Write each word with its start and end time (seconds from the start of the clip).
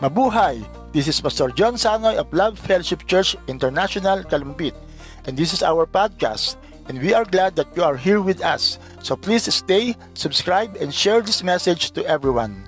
Mabuhay! 0.00 0.64
This 0.96 1.12
is 1.12 1.20
Pastor 1.20 1.52
John 1.52 1.76
Sanoy 1.76 2.16
of 2.16 2.32
Love 2.32 2.56
Fellowship 2.56 3.04
Church 3.04 3.36
International, 3.52 4.24
Kalumpit. 4.24 4.72
And 5.28 5.36
this 5.36 5.52
is 5.52 5.60
our 5.60 5.84
podcast. 5.84 6.56
And 6.88 6.96
we 7.04 7.12
are 7.12 7.28
glad 7.28 7.52
that 7.60 7.68
you 7.76 7.84
are 7.84 8.00
here 8.00 8.24
with 8.24 8.40
us. 8.40 8.80
So 9.04 9.12
please 9.12 9.44
stay, 9.52 9.92
subscribe, 10.16 10.80
and 10.80 10.88
share 10.88 11.20
this 11.20 11.44
message 11.44 11.92
to 12.00 12.04
everyone. 12.08 12.64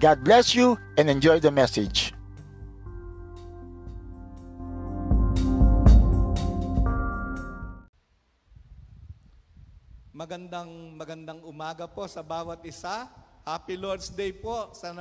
God 0.00 0.24
bless 0.24 0.56
you 0.56 0.80
and 0.96 1.12
enjoy 1.12 1.36
the 1.36 1.52
message. 1.52 2.16
Magandang 10.16 10.96
magandang 10.96 11.44
umaga 11.44 11.84
po 11.84 12.08
sa 12.08 12.24
bawat 12.24 12.64
isa. 12.64 13.04
Happy 13.44 13.76
Lord's 13.76 14.08
Day 14.08 14.32
po 14.32 14.72
sa 14.72 14.96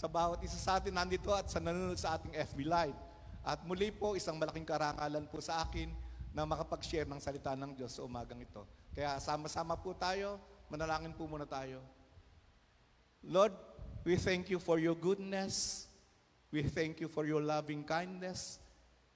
sa 0.00 0.08
bawat 0.08 0.40
isa 0.40 0.56
sa 0.56 0.80
atin 0.80 0.96
nandito 0.96 1.28
at 1.28 1.52
sa 1.52 1.60
nanonood 1.60 2.00
sa 2.00 2.16
ating 2.16 2.32
FB 2.32 2.64
Live. 2.64 2.96
At 3.44 3.60
muli 3.68 3.92
po 3.92 4.16
isang 4.16 4.40
malaking 4.40 4.64
karangalan 4.64 5.28
po 5.28 5.44
sa 5.44 5.60
akin 5.60 5.92
na 6.32 6.48
makapag-share 6.48 7.04
ng 7.04 7.20
salita 7.20 7.52
ng 7.52 7.76
Diyos 7.76 7.92
sa 7.92 8.08
umagang 8.08 8.40
ito. 8.40 8.64
Kaya 8.96 9.20
sama-sama 9.20 9.76
po 9.76 9.92
tayo, 9.92 10.40
manalangin 10.72 11.12
po 11.12 11.28
muna 11.28 11.44
tayo. 11.44 11.84
Lord, 13.20 13.52
we 14.08 14.16
thank 14.16 14.48
you 14.48 14.56
for 14.56 14.80
your 14.80 14.96
goodness. 14.96 15.84
We 16.48 16.64
thank 16.64 17.04
you 17.04 17.08
for 17.12 17.28
your 17.28 17.44
loving 17.44 17.84
kindness. 17.84 18.56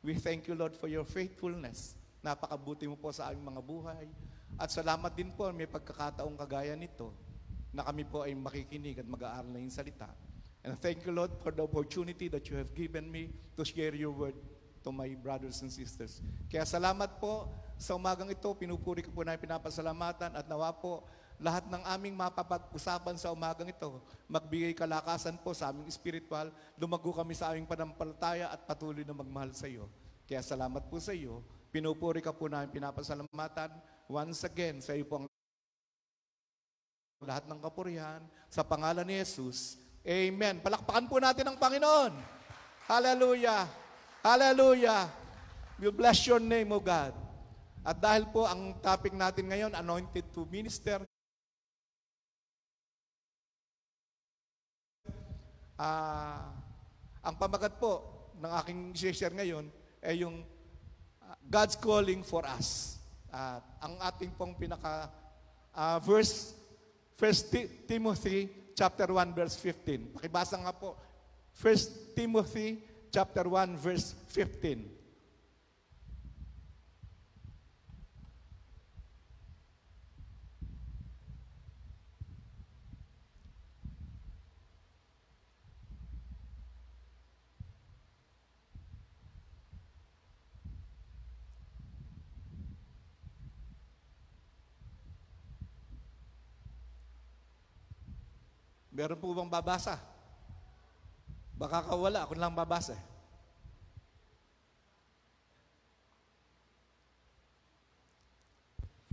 We 0.05 0.21
thank 0.21 0.45
you, 0.53 0.53
Lord, 0.53 0.77
for 0.77 0.93
your 0.93 1.09
faithfulness. 1.09 1.97
Napakabuti 2.21 2.85
mo 2.85 3.01
po 3.01 3.09
sa 3.09 3.33
aming 3.33 3.57
mga 3.57 3.63
buhay. 3.65 4.05
At 4.61 4.69
salamat 4.69 5.17
din 5.17 5.33
po 5.33 5.49
may 5.49 5.65
pagkakataong 5.65 6.37
kagaya 6.45 6.77
nito 6.77 7.09
na 7.73 7.81
kami 7.81 8.05
po 8.05 8.21
ay 8.29 8.37
makikinig 8.37 9.01
at 9.01 9.09
mag-aaral 9.09 9.49
na 9.49 9.65
yung 9.65 9.73
salita. 9.73 10.13
And 10.65 10.81
thank 10.81 11.05
you, 11.05 11.13
Lord, 11.13 11.29
for 11.45 11.53
the 11.53 11.61
opportunity 11.61 12.33
that 12.33 12.49
you 12.49 12.57
have 12.57 12.73
given 12.73 13.05
me 13.13 13.29
to 13.53 13.63
share 13.69 13.93
your 13.93 14.17
word 14.17 14.33
to 14.81 14.89
my 14.89 15.13
brothers 15.13 15.61
and 15.61 15.69
sisters. 15.69 16.25
Kaya 16.49 16.65
salamat 16.65 17.21
po 17.21 17.53
sa 17.77 17.93
umagang 17.93 18.33
ito, 18.33 18.49
pinupuri 18.57 19.05
ko 19.05 19.13
po 19.13 19.21
na 19.29 19.37
pinapasalamatan 19.37 20.33
at 20.33 20.49
nawa 20.49 20.73
po 20.73 21.05
lahat 21.37 21.69
ng 21.69 21.83
aming 21.85 22.17
mapapag-usapan 22.17 23.21
sa 23.21 23.29
umagang 23.35 23.69
ito, 23.69 24.01
magbigay 24.25 24.73
kalakasan 24.73 25.37
po 25.37 25.53
sa 25.53 25.69
aming 25.69 25.91
spiritual, 25.93 26.49
lumago 26.81 27.13
kami 27.13 27.37
sa 27.37 27.53
aming 27.53 27.69
panampalataya 27.69 28.49
at 28.49 28.65
patuloy 28.65 29.05
na 29.05 29.13
magmahal 29.13 29.53
sa 29.53 29.69
iyo. 29.69 29.91
Kaya 30.25 30.41
salamat 30.41 30.89
po 30.89 30.97
sa 30.97 31.13
iyo, 31.13 31.45
pinupuri 31.75 32.25
ka 32.25 32.33
po 32.33 32.49
namin 32.49 32.73
pinapasalamatan. 32.73 33.69
Once 34.09 34.41
again, 34.49 34.81
sa 34.81 34.97
iyo 34.97 35.05
po 35.05 35.21
ang 35.21 35.27
lahat 37.25 37.45
ng 37.49 37.61
kapurihan, 37.61 38.21
sa 38.49 38.65
pangalan 38.65 39.05
ni 39.05 39.21
Jesus, 39.21 39.77
Amen. 40.05 40.61
Palakpakan 40.61 41.09
po 41.09 41.17
natin 41.17 41.49
ang 41.49 41.57
Panginoon. 41.57 42.13
Hallelujah. 42.85 43.65
Hallelujah. 44.21 45.09
We 45.81 45.89
bless 45.89 46.29
your 46.29 46.45
name, 46.45 46.77
O 46.77 46.79
God. 46.79 47.17
At 47.81 47.97
dahil 47.97 48.29
po 48.29 48.45
ang 48.45 48.77
topic 48.85 49.17
natin 49.17 49.49
ngayon, 49.49 49.73
anointed 49.73 50.29
to 50.37 50.45
minister, 50.53 51.01
Ah, 55.75 56.55
ang 57.19 57.35
pamagat 57.35 57.83
po 57.83 57.99
ng 58.39 58.53
aking 58.63 58.81
share 58.95 59.35
ngayon 59.35 59.67
ay 60.07 60.23
yung 60.23 60.47
ah, 61.19 61.35
God's 61.51 61.75
calling 61.75 62.23
for 62.23 62.47
us. 62.47 63.03
At 63.27 63.67
ang 63.83 63.99
ating 63.99 64.31
pong 64.39 64.55
pinaka 64.55 65.11
ah, 65.75 65.99
verse 65.99 66.55
1 67.19 67.51
Ti- 67.51 67.71
Timothy 67.91 68.64
chapter 68.75 69.09
1 69.09 69.33
verse 69.33 69.57
15. 69.57 70.19
Pakibasa 70.19 70.59
nga 70.59 70.75
po 70.75 70.99
1 71.63 72.19
Timothy 72.19 72.83
chapter 73.15 73.47
1 73.47 73.79
verse 73.79 74.19
15. 74.35 74.94
Meron 98.95 99.19
po 99.19 99.35
bang 99.35 99.51
babasa? 99.51 99.99
Baka 101.59 101.83
kawala, 101.83 102.23
ako 102.23 102.39
lang 102.39 102.55
babasa. 102.55 102.95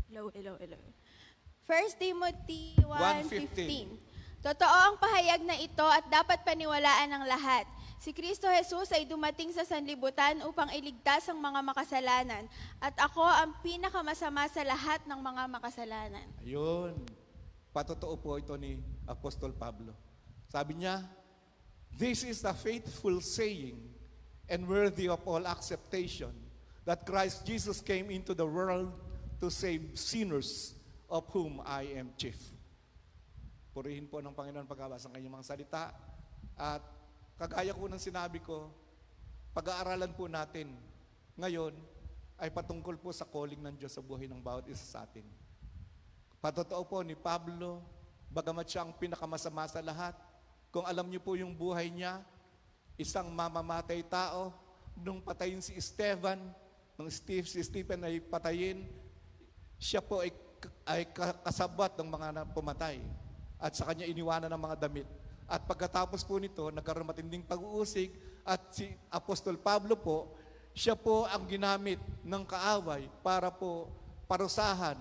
Hello, 0.06 0.30
hello, 0.38 0.54
hello. 0.62 0.78
1 1.66 1.98
Timothy 1.98 2.78
1:15. 2.78 3.98
1.15 3.98 4.46
Totoo 4.46 4.78
ang 4.90 4.98
pahayag 5.02 5.42
na 5.46 5.58
ito 5.58 5.86
at 5.86 6.06
dapat 6.10 6.42
paniwalaan 6.46 7.10
ng 7.14 7.24
lahat. 7.26 7.66
Si 8.02 8.10
Kristo 8.10 8.50
Jesus 8.50 8.90
ay 8.90 9.06
dumating 9.06 9.54
sa 9.54 9.62
sanlibutan 9.62 10.42
upang 10.46 10.74
iligtas 10.74 11.30
ang 11.30 11.38
mga 11.38 11.62
makasalanan 11.62 12.50
at 12.82 12.94
ako 12.98 13.22
ang 13.22 13.54
pinakamasama 13.62 14.50
sa 14.50 14.66
lahat 14.66 15.06
ng 15.06 15.22
mga 15.22 15.44
makasalanan. 15.46 16.26
Ayun. 16.42 17.21
Patotoo 17.72 18.20
po 18.20 18.36
ito 18.36 18.52
ni 18.60 18.84
Apostol 19.08 19.56
Pablo. 19.56 19.96
Sabi 20.52 20.84
niya, 20.84 21.00
This 21.96 22.28
is 22.28 22.44
the 22.44 22.52
faithful 22.52 23.24
saying 23.24 23.80
and 24.52 24.68
worthy 24.68 25.08
of 25.08 25.24
all 25.24 25.44
acceptation 25.48 26.32
that 26.84 27.08
Christ 27.08 27.48
Jesus 27.48 27.80
came 27.80 28.12
into 28.12 28.36
the 28.36 28.48
world 28.48 28.92
to 29.40 29.48
save 29.48 29.96
sinners 29.96 30.76
of 31.08 31.24
whom 31.32 31.64
I 31.64 31.96
am 31.96 32.12
chief. 32.20 32.40
Purihin 33.72 34.12
po 34.12 34.20
ng 34.20 34.36
Panginoon 34.36 34.68
pagkabasa 34.68 35.08
ng 35.08 35.16
kanyang 35.16 35.36
mga 35.40 35.48
salita. 35.48 35.96
At 36.60 36.84
kagaya 37.40 37.72
ko 37.72 37.88
ng 37.88 38.00
sinabi 38.00 38.44
ko, 38.44 38.68
pag-aaralan 39.56 40.12
po 40.12 40.28
natin 40.28 40.76
ngayon 41.40 41.72
ay 42.36 42.52
patungkol 42.52 43.00
po 43.00 43.16
sa 43.16 43.24
calling 43.24 43.60
ng 43.64 43.76
Diyos 43.80 43.96
sa 43.96 44.04
buhay 44.04 44.28
ng 44.28 44.44
bawat 44.44 44.68
isa 44.68 44.84
sa 44.84 45.08
atin. 45.08 45.24
Patotoo 46.42 46.82
po 46.90 47.06
ni 47.06 47.14
Pablo, 47.14 47.86
bagamat 48.34 48.66
siya 48.66 48.82
ang 48.82 48.98
pinakamasama 48.98 49.70
sa 49.70 49.78
lahat, 49.78 50.18
kung 50.74 50.82
alam 50.90 51.06
niyo 51.06 51.22
po 51.22 51.38
yung 51.38 51.54
buhay 51.54 51.94
niya, 51.94 52.18
isang 52.98 53.30
mamamatay 53.30 54.02
tao, 54.10 54.50
nung 54.98 55.22
patayin 55.22 55.62
si 55.62 55.78
Esteban, 55.78 56.42
nung 56.98 57.14
Steve, 57.14 57.46
si 57.46 57.62
Stephen 57.62 58.02
ay 58.02 58.18
patayin, 58.18 58.90
siya 59.78 60.02
po 60.02 60.26
ay, 60.26 60.34
ay 60.90 61.06
ka- 61.14 61.38
kasabwat 61.46 61.94
ng 62.02 62.10
mga 62.10 62.28
pumatay. 62.58 62.98
At 63.62 63.78
sa 63.78 63.86
kanya 63.86 64.10
iniwanan 64.10 64.50
ng 64.50 64.62
mga 64.66 64.82
damit. 64.82 65.06
At 65.46 65.62
pagkatapos 65.70 66.26
po 66.26 66.42
nito, 66.42 66.74
nagkaroon 66.74 67.06
matinding 67.06 67.46
pag-uusig 67.46 68.18
at 68.42 68.66
si 68.74 68.90
Apostol 69.14 69.62
Pablo 69.62 69.94
po, 69.94 70.34
siya 70.74 70.98
po 70.98 71.30
ang 71.30 71.46
ginamit 71.46 72.02
ng 72.26 72.44
kaaway 72.50 73.06
para 73.22 73.54
po 73.54 73.94
parusahan, 74.26 74.98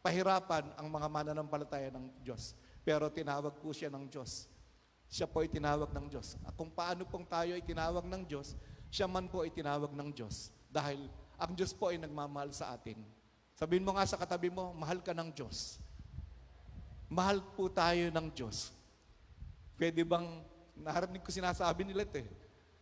pahirapan 0.00 0.72
ang 0.76 0.88
mga 0.88 1.06
mananampalataya 1.08 1.88
ng 1.92 2.24
Diyos. 2.24 2.56
Pero 2.80 3.12
tinawag 3.12 3.60
po 3.60 3.72
siya 3.72 3.92
ng 3.92 4.08
Diyos. 4.08 4.48
Siya 5.10 5.28
po 5.28 5.44
ay 5.44 5.50
tinawag 5.52 5.92
ng 5.92 6.06
Diyos. 6.08 6.38
Kung 6.56 6.72
paano 6.72 7.04
pong 7.04 7.28
tayo 7.28 7.52
ay 7.52 7.62
tinawag 7.64 8.06
ng 8.06 8.22
Diyos, 8.24 8.56
siya 8.88 9.10
man 9.10 9.28
po 9.28 9.44
ay 9.44 9.52
tinawag 9.52 9.92
ng 9.92 10.08
Diyos. 10.14 10.54
Dahil 10.70 11.10
ang 11.36 11.52
Diyos 11.52 11.74
po 11.74 11.90
ay 11.92 11.98
nagmamahal 11.98 12.54
sa 12.54 12.72
atin. 12.72 13.00
Sabihin 13.58 13.84
mo 13.84 13.92
nga 13.92 14.06
sa 14.08 14.16
katabi 14.16 14.48
mo, 14.48 14.72
mahal 14.72 15.02
ka 15.04 15.12
ng 15.12 15.34
Diyos. 15.34 15.82
Mahal 17.10 17.42
po 17.58 17.66
tayo 17.68 18.08
ng 18.08 18.26
Diyos. 18.30 18.70
Pwede 19.74 20.06
bang, 20.06 20.46
narinig 20.78 21.26
ko 21.26 21.28
sinasabi 21.34 21.84
nila 21.84 22.06
ito 22.06 22.22
eh. 22.22 22.28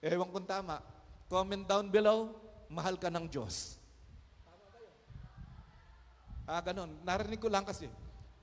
Ewan 0.05 0.31
kung 0.31 0.47
tama. 0.47 0.79
Comment 1.27 1.65
down 1.65 1.89
below, 1.89 2.37
mahal 2.69 3.01
ka 3.01 3.09
ng 3.09 3.27
Diyos. 3.27 3.78
Ah, 6.49 6.65
ganun. 6.65 6.89
Narinig 7.05 7.37
ko 7.37 7.53
lang 7.53 7.69
kasi. 7.69 7.93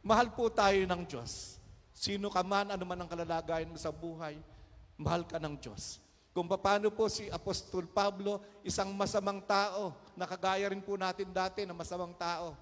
Mahal 0.06 0.30
po 0.30 0.46
tayo 0.54 0.78
ng 0.78 1.02
Diyos. 1.10 1.58
Sino 1.90 2.30
ka 2.30 2.46
man, 2.46 2.70
ano 2.70 2.86
man 2.86 3.02
ang 3.02 3.10
kalalagayan 3.10 3.66
mo 3.66 3.82
sa 3.82 3.90
buhay, 3.90 4.38
mahal 4.94 5.26
ka 5.26 5.42
ng 5.42 5.58
Diyos. 5.58 5.98
Kung 6.30 6.46
paano 6.46 6.94
po 6.94 7.10
si 7.10 7.26
Apostol 7.34 7.90
Pablo, 7.90 8.44
isang 8.62 8.94
masamang 8.94 9.42
tao, 9.42 9.96
nakagaya 10.14 10.70
rin 10.70 10.84
po 10.84 11.00
natin 11.00 11.34
dati 11.34 11.66
na 11.66 11.74
masamang 11.74 12.14
tao, 12.14 12.54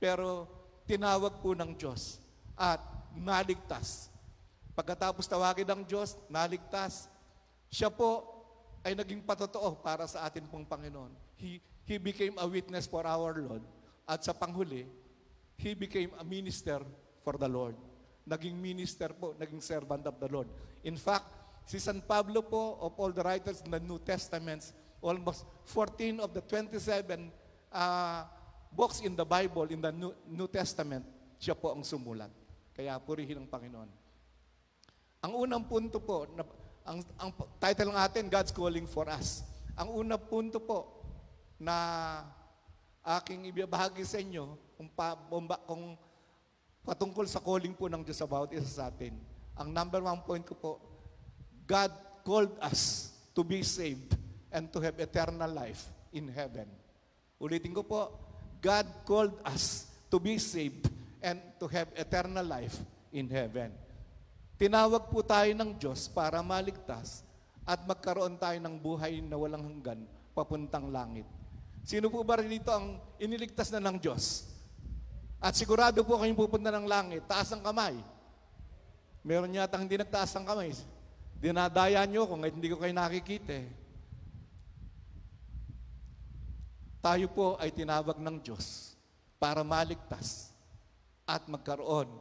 pero 0.00 0.48
tinawag 0.88 1.38
po 1.38 1.54
ng 1.54 1.76
Diyos 1.76 2.18
at 2.58 2.82
naligtas. 3.14 4.10
Pagkatapos 4.72 5.28
tawagin 5.28 5.68
ng 5.68 5.82
Diyos, 5.86 6.16
naligtas. 6.26 7.06
Siya 7.68 7.92
po 7.92 8.24
ay 8.80 8.96
naging 8.96 9.22
patotoo 9.22 9.78
para 9.78 10.08
sa 10.08 10.24
atin 10.24 10.48
pong 10.48 10.64
Panginoon. 10.64 11.12
He, 11.36 11.60
he 11.84 12.00
became 12.00 12.34
a 12.40 12.48
witness 12.48 12.88
for 12.88 13.04
our 13.04 13.36
Lord. 13.36 13.62
At 14.08 14.24
sa 14.24 14.32
panghuli, 14.32 14.88
he 15.60 15.76
became 15.76 16.16
a 16.16 16.24
minister 16.24 16.80
for 17.20 17.36
the 17.36 17.44
Lord. 17.44 17.76
Naging 18.24 18.56
minister 18.56 19.12
po, 19.12 19.36
naging 19.36 19.60
servant 19.60 20.08
of 20.08 20.16
the 20.16 20.28
Lord. 20.32 20.48
In 20.80 20.96
fact, 20.96 21.28
si 21.68 21.76
San 21.76 22.00
Pablo 22.00 22.40
po, 22.40 22.80
of 22.80 22.96
all 22.96 23.12
the 23.12 23.20
writers 23.20 23.60
in 23.60 23.68
the 23.68 23.82
New 23.84 24.00
Testaments, 24.00 24.72
almost 25.04 25.44
14 25.68 26.24
of 26.24 26.32
the 26.32 26.40
27 26.40 27.28
uh, 27.68 28.24
books 28.72 29.04
in 29.04 29.12
the 29.12 29.28
Bible, 29.28 29.68
in 29.68 29.84
the 29.84 29.92
New, 29.92 30.16
New 30.24 30.48
Testament, 30.48 31.04
siya 31.36 31.52
po 31.52 31.76
ang 31.76 31.84
sumulat. 31.84 32.32
Kaya 32.72 32.96
purihin 32.96 33.44
ang 33.44 33.48
Panginoon. 33.50 33.90
Ang 35.20 35.32
unang 35.36 35.68
punto 35.68 36.00
po, 36.00 36.24
na, 36.32 36.48
ang, 36.86 37.04
ang 37.20 37.30
title 37.60 37.92
ng 37.92 37.98
atin, 38.00 38.24
God's 38.32 38.54
Calling 38.54 38.88
for 38.88 39.04
Us. 39.12 39.44
Ang 39.76 39.92
unang 40.00 40.22
punto 40.30 40.62
po 40.62 41.04
na 41.60 42.24
aking 43.16 43.48
ibabahagi 43.48 44.04
sa 44.04 44.20
inyo 44.20 44.52
kung, 44.76 44.88
pa, 44.92 45.16
bomba, 45.16 45.56
kung 45.64 45.96
patungkol 46.84 47.24
sa 47.24 47.40
calling 47.40 47.72
po 47.72 47.88
ng 47.88 48.04
Diyos 48.04 48.20
about 48.20 48.52
isa 48.52 48.68
sa 48.68 48.84
atin. 48.92 49.16
Ang 49.56 49.72
number 49.72 50.04
one 50.04 50.20
point 50.20 50.44
ko 50.44 50.54
po, 50.54 50.72
God 51.64 51.92
called 52.20 52.52
us 52.60 53.12
to 53.32 53.40
be 53.40 53.64
saved 53.64 54.12
and 54.52 54.68
to 54.68 54.78
have 54.84 54.96
eternal 55.00 55.48
life 55.48 55.88
in 56.12 56.28
heaven. 56.28 56.68
Ulitin 57.40 57.72
ko 57.72 57.82
po, 57.84 58.12
God 58.60 58.86
called 59.08 59.36
us 59.48 59.88
to 60.12 60.20
be 60.20 60.36
saved 60.36 60.88
and 61.24 61.40
to 61.56 61.66
have 61.70 61.88
eternal 61.96 62.44
life 62.44 62.76
in 63.12 63.28
heaven. 63.28 63.72
Tinawag 64.58 65.08
po 65.08 65.22
tayo 65.22 65.48
ng 65.54 65.78
Diyos 65.78 66.10
para 66.10 66.42
maligtas 66.42 67.22
at 67.62 67.84
magkaroon 67.86 68.40
tayo 68.40 68.58
ng 68.58 68.74
buhay 68.80 69.22
na 69.22 69.38
walang 69.38 69.62
hanggan 69.62 70.02
papuntang 70.34 70.90
langit. 70.90 71.37
Sino 71.88 72.12
po 72.12 72.20
ba 72.20 72.36
dito 72.44 72.68
ang 72.68 73.00
iniligtas 73.16 73.72
na 73.72 73.80
ng 73.80 73.96
Diyos? 73.96 74.44
At 75.40 75.56
sigurado 75.56 76.04
po 76.04 76.20
kayong 76.20 76.36
pupunta 76.36 76.68
ng 76.68 76.84
langit, 76.84 77.24
taas 77.24 77.48
ang 77.48 77.64
kamay. 77.64 77.96
Meron 79.24 79.56
yata 79.56 79.80
hindi 79.80 79.96
nagtaas 79.96 80.36
ang 80.36 80.44
kamay. 80.44 80.76
Dinadaya 81.40 82.04
nyo 82.04 82.28
ko 82.28 82.36
ngayon 82.36 82.56
hindi 82.60 82.68
ko 82.68 82.76
kayo 82.76 82.92
nakikita 82.92 83.56
eh. 83.56 83.72
Tayo 87.00 87.24
po 87.32 87.56
ay 87.56 87.72
tinawag 87.72 88.20
ng 88.20 88.36
Diyos 88.36 88.92
para 89.40 89.64
maligtas 89.64 90.52
at 91.24 91.40
magkaroon 91.48 92.12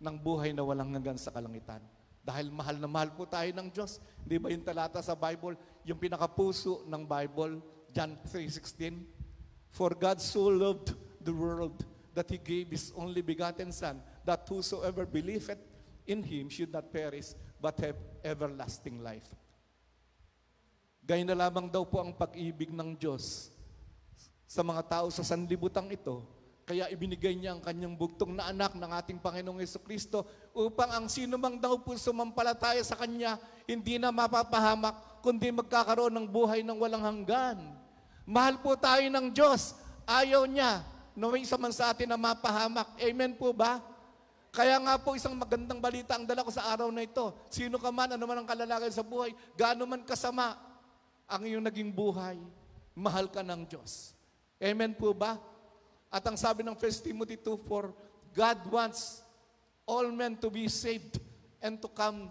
ng 0.00 0.16
buhay 0.16 0.56
na 0.56 0.64
walang 0.64 0.88
hanggan 0.88 1.20
sa 1.20 1.28
kalangitan. 1.28 1.84
Dahil 2.24 2.48
mahal 2.48 2.80
na 2.80 2.88
mahal 2.88 3.12
po 3.12 3.28
tayo 3.28 3.52
ng 3.52 3.68
Diyos. 3.68 4.00
Di 4.24 4.40
ba 4.40 4.48
yung 4.48 4.64
talata 4.64 5.04
sa 5.04 5.12
Bible, 5.12 5.60
yung 5.84 6.00
pinakapuso 6.00 6.86
ng 6.88 7.02
Bible, 7.04 7.60
John 7.92 8.16
3.16, 8.24 9.04
For 9.68 9.92
God 9.92 10.20
so 10.20 10.48
loved 10.48 10.96
the 11.20 11.32
world 11.32 11.84
that 12.16 12.28
He 12.32 12.40
gave 12.40 12.72
His 12.72 12.92
only 12.96 13.20
begotten 13.20 13.72
Son, 13.72 14.00
that 14.24 14.48
whosoever 14.48 15.04
believeth 15.04 15.60
in 16.08 16.24
Him 16.24 16.48
should 16.48 16.72
not 16.72 16.88
perish, 16.88 17.36
but 17.60 17.76
have 17.84 17.96
everlasting 18.24 19.04
life. 19.04 19.28
Gayun 21.04 21.28
na 21.28 21.36
lamang 21.36 21.68
daw 21.68 21.84
po 21.84 22.00
ang 22.00 22.14
pag-ibig 22.16 22.72
ng 22.72 22.96
Diyos 22.96 23.52
sa 24.48 24.64
mga 24.64 24.82
tao 24.88 25.06
sa 25.12 25.24
sanlibutan 25.26 25.88
ito, 25.92 26.22
kaya 26.62 26.86
ibinigay 26.88 27.34
niya 27.34 27.58
ang 27.58 27.62
kanyang 27.64 27.98
bugtong 27.98 28.38
na 28.38 28.54
anak 28.54 28.78
ng 28.78 28.86
ating 28.86 29.18
Panginoong 29.18 29.58
Yeso 29.58 29.82
Kristo 29.82 30.22
upang 30.54 30.94
ang 30.94 31.06
sino 31.10 31.34
mang 31.34 31.58
daw 31.58 31.74
po 31.82 31.98
sumampalataya 31.98 32.78
sa 32.86 32.94
Kanya, 32.94 33.34
hindi 33.66 33.98
na 33.98 34.14
mapapahamak, 34.14 35.24
kundi 35.26 35.50
magkakaroon 35.50 36.14
ng 36.14 36.26
buhay 36.30 36.62
ng 36.62 36.78
walang 36.78 37.02
hanggan. 37.02 37.81
Mahal 38.26 38.62
po 38.62 38.78
tayo 38.78 39.02
ng 39.06 39.34
Diyos. 39.34 39.74
Ayaw 40.06 40.46
niya 40.46 40.82
may 41.12 41.44
isa 41.44 41.60
man 41.60 41.74
sa 41.74 41.92
atin 41.92 42.08
na 42.08 42.16
mapahamak. 42.16 42.96
Amen 42.96 43.36
po 43.36 43.52
ba? 43.52 43.82
Kaya 44.52 44.76
nga 44.80 45.00
po 45.00 45.16
isang 45.16 45.32
magandang 45.32 45.80
balita 45.80 46.16
ang 46.16 46.28
dala 46.28 46.44
ko 46.44 46.52
sa 46.52 46.68
araw 46.72 46.92
na 46.92 47.04
ito. 47.04 47.32
Sino 47.48 47.80
ka 47.80 47.88
man, 47.88 48.12
ano 48.12 48.24
man 48.28 48.44
ang 48.44 48.48
kalalagay 48.48 48.92
sa 48.92 49.00
buhay, 49.00 49.32
gaano 49.56 49.88
man 49.88 50.04
kasama 50.04 50.56
ang 51.24 51.42
iyong 51.48 51.64
naging 51.64 51.88
buhay, 51.88 52.36
mahal 52.92 53.32
ka 53.32 53.40
ng 53.40 53.64
Diyos. 53.64 54.12
Amen 54.60 54.92
po 54.92 55.16
ba? 55.16 55.40
At 56.12 56.20
ang 56.28 56.36
sabi 56.36 56.60
ng 56.60 56.76
1 56.76 57.08
Timothy 57.08 57.40
2.4, 57.40 58.36
God 58.36 58.58
wants 58.68 59.24
all 59.88 60.12
men 60.12 60.36
to 60.36 60.52
be 60.52 60.68
saved 60.68 61.16
and 61.64 61.80
to 61.80 61.88
come 61.88 62.28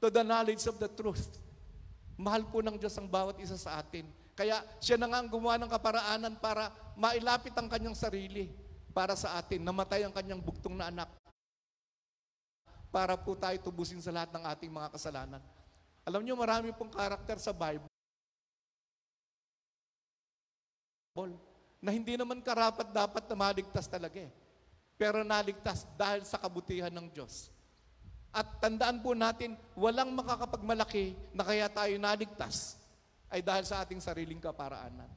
to 0.00 0.12
the 0.12 0.20
knowledge 0.20 0.68
of 0.68 0.76
the 0.76 0.88
truth. 0.92 1.40
Mahal 2.20 2.44
po 2.44 2.60
ng 2.60 2.76
Diyos 2.76 2.92
ang 3.00 3.08
bawat 3.08 3.40
isa 3.40 3.56
sa 3.56 3.80
atin. 3.80 4.04
Kaya 4.32 4.64
siya 4.80 4.96
na 4.96 5.12
nga 5.12 5.20
ang 5.20 5.28
gumawa 5.28 5.60
ng 5.60 5.68
kaparaanan 5.68 6.34
para 6.40 6.72
mailapit 6.96 7.52
ang 7.52 7.68
kanyang 7.68 7.96
sarili 7.96 8.48
para 8.96 9.12
sa 9.12 9.36
atin. 9.36 9.60
Namatay 9.60 10.08
ang 10.08 10.14
kanyang 10.14 10.40
bugtong 10.40 10.72
na 10.72 10.88
anak 10.88 11.08
para 12.92 13.16
po 13.16 13.36
tayo 13.36 13.56
tubusin 13.60 14.00
sa 14.00 14.12
lahat 14.12 14.32
ng 14.32 14.44
ating 14.44 14.72
mga 14.72 14.92
kasalanan. 14.92 15.40
Alam 16.04 16.24
niyo, 16.24 16.36
marami 16.36 16.72
pong 16.76 16.92
karakter 16.92 17.40
sa 17.40 17.52
Bible 17.52 17.88
na 21.82 21.90
hindi 21.92 22.16
naman 22.16 22.40
karapat 22.40 22.88
dapat 22.88 23.24
na 23.28 23.36
maligtas 23.36 23.84
talaga 23.84 24.16
eh. 24.16 24.32
Pero 24.96 25.20
naligtas 25.24 25.84
dahil 25.96 26.24
sa 26.24 26.40
kabutihan 26.40 26.92
ng 26.92 27.10
Diyos. 27.12 27.52
At 28.32 28.48
tandaan 28.64 29.04
po 29.04 29.12
natin, 29.12 29.60
walang 29.76 30.08
makakapagmalaki 30.16 31.12
na 31.36 31.44
kaya 31.44 31.68
tayo 31.68 31.92
naligtas 32.00 32.80
ay 33.32 33.40
dahil 33.40 33.64
sa 33.64 33.80
ating 33.80 33.98
sariling 33.98 34.38
kaparaanan. 34.38 35.08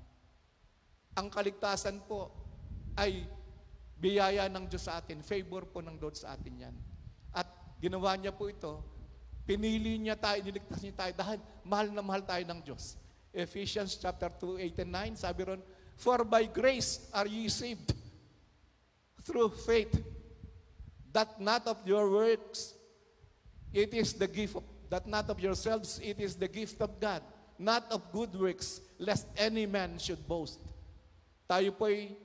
Ang 1.19 1.27
kaligtasan 1.27 1.99
po 2.07 2.31
ay 2.95 3.27
biyaya 3.99 4.47
ng 4.47 4.67
Diyos 4.71 4.87
sa 4.87 5.03
atin, 5.03 5.19
favor 5.19 5.67
po 5.67 5.83
ng 5.83 5.99
Lord 5.99 6.15
sa 6.15 6.35
atin 6.35 6.67
yan. 6.67 6.75
At 7.35 7.47
ginawa 7.83 8.15
niya 8.15 8.31
po 8.31 8.47
ito, 8.47 8.79
pinili 9.43 9.99
niya 9.99 10.15
tayo, 10.15 10.39
niligtas 10.43 10.79
niya 10.79 10.95
tayo 10.95 11.13
dahil 11.15 11.39
mahal 11.67 11.87
na 11.91 12.03
mahal 12.03 12.23
tayo 12.23 12.43
ng 12.47 12.59
Diyos. 12.63 12.95
Ephesians 13.35 13.99
chapter 13.99 14.31
2, 14.31 14.63
8 14.79 14.83
and 14.87 14.91
9, 15.19 15.23
sabi 15.27 15.41
ron, 15.43 15.61
For 15.99 16.23
by 16.23 16.47
grace 16.47 17.07
are 17.11 17.27
ye 17.27 17.51
saved 17.51 17.91
through 19.23 19.51
faith, 19.63 19.91
that 21.15 21.39
not 21.39 21.67
of 21.67 21.79
your 21.87 22.11
works, 22.11 22.75
it 23.71 23.91
is 23.95 24.15
the 24.15 24.27
gift 24.27 24.59
of, 24.59 24.63
that 24.91 25.07
not 25.07 25.27
of 25.31 25.39
yourselves, 25.39 25.99
it 26.03 26.19
is 26.19 26.35
the 26.35 26.47
gift 26.47 26.79
of 26.83 26.99
God, 26.99 27.23
not 27.55 27.87
of 27.91 28.03
good 28.11 28.31
works, 28.35 28.83
lest 28.99 29.27
any 29.39 29.63
man 29.63 29.95
should 29.99 30.19
boast. 30.27 30.59
Tayo 31.47 31.71
po'y 31.71 32.15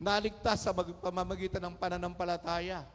naligtas 0.00 0.66
sa 0.66 0.72
mag- 0.74 0.96
pamamagitan 0.98 1.62
ng 1.70 1.76
pananampalataya. 1.76 2.86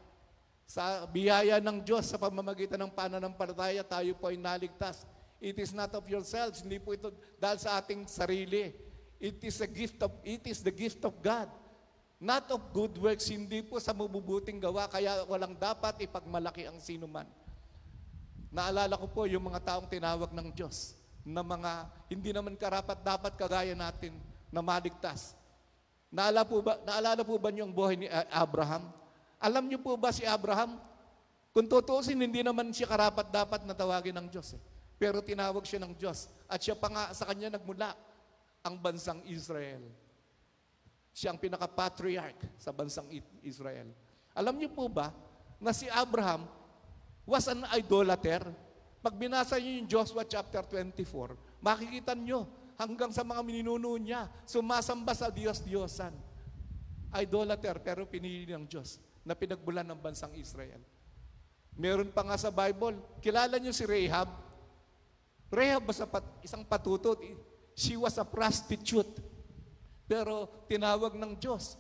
Sa 0.66 1.06
biyaya 1.06 1.62
ng 1.62 1.86
Diyos 1.86 2.10
sa 2.10 2.18
pamamagitan 2.18 2.82
ng 2.82 2.92
pananampalataya, 2.92 3.86
tayo 3.86 4.18
po 4.18 4.34
ay 4.34 4.38
naligtas. 4.42 5.06
It 5.38 5.62
is 5.62 5.70
not 5.72 5.94
of 5.94 6.04
yourselves, 6.10 6.66
hindi 6.66 6.82
po 6.82 6.98
ito 6.98 7.14
dahil 7.38 7.62
sa 7.62 7.78
ating 7.78 8.10
sarili. 8.10 8.74
It 9.22 9.40
is 9.46 9.62
a 9.62 9.70
gift 9.70 10.02
of 10.02 10.12
it 10.26 10.44
is 10.50 10.66
the 10.66 10.74
gift 10.74 11.06
of 11.06 11.14
God. 11.22 11.48
Not 12.18 12.50
of 12.50 12.74
good 12.74 12.98
works, 12.98 13.30
hindi 13.30 13.62
po 13.62 13.78
sa 13.78 13.94
mabubuting 13.94 14.58
gawa, 14.58 14.90
kaya 14.90 15.22
walang 15.30 15.54
dapat 15.54 16.02
ipagmalaki 16.10 16.66
ang 16.66 16.82
sino 16.82 17.06
man. 17.06 17.28
Naalala 18.50 18.96
ko 18.98 19.06
po 19.12 19.28
yung 19.28 19.46
mga 19.52 19.62
taong 19.62 19.86
tinawag 19.92 20.32
ng 20.32 20.50
Diyos 20.56 21.05
na 21.26 21.42
mga 21.42 21.90
hindi 22.06 22.30
naman 22.30 22.54
karapat 22.54 23.02
dapat 23.02 23.34
kagaya 23.34 23.74
natin 23.74 24.14
na 24.54 24.62
maligtas. 24.62 25.34
Naalala 26.14 26.46
po 26.46 26.62
ba, 26.62 26.78
naalala 26.86 27.22
po 27.26 27.36
ba 27.42 27.50
niyo 27.50 27.66
ang 27.66 27.74
buhay 27.74 27.98
ni 27.98 28.08
Abraham? 28.30 28.88
Alam 29.42 29.66
niyo 29.66 29.82
po 29.82 29.98
ba 29.98 30.14
si 30.14 30.24
Abraham? 30.24 30.78
Kung 31.50 31.66
tutuusin, 31.66 32.20
hindi 32.20 32.46
naman 32.46 32.70
siya 32.70 32.88
karapat 32.88 33.28
dapat 33.34 33.62
na 33.66 33.74
tawagin 33.74 34.16
ng 34.16 34.28
Diyos. 34.30 34.54
Eh. 34.56 34.62
Pero 34.96 35.20
tinawag 35.20 35.66
siya 35.66 35.82
ng 35.84 35.96
Diyos. 35.98 36.32
At 36.48 36.62
siya 36.62 36.78
pa 36.78 36.88
nga 36.88 37.04
sa 37.12 37.28
kanya 37.28 37.56
nagmula 37.58 37.96
ang 38.64 38.76
bansang 38.80 39.24
Israel. 39.28 39.82
Siya 41.16 41.32
ang 41.32 41.40
pinaka-patriarch 41.40 42.60
sa 42.60 42.76
bansang 42.76 43.08
Israel. 43.40 43.88
Alam 44.36 44.60
niyo 44.60 44.72
po 44.72 44.92
ba 44.92 45.16
na 45.64 45.72
si 45.72 45.88
Abraham 45.88 46.44
was 47.24 47.48
an 47.48 47.64
idolater? 47.72 48.44
Pag 49.06 49.22
binasa 49.22 49.62
niyo 49.62 49.86
yung 49.86 49.86
Joshua 49.86 50.26
chapter 50.26 50.66
24, 50.66 51.38
makikita 51.62 52.18
niyo 52.18 52.50
hanggang 52.74 53.14
sa 53.14 53.22
mga 53.22 53.46
mininuno 53.46 53.94
niya, 54.02 54.26
sumasamba 54.50 55.14
sa 55.14 55.30
Diyos-Diyosan. 55.30 56.10
Idolater, 57.14 57.78
pero 57.86 58.10
pinili 58.10 58.50
ng 58.50 58.66
Diyos 58.66 58.98
na 59.22 59.38
pinagbulan 59.38 59.86
ng 59.86 60.00
bansang 60.02 60.34
Israel. 60.34 60.82
Meron 61.78 62.10
pa 62.10 62.26
nga 62.26 62.34
sa 62.34 62.50
Bible, 62.50 62.98
kilala 63.22 63.62
niyo 63.62 63.78
si 63.78 63.86
Rahab? 63.86 64.26
Rahab 65.54 65.86
was 65.86 66.02
a 66.02 66.10
pat- 66.10 66.42
isang 66.42 66.66
patutot. 66.66 67.22
She 67.78 67.94
was 67.94 68.18
a 68.18 68.26
prostitute. 68.26 69.22
Pero 70.10 70.66
tinawag 70.66 71.14
ng 71.14 71.38
Diyos. 71.38 71.78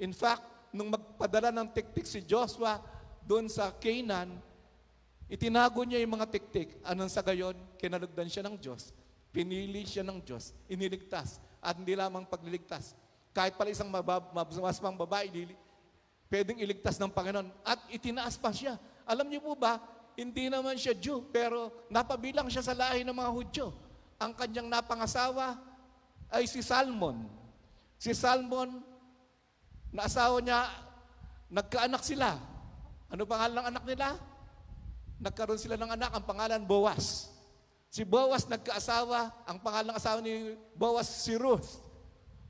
In 0.00 0.16
fact, 0.16 0.72
nung 0.72 0.88
magpadala 0.88 1.52
ng 1.52 1.68
tiktik 1.68 2.08
si 2.08 2.24
Joshua 2.24 2.80
doon 3.28 3.52
sa 3.52 3.76
Canaan, 3.76 4.40
itinago 5.32 5.80
niya 5.88 6.04
yung 6.04 6.20
mga 6.20 6.28
tiktik. 6.28 6.76
Anong 6.84 7.08
sa 7.08 7.24
gayon? 7.24 7.56
Kinalugdan 7.80 8.28
siya 8.28 8.44
ng 8.44 8.60
Diyos. 8.60 8.92
Pinili 9.32 9.88
siya 9.88 10.04
ng 10.04 10.20
Diyos. 10.20 10.52
Iniligtas. 10.68 11.40
At 11.64 11.80
hindi 11.80 11.96
lamang 11.96 12.28
pagliligtas. 12.28 12.92
Kahit 13.32 13.56
pala 13.56 13.72
isang 13.72 13.88
mabab, 13.88 14.28
mas 14.36 14.76
pang 14.76 14.92
babae, 14.92 15.32
lili, 15.32 15.56
pwedeng 16.28 16.60
iligtas 16.60 17.00
ng 17.00 17.08
Panginoon. 17.08 17.48
At 17.64 17.80
itinaas 17.88 18.36
pa 18.36 18.52
siya. 18.52 18.76
Alam 19.08 19.32
niyo 19.32 19.40
po 19.40 19.56
ba, 19.56 19.80
hindi 20.12 20.52
naman 20.52 20.76
siya 20.76 20.92
Jew, 20.92 21.24
pero 21.32 21.72
napabilang 21.88 22.52
siya 22.52 22.60
sa 22.60 22.76
lahi 22.76 23.00
ng 23.00 23.16
mga 23.16 23.32
Hudyo. 23.32 23.72
Ang 24.20 24.36
kanyang 24.36 24.68
napangasawa 24.68 25.56
ay 26.28 26.44
si 26.44 26.60
Salmon. 26.60 27.24
Si 27.96 28.12
Salmon, 28.12 28.84
na 29.92 30.08
asawa 30.08 30.40
niya, 30.40 30.68
nagkaanak 31.52 32.00
sila. 32.04 32.36
Ano 33.12 33.28
pangalan 33.28 33.60
ng 33.60 33.68
anak 33.76 33.84
nila? 33.84 34.08
Nagkaroon 35.22 35.60
sila 35.60 35.78
ng 35.78 35.94
anak, 35.94 36.10
ang 36.10 36.24
pangalan 36.26 36.66
Boaz. 36.66 37.30
Si 37.86 38.02
Boaz 38.02 38.50
nagkaasawa, 38.50 39.46
ang 39.46 39.62
pangalan 39.62 39.94
ng 39.94 39.98
asawa 40.02 40.18
ni 40.18 40.58
Boaz 40.74 41.06
si 41.06 41.38
Ruth. 41.38 41.78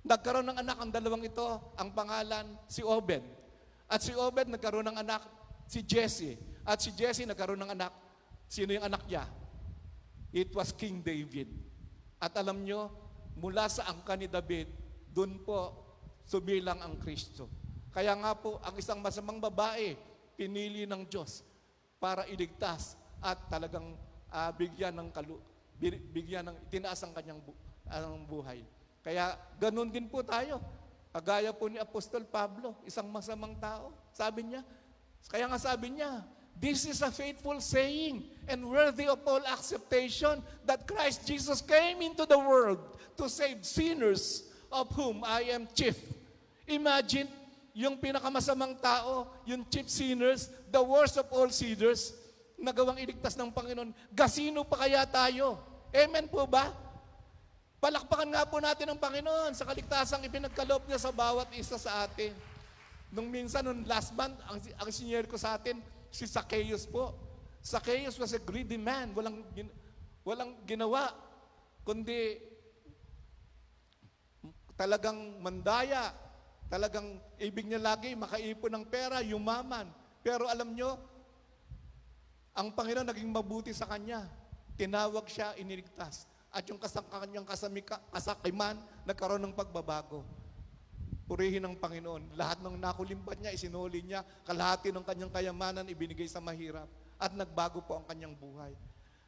Nagkaroon 0.00 0.49
ng 0.49 0.59
anak 0.64 0.81
ang 0.81 0.88
dalawang 0.88 1.21
ito, 1.21 1.45
ang 1.76 1.93
pangalan 1.93 2.57
si 2.64 2.81
Obed. 2.81 3.21
At 3.93 4.00
si 4.00 4.17
Obed 4.17 4.49
nagkaroon 4.49 4.88
ng 4.88 4.99
anak 5.05 5.21
si 5.69 5.85
Jesse. 5.85 6.41
At 6.64 6.81
si 6.81 6.97
Jesse 6.97 7.29
nagkaroon 7.29 7.61
ng 7.61 7.76
anak. 7.76 7.93
Sino 8.49 8.73
yung 8.73 8.88
anak 8.88 9.05
niya? 9.05 9.29
It 10.33 10.49
was 10.57 10.73
King 10.73 11.05
David. 11.05 11.52
At 12.17 12.33
alam 12.41 12.64
nyo, 12.64 12.88
mula 13.37 13.69
sa 13.69 13.85
angka 13.85 14.17
ni 14.17 14.33
David, 14.33 14.73
dun 15.12 15.45
po 15.45 15.76
sumilang 16.25 16.81
ang 16.81 16.97
Kristo. 16.97 17.52
Kaya 17.93 18.17
nga 18.17 18.33
po, 18.33 18.57
ang 18.64 18.73
isang 18.81 19.05
masamang 19.05 19.37
babae, 19.37 19.93
pinili 20.41 20.88
ng 20.88 21.05
Diyos 21.05 21.52
para 22.03 22.27
iligtas 22.27 22.99
at 23.23 23.39
talagang 23.47 23.95
ah, 24.27 24.51
bigyan 24.51 24.91
ng 24.99 25.09
kalu 25.15 25.39
bi- 25.79 26.03
bigyan 26.11 26.51
ng 26.51 26.59
tinaas 26.67 26.99
ang 27.07 27.15
kanyang 27.15 27.39
bu- 27.39 27.55
ang 27.87 28.27
buhay. 28.27 28.67
Kaya 29.07 29.39
ganun 29.63 29.87
din 29.87 30.11
po 30.11 30.27
tayo. 30.27 30.59
Kagaya 31.15 31.55
po 31.55 31.71
ni 31.71 31.79
Apostol 31.79 32.27
Pablo, 32.27 32.75
isang 32.83 33.07
masamang 33.07 33.55
tao. 33.63 33.95
Sabi 34.11 34.49
niya, 34.49 34.67
kaya 35.31 35.47
nga 35.47 35.61
sabi 35.61 35.95
niya, 35.95 36.27
This 36.53 36.85
is 36.85 37.01
a 37.01 37.09
faithful 37.09 37.59
saying 37.65 38.29
and 38.45 38.69
worthy 38.69 39.09
of 39.09 39.25
all 39.25 39.41
acceptation 39.49 40.45
that 40.69 40.85
Christ 40.85 41.25
Jesus 41.25 41.65
came 41.65 42.05
into 42.05 42.29
the 42.29 42.37
world 42.37 42.79
to 43.17 43.27
save 43.27 43.65
sinners 43.65 44.53
of 44.69 44.93
whom 44.93 45.25
I 45.25 45.49
am 45.53 45.67
chief. 45.73 45.97
Imagine, 46.69 47.29
yung 47.73 47.97
pinakamasamang 47.97 48.76
tao, 48.81 49.29
yung 49.49 49.64
chief 49.69 49.88
sinners, 49.88 50.52
the 50.69 50.81
worst 50.81 51.17
of 51.17 51.29
all 51.33 51.49
sinners, 51.49 52.12
nagawang 52.61 53.00
iligtas 53.00 53.35
ng 53.35 53.49
Panginoon. 53.49 53.91
Gasino 54.12 54.62
pa 54.62 54.85
kaya 54.85 55.02
tayo? 55.09 55.57
Amen 55.93 56.29
po 56.29 56.45
ba? 56.45 56.71
Palakpakan 57.83 58.31
nga 58.31 58.47
po 58.47 58.62
natin 58.62 58.87
ang 58.93 59.00
Panginoon 59.00 59.59
sa 59.59 59.67
kaligtasang 59.67 60.23
ipinagkaloob 60.23 60.87
niya 60.87 61.02
sa 61.02 61.11
bawat 61.11 61.50
isa 61.57 61.75
sa 61.81 62.07
atin. 62.07 62.31
Nung 63.11 63.26
minsan, 63.26 63.67
nung 63.67 63.83
last 63.85 64.14
month, 64.14 64.38
ang, 64.47 64.62
ang 64.79 64.88
senior 64.95 65.26
ko 65.26 65.35
sa 65.35 65.59
atin, 65.59 65.83
si 66.12 66.29
Zacchaeus 66.29 66.87
po. 66.87 67.11
Zacchaeus 67.59 68.17
was 68.21 68.37
a 68.37 68.41
greedy 68.41 68.79
man. 68.79 69.11
Walang, 69.17 69.43
gin- 69.57 69.75
walang 70.23 70.55
ginawa, 70.62 71.11
kundi 71.83 72.38
talagang 74.79 75.43
mandaya, 75.43 76.14
talagang 76.73 77.21
ibig 77.37 77.69
niya 77.69 77.76
lagi 77.76 78.17
makaipon 78.17 78.73
ng 78.73 78.85
pera, 78.88 79.21
yumaman. 79.21 79.93
Pero 80.25 80.49
alam 80.49 80.73
nyo, 80.73 80.97
ang 82.57 82.73
Panginoon 82.73 83.12
naging 83.12 83.29
mabuti 83.29 83.76
sa 83.76 83.85
kanya. 83.85 84.25
Tinawag 84.81 85.29
siya, 85.29 85.52
iniligtas. 85.61 86.25
At 86.49 86.64
yung 86.73 86.81
kanyang 86.81 87.45
kasamika, 87.45 88.00
kasakiman, 88.09 88.81
nagkaroon 89.05 89.45
ng 89.45 89.52
pagbabago. 89.52 90.25
Purihin 91.29 91.61
ng 91.61 91.76
Panginoon. 91.76 92.41
Lahat 92.41 92.57
ng 92.64 92.81
nakulimbat 92.81 93.37
niya, 93.37 93.52
isinuli 93.52 94.00
niya. 94.00 94.25
Kalahati 94.49 94.88
ng 94.97 95.05
kanyang 95.05 95.33
kayamanan, 95.33 95.85
ibinigay 95.93 96.29
sa 96.29 96.41
mahirap. 96.41 96.88
At 97.21 97.37
nagbago 97.37 97.85
po 97.85 98.00
ang 98.00 98.09
kanyang 98.09 98.33
buhay. 98.33 98.73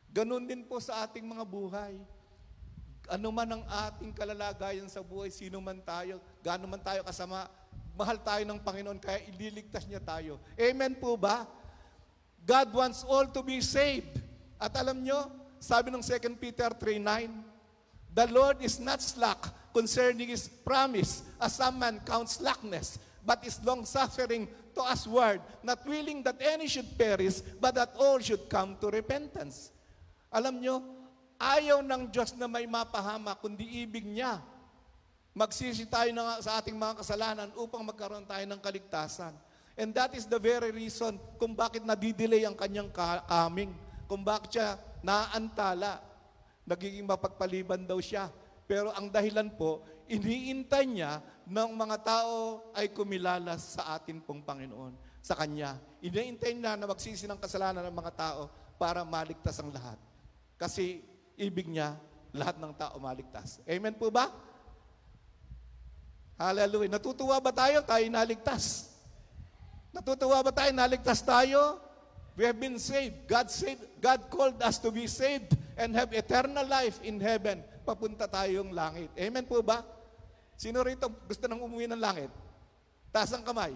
Ganon 0.08 0.48
din 0.48 0.64
po 0.64 0.80
sa 0.80 1.04
ating 1.04 1.28
mga 1.28 1.44
buhay. 1.44 1.92
Ano 3.08 3.28
man 3.28 3.60
ang 3.60 3.64
ating 3.68 4.16
kalalagayan 4.16 4.88
sa 4.88 5.04
buhay, 5.04 5.28
sino 5.28 5.60
man 5.60 5.80
tayo, 5.84 6.20
gaano 6.40 6.64
man 6.64 6.80
tayo 6.80 7.04
kasama, 7.04 7.46
mahal 7.92 8.16
tayo 8.18 8.42
ng 8.48 8.60
Panginoon, 8.60 8.98
kaya 8.98 9.20
ililigtas 9.28 9.84
niya 9.84 10.00
tayo. 10.00 10.40
Amen 10.56 10.96
po 10.96 11.14
ba? 11.14 11.44
God 12.44 12.68
wants 12.72 13.04
all 13.04 13.28
to 13.28 13.40
be 13.40 13.60
saved. 13.60 14.20
At 14.56 14.72
alam 14.76 15.00
nyo, 15.04 15.28
sabi 15.60 15.92
ng 15.92 16.00
2 16.00 16.36
Peter 16.40 16.72
3.9, 16.72 18.14
The 18.14 18.26
Lord 18.30 18.62
is 18.62 18.78
not 18.78 19.02
slack 19.02 19.52
concerning 19.74 20.30
His 20.30 20.46
promise, 20.46 21.26
as 21.36 21.58
some 21.58 21.80
man 21.80 21.98
counts 22.06 22.38
slackness, 22.38 22.96
but 23.26 23.42
is 23.42 23.58
long-suffering 23.64 24.46
to 24.76 24.80
usward, 24.86 25.40
not 25.62 25.82
willing 25.82 26.22
that 26.22 26.38
any 26.38 26.68
should 26.68 26.86
perish, 26.94 27.40
but 27.58 27.74
that 27.74 27.90
all 27.98 28.20
should 28.20 28.46
come 28.46 28.76
to 28.78 28.86
repentance. 28.92 29.74
Alam 30.30 30.62
nyo, 30.62 30.82
ayaw 31.38 31.84
ng 31.84 32.10
Diyos 32.10 32.34
na 32.38 32.46
may 32.46 32.64
mapahama, 32.68 33.34
kundi 33.38 33.84
ibig 33.84 34.06
niya. 34.06 34.42
Magsisi 35.34 35.84
tayo 35.90 36.14
na 36.14 36.38
sa 36.38 36.62
ating 36.62 36.78
mga 36.78 37.02
kasalanan 37.02 37.50
upang 37.58 37.82
magkaroon 37.82 38.22
tayo 38.22 38.46
ng 38.46 38.60
kaligtasan. 38.62 39.34
And 39.74 39.90
that 39.98 40.14
is 40.14 40.30
the 40.30 40.38
very 40.38 40.70
reason 40.70 41.18
kung 41.34 41.58
bakit 41.58 41.82
nadidelay 41.82 42.46
ang 42.46 42.54
kanyang 42.54 42.94
ka- 42.94 43.26
coming. 43.26 43.74
Kung 44.06 44.22
bakit 44.22 44.54
siya 44.54 44.78
naantala. 45.02 45.98
Nagiging 46.62 47.04
mapagpaliban 47.04 47.82
daw 47.82 47.98
siya. 47.98 48.30
Pero 48.64 48.94
ang 48.94 49.10
dahilan 49.10 49.50
po, 49.58 49.82
iniintay 50.06 50.86
niya 50.88 51.20
ng 51.44 51.70
mga 51.76 51.96
tao 52.00 52.70
ay 52.72 52.88
kumilala 52.94 53.58
sa 53.60 53.98
atin 53.98 54.22
pong 54.24 54.40
Panginoon, 54.40 54.96
sa 55.20 55.36
Kanya. 55.36 55.76
Iniintay 56.00 56.56
niya 56.56 56.78
na 56.78 56.88
magsisi 56.88 57.28
ng 57.28 57.36
kasalanan 57.36 57.84
ng 57.90 57.96
mga 57.98 58.12
tao 58.16 58.48
para 58.78 59.04
maligtas 59.04 59.58
ang 59.60 59.68
lahat. 59.74 59.98
Kasi 60.56 61.02
ibig 61.38 61.70
niya, 61.70 61.98
lahat 62.34 62.58
ng 62.58 62.72
tao 62.74 62.98
maligtas. 62.98 63.62
Amen 63.66 63.94
po 63.94 64.10
ba? 64.10 64.30
Hallelujah. 66.34 66.98
Natutuwa 66.98 67.38
ba 67.38 67.54
tayo? 67.54 67.78
Tayo 67.86 68.06
naligtas. 68.10 68.90
Natutuwa 69.94 70.42
ba 70.42 70.50
tayo? 70.50 70.74
Naligtas 70.74 71.22
tayo? 71.22 71.78
We 72.34 72.42
have 72.42 72.58
been 72.58 72.82
saved. 72.82 73.30
God 73.30 73.46
saved. 73.46 73.86
God 74.02 74.26
called 74.26 74.58
us 74.58 74.82
to 74.82 74.90
be 74.90 75.06
saved 75.06 75.54
and 75.78 75.94
have 75.94 76.10
eternal 76.10 76.66
life 76.66 76.98
in 77.06 77.22
heaven. 77.22 77.62
Papunta 77.86 78.26
tayong 78.26 78.74
langit. 78.74 79.14
Amen 79.14 79.46
po 79.46 79.62
ba? 79.62 79.86
Sino 80.58 80.82
rito 80.82 81.06
gusto 81.30 81.46
nang 81.46 81.62
umuwi 81.62 81.86
ng 81.86 82.02
langit? 82.02 82.30
Taas 83.14 83.30
ang 83.30 83.46
kamay. 83.46 83.70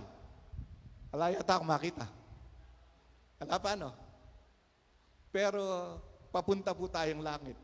Wala 1.15 1.31
yata 1.31 1.55
akong 1.55 1.71
makita. 1.71 2.07
Wala 3.39 3.57
pa, 3.63 3.79
no? 3.79 3.95
Pero 5.31 5.63
papunta 6.29 6.77
po 6.77 6.89
tayong 6.89 7.25
langit. 7.25 7.57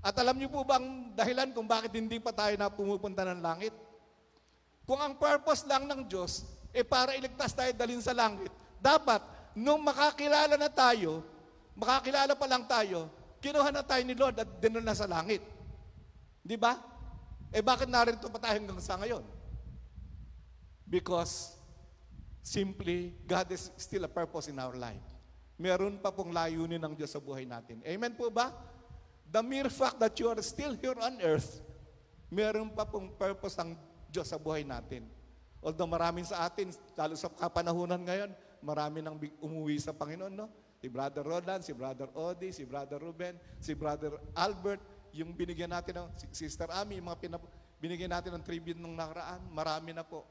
At 0.00 0.16
alam 0.16 0.40
niyo 0.40 0.48
po 0.48 0.64
ba 0.64 0.80
ang 0.80 1.12
dahilan 1.12 1.52
kung 1.52 1.68
bakit 1.68 1.92
hindi 1.92 2.16
pa 2.16 2.32
tayo 2.32 2.56
na 2.56 2.72
pumupunta 2.72 3.20
ng 3.28 3.40
langit? 3.44 3.74
Kung 4.88 4.96
ang 4.96 5.14
purpose 5.20 5.68
lang 5.68 5.84
ng 5.84 6.08
Diyos, 6.08 6.48
eh 6.72 6.86
para 6.86 7.12
iligtas 7.12 7.52
tayo 7.52 7.70
dalhin 7.76 8.00
sa 8.00 8.16
langit, 8.16 8.48
dapat 8.80 9.20
nung 9.52 9.84
makakilala 9.84 10.56
na 10.56 10.72
tayo, 10.72 11.20
makakilala 11.76 12.32
pa 12.32 12.46
lang 12.48 12.64
tayo, 12.64 13.12
kinuha 13.44 13.68
na 13.68 13.84
tayo 13.84 14.02
ni 14.06 14.16
Lord 14.16 14.40
at 14.40 14.48
dinala 14.58 14.90
na 14.90 14.96
sa 14.96 15.04
langit. 15.04 15.44
Di 16.40 16.56
ba? 16.56 16.80
Eh 17.52 17.60
bakit 17.60 17.90
narito 17.90 18.30
pa 18.32 18.38
tayo 18.40 18.56
hanggang 18.56 18.80
sa 18.80 18.96
ngayon? 18.96 19.22
Because 20.88 21.54
simply, 22.42 23.14
God 23.28 23.52
is 23.52 23.70
still 23.76 24.06
a 24.06 24.10
purpose 24.10 24.48
in 24.48 24.58
our 24.58 24.74
life. 24.74 25.09
Meron 25.60 26.00
pa 26.00 26.08
pong 26.08 26.32
layunin 26.32 26.80
ng 26.80 26.96
Diyos 26.96 27.12
sa 27.12 27.20
buhay 27.20 27.44
natin. 27.44 27.84
Amen 27.84 28.16
po 28.16 28.32
ba? 28.32 28.48
The 29.28 29.44
mere 29.44 29.68
fact 29.68 30.00
that 30.00 30.16
you 30.16 30.32
are 30.32 30.40
still 30.40 30.72
here 30.72 30.96
on 30.96 31.20
earth, 31.20 31.60
meron 32.32 32.72
pa 32.72 32.88
pong 32.88 33.12
purpose 33.12 33.60
ang 33.60 33.76
Diyos 34.08 34.32
sa 34.32 34.40
buhay 34.40 34.64
natin. 34.64 35.04
Although 35.60 35.92
maraming 35.92 36.24
sa 36.24 36.48
atin, 36.48 36.72
lalo 36.96 37.12
sa 37.12 37.28
kapanahunan 37.28 38.00
ngayon, 38.00 38.32
marami 38.64 39.04
nang 39.04 39.20
umuwi 39.44 39.76
sa 39.76 39.92
Panginoon, 39.92 40.32
no? 40.32 40.48
Si 40.80 40.88
Brother 40.88 41.20
Roland, 41.20 41.60
si 41.60 41.76
Brother 41.76 42.08
Odi, 42.16 42.56
si 42.56 42.64
Brother 42.64 42.96
Ruben, 42.96 43.36
si 43.60 43.76
Brother 43.76 44.16
Albert, 44.32 44.80
yung 45.12 45.36
binigyan 45.36 45.76
natin 45.76 46.00
ng 46.00 46.08
si 46.16 46.48
Sister 46.48 46.72
Ami, 46.72 46.96
yung 46.96 47.12
mga 47.12 47.20
pinap- 47.20 47.52
binigyan 47.76 48.16
natin 48.16 48.32
ng 48.32 48.44
tribute 48.44 48.80
nung 48.80 48.96
nakaraan, 48.96 49.44
marami 49.52 49.92
na 49.92 50.00
po. 50.00 50.24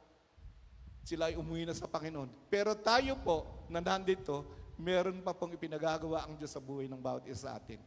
Sila 1.05 1.29
ay 1.29 1.37
umuwi 1.37 1.69
na 1.69 1.77
sa 1.77 1.85
Panginoon. 1.85 2.49
Pero 2.49 2.73
tayo 2.73 3.13
po, 3.21 3.65
na 3.69 3.77
nandito, 3.77 4.58
meron 4.79 5.19
pa 5.19 5.35
pong 5.35 5.59
ipinagagawa 5.59 6.23
ang 6.23 6.39
Diyos 6.39 6.55
sa 6.55 6.63
buhay 6.63 6.87
ng 6.87 7.03
bawat 7.03 7.27
isa 7.27 7.51
sa 7.51 7.59
atin. 7.59 7.83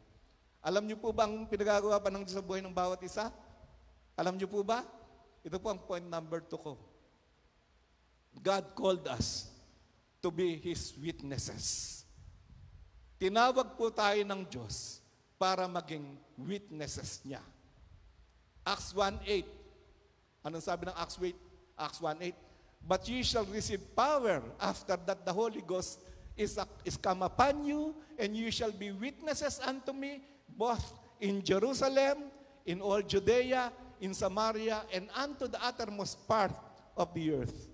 Alam 0.61 0.85
niyo 0.85 1.01
po 1.01 1.11
ba 1.11 1.25
ang 1.25 1.49
pinagagawa 1.49 1.97
pa 1.97 2.13
ng 2.13 2.23
Diyos 2.23 2.37
sa 2.37 2.45
buhay 2.45 2.61
ng 2.61 2.71
bawat 2.71 3.01
isa? 3.01 3.33
Alam 4.13 4.37
niyo 4.37 4.47
po 4.47 4.61
ba? 4.61 4.85
Ito 5.41 5.57
po 5.57 5.73
ang 5.73 5.81
point 5.81 6.05
number 6.05 6.45
two 6.45 6.61
ko. 6.61 6.77
God 8.39 8.77
called 8.77 9.09
us 9.09 9.49
to 10.21 10.29
be 10.29 10.61
His 10.61 10.93
witnesses. 11.01 12.05
Tinawag 13.17 13.75
po 13.75 13.89
tayo 13.89 14.21
ng 14.23 14.45
Diyos 14.47 15.01
para 15.41 15.65
maging 15.67 16.05
witnesses 16.37 17.25
niya. 17.25 17.43
Acts 18.63 18.95
1.8. 18.95 19.43
Anong 20.47 20.63
sabi 20.63 20.87
ng 20.87 20.95
Acts 20.95 21.19
8? 21.19 21.35
Acts 21.75 21.99
1.8. 21.99 22.37
But 22.83 23.03
ye 23.07 23.23
shall 23.23 23.47
receive 23.47 23.83
power 23.95 24.43
after 24.59 24.99
that 25.07 25.23
the 25.23 25.35
Holy 25.35 25.63
Ghost 25.63 26.03
is, 26.37 26.59
come 27.01 27.23
upon 27.23 27.65
you, 27.65 27.95
and 28.19 28.37
you 28.37 28.51
shall 28.51 28.73
be 28.73 28.93
witnesses 28.93 29.61
unto 29.65 29.93
me, 29.93 30.23
both 30.57 30.93
in 31.21 31.43
Jerusalem, 31.43 32.31
in 32.67 32.81
all 32.81 33.03
Judea, 33.03 33.73
in 34.01 34.15
Samaria, 34.15 34.83
and 34.93 35.09
unto 35.15 35.47
the 35.47 35.62
uttermost 35.62 36.27
part 36.27 36.53
of 36.97 37.12
the 37.15 37.33
earth. 37.35 37.69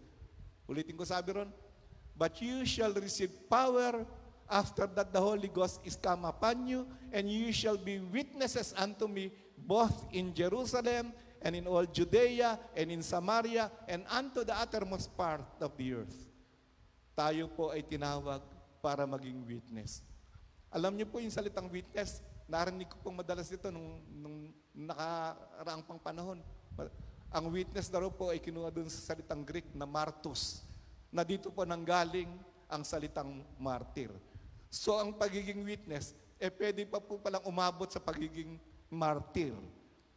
Ulitin 0.69 0.97
ko 0.97 1.05
sabi 1.05 1.33
ron, 1.33 1.53
But 2.17 2.43
you 2.43 2.67
shall 2.67 2.93
receive 2.93 3.31
power 3.49 4.05
after 4.50 4.87
that 4.87 5.12
the 5.12 5.21
Holy 5.21 5.49
Ghost 5.49 5.81
is 5.85 5.97
come 5.97 6.25
upon 6.25 6.67
you, 6.67 6.87
and 7.12 7.31
you 7.31 7.53
shall 7.53 7.77
be 7.77 8.00
witnesses 8.00 8.75
unto 8.77 9.09
me 9.09 9.33
both 9.57 10.07
in 10.12 10.33
Jerusalem 10.35 11.12
and 11.43 11.55
in 11.55 11.67
all 11.67 11.85
Judea 11.85 12.59
and 12.77 12.91
in 12.91 13.03
Samaria 13.03 13.71
and 13.87 14.05
unto 14.11 14.45
the 14.45 14.57
uttermost 14.57 15.17
part 15.17 15.45
of 15.61 15.77
the 15.77 15.95
earth. 15.95 16.28
Tayo 17.19 17.51
po 17.51 17.75
ay 17.75 17.83
tinawag 17.83 18.39
para 18.79 19.03
maging 19.03 19.43
witness. 19.43 20.07
Alam 20.71 20.95
niyo 20.95 21.11
po 21.11 21.19
yung 21.19 21.35
salitang 21.35 21.67
witness, 21.67 22.23
narinig 22.47 22.87
ko 22.87 22.95
pong 23.03 23.19
madalas 23.19 23.51
ito 23.51 23.75
nung, 23.75 23.99
nung 24.07 24.55
nakaraang 24.71 25.83
pang 25.83 25.99
panahon. 25.99 26.39
Ang 27.35 27.51
witness 27.51 27.91
na 27.91 28.07
po 28.07 28.31
ay 28.31 28.39
kinuha 28.39 28.71
dun 28.71 28.87
sa 28.87 29.03
salitang 29.03 29.43
Greek 29.43 29.67
na 29.75 29.83
martus, 29.83 30.63
na 31.11 31.27
dito 31.27 31.51
po 31.51 31.67
nanggaling 31.67 32.31
ang 32.71 32.87
salitang 32.87 33.43
martir. 33.59 34.15
So 34.71 34.95
ang 35.03 35.11
pagiging 35.19 35.67
witness, 35.67 36.15
eh 36.39 36.55
pwede 36.55 36.87
pa 36.87 37.03
po 37.03 37.19
palang 37.19 37.43
umabot 37.43 37.91
sa 37.91 37.99
pagiging 37.99 38.63
martir. 38.87 39.59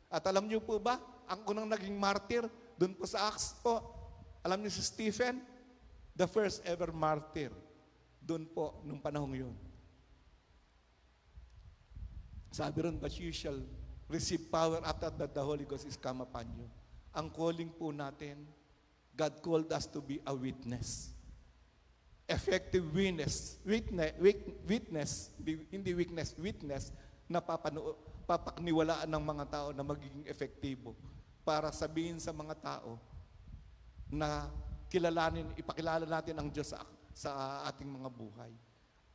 At 0.05 0.22
alam 0.29 0.46
niyo 0.46 0.62
po 0.62 0.77
ba, 0.77 1.01
ang 1.25 1.41
unang 1.50 1.65
naging 1.65 1.98
martir, 1.98 2.46
dun 2.77 2.93
po 2.93 3.10
sa 3.10 3.25
Acts 3.25 3.58
po, 3.58 3.81
alam 4.46 4.62
niyo 4.62 4.70
si 4.70 4.86
Stephen, 4.86 5.41
the 6.15 6.27
first 6.27 6.62
ever 6.68 6.91
martyr, 6.91 7.51
dun 8.22 8.46
po, 8.46 8.80
nung 8.86 9.01
panahong 9.01 9.34
yun. 9.34 9.56
Sabi 12.51 12.84
ron, 12.84 13.00
but 13.00 13.15
you 13.15 13.32
shall 13.32 13.58
receive 14.12 14.51
power 14.51 14.84
after 14.84 15.08
that 15.08 15.32
the 15.32 15.39
Holy 15.39 15.63
Ghost 15.63 15.88
is 15.88 15.96
come 15.96 16.20
upon 16.20 16.46
you. 16.60 16.68
Ang 17.15 17.32
calling 17.32 17.72
po 17.72 17.96
natin, 17.96 18.44
God 19.15 19.39
called 19.39 19.72
us 19.72 19.88
to 19.88 20.03
be 20.03 20.20
a 20.27 20.36
witness. 20.36 21.15
Effective 22.27 22.84
witness, 22.91 23.60
witness, 23.63 24.12
witness, 24.68 25.12
hindi 25.72 25.91
weakness, 25.96 26.36
witness, 26.39 26.91
na 27.27 27.39
papano, 27.39 27.96
papakniwalaan 28.27 29.08
ng 29.08 29.24
mga 29.24 29.46
tao 29.48 29.68
na 29.72 29.84
magiging 29.84 30.27
efektibo 30.27 30.96
para 31.44 31.72
sabihin 31.72 32.20
sa 32.20 32.32
mga 32.36 32.56
tao 32.60 33.00
na 34.12 34.51
kilalanin, 34.91 35.48
ipakilala 35.55 36.03
natin 36.03 36.36
ang 36.36 36.51
Diyos 36.51 36.75
sa, 36.75 36.83
sa 37.15 37.31
ating 37.71 37.88
mga 37.88 38.12
buhay. 38.12 38.51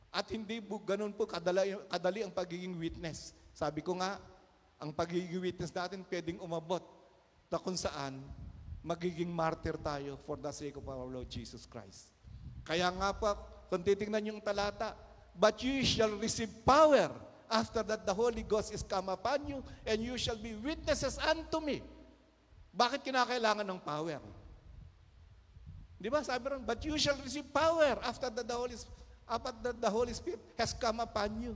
At 0.09 0.25
hindi 0.33 0.57
po 0.57 0.81
ganun 0.81 1.13
po 1.13 1.29
kadali, 1.29 1.77
kadali 1.85 2.25
ang 2.25 2.33
pagiging 2.33 2.73
witness. 2.73 3.37
Sabi 3.53 3.85
ko 3.85 3.93
nga, 4.01 4.17
ang 4.81 4.89
pagiging 4.89 5.37
witness 5.37 5.69
natin 5.69 6.01
pwedeng 6.09 6.41
umabot 6.41 6.81
na 7.53 7.61
kung 7.61 7.77
saan 7.77 8.17
magiging 8.81 9.29
martyr 9.29 9.77
tayo 9.77 10.17
for 10.25 10.41
the 10.41 10.49
sake 10.49 10.73
of 10.73 10.85
our 10.89 11.05
Lord 11.05 11.29
Jesus 11.29 11.69
Christ. 11.69 12.09
Kaya 12.65 12.89
nga 12.89 13.13
po, 13.13 13.37
kung 13.69 13.85
titingnan 13.85 14.33
yung 14.33 14.41
talata, 14.41 14.97
But 15.37 15.61
you 15.61 15.85
shall 15.85 16.17
receive 16.17 16.49
power 16.65 17.13
after 17.45 17.85
that 17.85 18.09
the 18.09 18.13
Holy 18.13 18.41
Ghost 18.41 18.73
is 18.73 18.81
come 18.81 19.13
upon 19.13 19.45
you, 19.45 19.61
and 19.85 20.01
you 20.01 20.17
shall 20.17 20.35
be 20.35 20.57
witnesses 20.57 21.21
unto 21.21 21.61
me. 21.61 21.85
Bakit 22.73 23.05
kinakailangan 23.05 23.63
ng 23.63 23.79
power? 23.85 24.17
Di 25.97 26.13
ba? 26.13 26.21
Sabi 26.21 26.53
ron, 26.53 26.61
but 26.61 26.77
you 26.85 26.93
shall 27.01 27.17
receive 27.25 27.49
power 27.49 27.97
after 28.05 28.29
that 28.29 28.45
the 28.45 28.53
Holy, 28.53 28.77
after 29.25 29.53
that 29.65 29.77
the 29.81 29.89
Holy 29.89 30.13
Spirit 30.13 30.41
has 30.53 30.71
come 30.77 31.01
upon 31.01 31.33
you. 31.41 31.53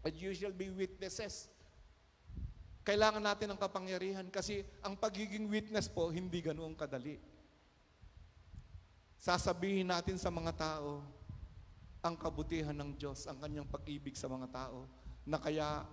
But 0.00 0.16
you 0.16 0.32
shall 0.32 0.52
be 0.52 0.72
witnesses. 0.72 1.48
Kailangan 2.84 3.24
natin 3.24 3.52
ng 3.52 3.60
kapangyarihan 3.60 4.28
kasi 4.28 4.64
ang 4.84 4.96
pagiging 4.96 5.48
witness 5.48 5.88
po, 5.88 6.12
hindi 6.12 6.44
ganoong 6.44 6.76
kadali. 6.76 7.16
Sasabihin 9.16 9.88
natin 9.88 10.20
sa 10.20 10.28
mga 10.28 10.52
tao 10.52 11.00
ang 12.04 12.12
kabutihan 12.20 12.76
ng 12.76 13.00
Diyos, 13.00 13.24
ang 13.24 13.40
kanyang 13.40 13.64
pag-ibig 13.64 14.12
sa 14.12 14.28
mga 14.28 14.52
tao, 14.52 14.84
na 15.24 15.40
kaya 15.40 15.88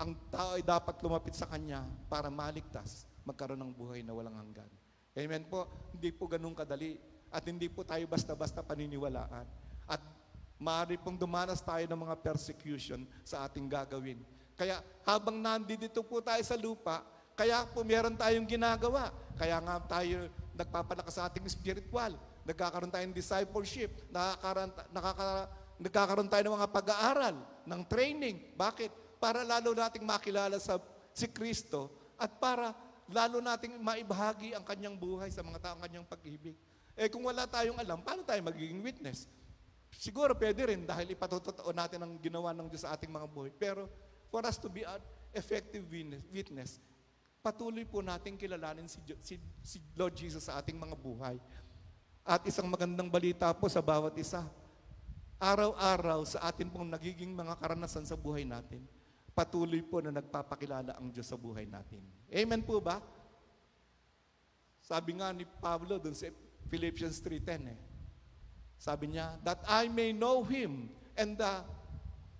ang 0.00 0.16
tao 0.32 0.56
ay 0.56 0.64
dapat 0.64 0.96
lumapit 1.04 1.36
sa 1.36 1.44
Kanya 1.44 1.84
para 2.08 2.32
maligtas, 2.32 3.04
magkaroon 3.28 3.60
ng 3.60 3.72
buhay 3.76 4.00
na 4.00 4.16
walang 4.16 4.32
hanggan. 4.32 4.72
Amen 5.12 5.44
po, 5.44 5.68
hindi 5.92 6.08
po 6.16 6.24
ganun 6.24 6.56
kadali 6.56 6.96
at 7.30 7.42
hindi 7.46 7.70
po 7.70 7.86
tayo 7.86 8.04
basta-basta 8.10 8.60
paniniwalaan. 8.60 9.46
At 9.86 10.02
maaari 10.60 10.98
pong 11.00 11.16
dumanas 11.16 11.62
tayo 11.62 11.86
ng 11.86 12.00
mga 12.04 12.16
persecution 12.20 13.06
sa 13.24 13.46
ating 13.46 13.70
gagawin. 13.70 14.20
Kaya 14.58 14.82
habang 15.08 15.40
nandito 15.40 16.04
po 16.04 16.20
tayo 16.20 16.42
sa 16.44 16.58
lupa, 16.58 17.00
kaya 17.32 17.64
po 17.64 17.80
meron 17.80 18.18
tayong 18.18 18.44
ginagawa. 18.44 19.08
Kaya 19.40 19.56
nga 19.64 19.80
tayo 19.88 20.28
nagpapalakas 20.52 21.16
sa 21.16 21.24
ating 21.32 21.48
spiritual. 21.48 22.12
Nagkakaroon 22.44 22.92
tayo 22.92 23.08
ng 23.08 23.16
discipleship. 23.16 23.88
Nakakaroon, 24.12 24.70
nakaka, 24.92 25.26
nagkakaroon 25.80 26.28
tayo 26.28 26.42
ng 26.44 26.56
mga 26.60 26.68
pag-aaral, 26.68 27.36
ng 27.64 27.82
training. 27.88 28.52
Bakit? 28.60 28.92
Para 29.16 29.40
lalo 29.40 29.72
nating 29.72 30.04
makilala 30.04 30.60
sa 30.60 30.76
si 31.16 31.28
Kristo 31.28 31.88
at 32.20 32.36
para 32.36 32.76
lalo 33.08 33.40
nating 33.40 33.80
maibahagi 33.80 34.52
ang 34.52 34.64
kanyang 34.64 34.96
buhay 34.96 35.32
sa 35.32 35.40
mga 35.40 35.58
tao, 35.60 35.72
ang 35.76 35.82
kanyang 35.84 36.06
pag-ibig. 36.06 36.56
Eh 37.00 37.08
kung 37.08 37.24
wala 37.24 37.48
tayong 37.48 37.80
alam, 37.80 38.04
paano 38.04 38.20
tayo 38.28 38.44
magiging 38.44 38.84
witness? 38.84 39.24
Siguro 39.88 40.36
pwede 40.36 40.68
rin 40.68 40.84
dahil 40.84 41.16
ipatotoo 41.16 41.72
natin 41.72 42.04
ang 42.04 42.12
ginawa 42.20 42.52
ng 42.52 42.68
Diyos 42.68 42.84
sa 42.84 42.92
ating 42.92 43.08
mga 43.08 43.24
buhay. 43.24 43.48
Pero 43.56 43.88
for 44.28 44.44
us 44.44 44.60
to 44.60 44.68
be 44.68 44.84
an 44.84 45.00
effective 45.32 45.80
witness, 46.28 46.76
patuloy 47.40 47.88
po 47.88 48.04
natin 48.04 48.36
kilalanin 48.36 48.84
si, 48.84 49.00
si, 49.24 49.40
si 49.64 49.80
Lord 49.96 50.12
Jesus 50.12 50.44
sa 50.44 50.60
ating 50.60 50.76
mga 50.76 50.92
buhay. 50.92 51.40
At 52.20 52.44
isang 52.44 52.68
magandang 52.68 53.08
balita 53.08 53.48
po 53.56 53.64
sa 53.72 53.80
bawat 53.80 54.12
isa, 54.20 54.44
araw-araw 55.40 56.20
sa 56.28 56.52
atin 56.52 56.68
pong 56.68 56.92
nagiging 56.92 57.32
mga 57.32 57.56
karanasan 57.56 58.04
sa 58.04 58.12
buhay 58.12 58.44
natin, 58.44 58.84
patuloy 59.32 59.80
po 59.80 60.04
na 60.04 60.12
nagpapakilala 60.12 61.00
ang 61.00 61.08
Diyos 61.08 61.32
sa 61.32 61.40
buhay 61.40 61.64
natin. 61.64 62.04
Amen 62.28 62.60
po 62.60 62.76
ba? 62.76 63.00
Sabi 64.84 65.16
nga 65.16 65.32
ni 65.32 65.48
Pablo 65.48 65.96
dun 65.96 66.12
sa 66.12 66.28
Philippians 66.70 67.18
3.10 67.18 67.74
eh. 67.74 67.78
Sabi 68.80 69.12
niya, 69.12 69.36
that 69.44 69.60
I 69.66 69.90
may 69.90 70.14
know 70.14 70.46
Him 70.46 70.88
and 71.18 71.36
the 71.36 71.52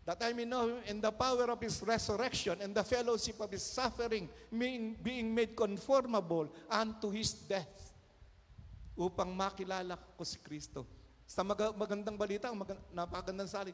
that 0.09 0.17
I 0.25 0.33
may 0.33 0.49
know 0.49 0.73
Him 0.73 0.81
in 0.89 0.99
the 1.03 1.13
power 1.13 1.51
of 1.53 1.61
His 1.61 1.83
resurrection 1.85 2.57
and 2.65 2.73
the 2.73 2.87
fellowship 2.87 3.37
of 3.43 3.51
His 3.53 3.67
suffering, 3.67 4.31
being, 4.49 4.97
being 5.03 5.29
made 5.35 5.53
conformable 5.53 6.49
unto 6.71 7.13
His 7.13 7.35
death, 7.35 7.93
upang 8.97 9.33
makilala 9.37 10.01
ko 10.17 10.25
si 10.25 10.41
Kristo. 10.41 10.89
Sa 11.29 11.45
mag- 11.47 11.77
magandang 11.77 12.17
balita, 12.17 12.51
mag- 12.51 12.89
napakagandang 12.91 13.49
sali, 13.49 13.73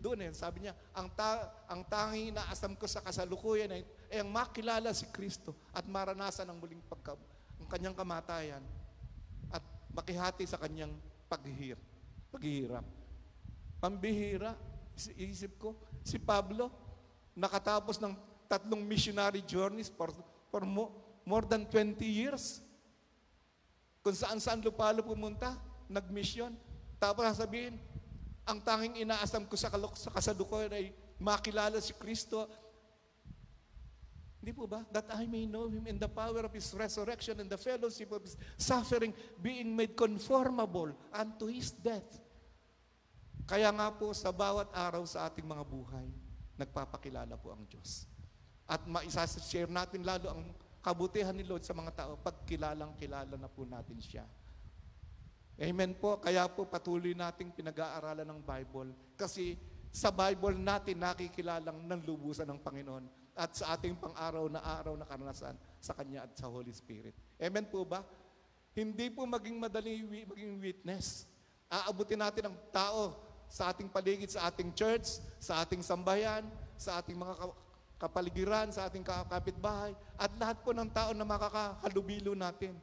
doon 0.00 0.24
eh, 0.24 0.32
sabi 0.32 0.64
niya, 0.64 0.72
ang, 0.96 1.12
ta- 1.12 1.52
ang 1.68 1.84
tanging 1.84 2.32
inaasam 2.32 2.72
ko 2.74 2.88
sa 2.88 3.04
kasalukuyan 3.04 3.68
ay, 3.68 3.82
ay 4.08 4.24
ang 4.24 4.30
makilala 4.32 4.88
si 4.96 5.04
Kristo 5.12 5.52
at 5.76 5.84
maranasan 5.84 6.48
ang 6.48 6.56
muling 6.56 6.80
pagka, 6.88 7.20
ang 7.60 7.68
kanyang 7.68 7.92
kamatayan 7.92 8.64
at 8.64 8.79
makihati 9.94 10.46
sa 10.46 10.58
kanyang 10.58 10.94
paghihir, 11.30 11.78
paghihirap. 12.30 12.86
Pambihira, 13.80 14.52
isip 15.16 15.56
ko, 15.56 15.72
si 16.04 16.20
Pablo, 16.20 16.68
nakatapos 17.32 17.96
ng 17.96 18.12
tatlong 18.44 18.82
missionary 18.84 19.40
journeys 19.46 19.88
for, 19.88 20.12
for 20.52 20.66
mo, 20.68 20.92
more 21.24 21.46
than 21.48 21.64
20 21.64 21.96
years. 22.04 22.60
Kung 24.04 24.16
saan-saan 24.16 24.60
lupalo 24.60 25.00
pumunta, 25.00 25.56
nag-mission. 25.88 26.52
Tapos 27.00 27.24
sasabihin, 27.24 27.80
ang 28.44 28.60
tanging 28.60 29.00
inaasam 29.06 29.46
ko 29.46 29.54
sa, 29.56 29.70
kalok, 29.72 29.96
sa 29.96 30.12
kasalukuyan 30.12 30.72
ay 30.74 30.92
makilala 31.20 31.78
si 31.78 31.94
Kristo. 31.96 32.48
Hindi 34.50 34.66
po 34.66 34.66
ba? 34.66 34.82
That 34.90 35.06
I 35.14 35.30
may 35.30 35.46
know 35.46 35.70
Him 35.70 35.86
in 35.86 35.94
the 35.94 36.10
power 36.10 36.42
of 36.42 36.50
His 36.50 36.74
resurrection 36.74 37.38
and 37.38 37.46
the 37.46 37.54
fellowship 37.54 38.10
of 38.10 38.26
His 38.26 38.34
suffering, 38.58 39.14
being 39.38 39.78
made 39.78 39.94
conformable 39.94 40.90
unto 41.14 41.46
His 41.46 41.70
death. 41.70 42.18
Kaya 43.46 43.70
nga 43.70 43.94
po 43.94 44.10
sa 44.10 44.34
bawat 44.34 44.66
araw 44.74 45.06
sa 45.06 45.30
ating 45.30 45.46
mga 45.46 45.62
buhay, 45.62 46.10
nagpapakilala 46.58 47.38
po 47.38 47.54
ang 47.54 47.62
Diyos. 47.70 48.10
At 48.66 48.82
maisashare 48.90 49.70
natin 49.70 50.02
lalo 50.02 50.34
ang 50.34 50.42
kabutihan 50.82 51.30
ni 51.30 51.46
Lord 51.46 51.62
sa 51.62 51.70
mga 51.70 51.94
tao 51.94 52.18
pag 52.18 52.42
kilalang 52.42 52.98
kilala 52.98 53.38
na 53.38 53.46
po 53.46 53.62
natin 53.62 54.02
siya. 54.02 54.26
Amen 55.62 55.94
po. 55.94 56.18
Kaya 56.18 56.50
po 56.50 56.66
patuloy 56.66 57.14
nating 57.14 57.54
pinag-aaralan 57.54 58.26
ng 58.26 58.42
Bible 58.42 59.14
kasi 59.14 59.54
sa 59.94 60.10
Bible 60.10 60.58
natin 60.58 60.98
nakikilalang 60.98 61.86
ng 61.86 62.02
lubusan 62.02 62.50
ng 62.50 62.58
Panginoon 62.58 63.19
at 63.34 63.50
sa 63.56 63.76
ating 63.76 63.96
pang-araw 63.96 64.50
na 64.50 64.60
araw 64.62 64.94
na 64.94 65.06
karanasan 65.06 65.54
sa 65.78 65.92
Kanya 65.96 66.26
at 66.28 66.32
sa 66.36 66.46
Holy 66.50 66.72
Spirit. 66.74 67.14
Amen 67.40 67.66
po 67.66 67.82
ba? 67.86 68.04
Hindi 68.74 69.10
po 69.10 69.26
maging 69.26 69.58
madali 69.58 70.02
maging 70.06 70.60
witness. 70.62 71.26
Aabutin 71.70 72.18
natin 72.18 72.50
ang 72.50 72.56
tao 72.70 73.18
sa 73.50 73.74
ating 73.74 73.90
paligid, 73.90 74.30
sa 74.30 74.46
ating 74.46 74.70
church, 74.70 75.18
sa 75.42 75.62
ating 75.66 75.82
sambayan, 75.82 76.46
sa 76.78 77.02
ating 77.02 77.18
mga 77.18 77.34
ka- 77.34 77.58
kapaligiran, 78.06 78.70
sa 78.70 78.86
ating 78.86 79.02
ka- 79.02 79.26
kapitbahay, 79.26 79.92
at 80.14 80.30
lahat 80.38 80.62
po 80.62 80.70
ng 80.70 80.86
tao 80.86 81.10
na 81.10 81.26
makakahalubilo 81.26 82.38
natin. 82.38 82.78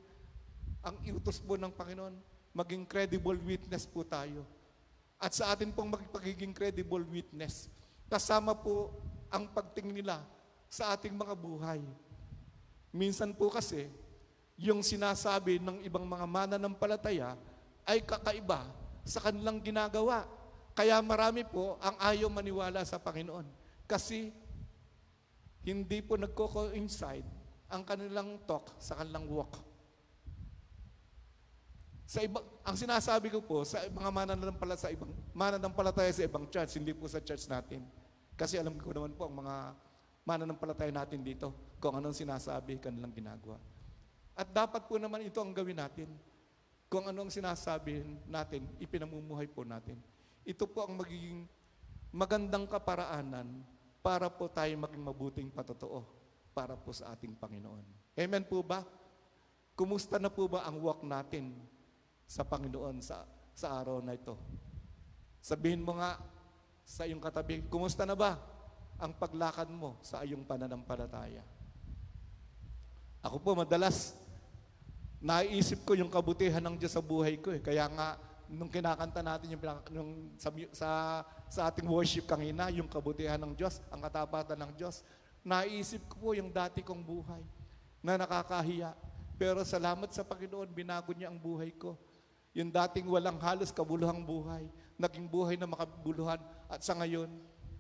Ang 0.84 0.96
iutos 1.08 1.40
po 1.40 1.56
ng 1.56 1.72
Panginoon, 1.72 2.16
maging 2.52 2.84
credible 2.84 3.40
witness 3.48 3.88
po 3.88 4.04
tayo. 4.04 4.44
At 5.18 5.34
sa 5.34 5.56
atin 5.56 5.72
pong 5.72 5.96
mag- 5.96 6.12
pagiging 6.12 6.52
credible 6.52 7.02
witness, 7.08 7.72
kasama 8.12 8.54
po 8.54 8.92
ang 9.32 9.48
pagtingin 9.52 10.04
nila 10.04 10.22
sa 10.68 10.94
ating 10.96 11.16
mga 11.16 11.34
buhay. 11.34 11.82
Minsan 12.92 13.36
po 13.36 13.52
kasi, 13.52 13.88
yung 14.58 14.82
sinasabi 14.82 15.62
ng 15.62 15.86
ibang 15.86 16.04
mga 16.04 16.26
mananampalataya 16.26 17.38
ay 17.86 18.02
kakaiba 18.02 18.66
sa 19.06 19.22
kanilang 19.22 19.62
ginagawa. 19.62 20.26
Kaya 20.74 20.98
marami 21.02 21.46
po 21.46 21.78
ang 21.80 21.96
ayaw 22.02 22.28
maniwala 22.30 22.82
sa 22.84 22.98
Panginoon. 22.98 23.46
Kasi 23.86 24.34
hindi 25.64 26.00
po 26.02 26.18
nagko-coincide 26.18 27.26
ang 27.70 27.86
kanilang 27.86 28.42
talk 28.50 28.76
sa 28.82 28.98
kanilang 28.98 29.30
walk. 29.30 29.62
Sa 32.08 32.24
iba, 32.24 32.40
ang 32.64 32.80
sinasabi 32.80 33.28
ko 33.28 33.44
po 33.44 33.68
sa 33.68 33.84
mga 33.84 34.10
mananampalataya 34.16 34.80
sa 34.80 34.90
ibang 34.96 35.12
mananampalataya 35.36 36.08
sa 36.08 36.24
ibang 36.24 36.48
church, 36.48 36.80
hindi 36.80 36.96
po 36.96 37.04
sa 37.12 37.20
church 37.20 37.52
natin. 37.52 37.84
Kasi 38.40 38.56
alam 38.56 38.80
ko 38.80 38.96
naman 38.96 39.12
po 39.12 39.28
ang 39.28 39.44
mga 39.44 39.56
mananampalataya 40.28 40.92
natin 40.92 41.24
dito 41.24 41.56
kung 41.80 41.96
anong 41.96 42.12
sinasabi 42.12 42.84
kanilang 42.84 43.16
ginagawa. 43.16 43.56
At 44.36 44.52
dapat 44.52 44.84
po 44.92 45.00
naman 45.00 45.24
ito 45.24 45.40
ang 45.40 45.56
gawin 45.56 45.80
natin. 45.80 46.12
Kung 46.92 47.08
ano 47.08 47.24
ang 47.24 47.32
sinasabi 47.32 48.04
natin, 48.28 48.68
ipinamumuhay 48.84 49.48
po 49.48 49.64
natin. 49.64 49.96
Ito 50.44 50.68
po 50.68 50.84
ang 50.84 51.00
magiging 51.00 51.48
magandang 52.12 52.68
kaparaanan 52.68 53.64
para 54.04 54.28
po 54.28 54.52
tayo 54.52 54.72
maging 54.76 55.04
mabuting 55.04 55.50
patotoo 55.52 56.04
para 56.52 56.76
po 56.76 56.92
sa 56.92 57.16
ating 57.16 57.36
Panginoon. 57.36 57.84
Amen 58.20 58.44
po 58.44 58.60
ba? 58.64 58.84
Kumusta 59.80 60.20
na 60.20 60.28
po 60.28 60.48
ba 60.52 60.68
ang 60.68 60.80
walk 60.84 61.08
natin 61.08 61.56
sa 62.28 62.44
Panginoon 62.44 63.00
sa, 63.00 63.24
sa 63.56 63.80
araw 63.80 64.04
na 64.04 64.16
ito? 64.16 64.36
Sabihin 65.40 65.84
mo 65.84 65.96
nga 66.00 66.20
sa 66.88 67.04
iyong 67.04 67.20
katabi, 67.20 67.68
kumusta 67.68 68.08
na 68.08 68.16
ba 68.16 68.57
ang 68.98 69.14
paglakad 69.14 69.70
mo 69.70 69.98
sa 70.02 70.26
iyong 70.26 70.46
pananampalataya? 70.46 71.46
Ako 73.22 73.42
po 73.42 73.58
madalas 73.58 74.18
naisip 75.18 75.82
ko 75.82 75.98
yung 75.98 76.10
kabutihan 76.14 76.62
ng 76.62 76.78
Diyos 76.78 76.94
sa 76.94 77.02
buhay 77.02 77.42
ko 77.42 77.50
eh. 77.50 77.62
Kaya 77.62 77.90
nga, 77.90 78.18
nung 78.48 78.70
kinakanta 78.70 79.26
natin 79.26 79.58
yung, 79.58 79.64
yung 79.92 80.10
sa, 80.38 80.50
sa, 80.72 80.90
sa 81.50 81.62
ating 81.70 81.90
worship 81.90 82.30
kanina, 82.30 82.70
yung 82.70 82.88
kabutihan 82.88 83.42
ng 83.42 83.58
Diyos, 83.58 83.82
ang 83.90 84.02
katapatan 84.02 84.58
ng 84.58 84.72
Diyos, 84.78 85.02
naisip 85.42 86.06
ko 86.06 86.16
po 86.22 86.30
yung 86.38 86.54
dati 86.54 86.86
kong 86.86 87.02
buhay 87.02 87.44
na 88.06 88.22
nakakahiya. 88.22 88.94
Pero 89.38 89.62
salamat 89.66 90.10
sa 90.14 90.26
Panginoon, 90.26 90.70
binago 90.74 91.14
niya 91.14 91.30
ang 91.30 91.38
buhay 91.38 91.74
ko. 91.74 91.98
Yung 92.58 92.74
dating 92.74 93.06
walang 93.06 93.38
halos 93.38 93.70
kabuluhang 93.70 94.26
buhay, 94.26 94.66
naging 94.98 95.30
buhay 95.30 95.54
na 95.62 95.70
makabuluhan 95.70 96.42
at 96.66 96.82
sa 96.82 96.98
ngayon, 96.98 97.30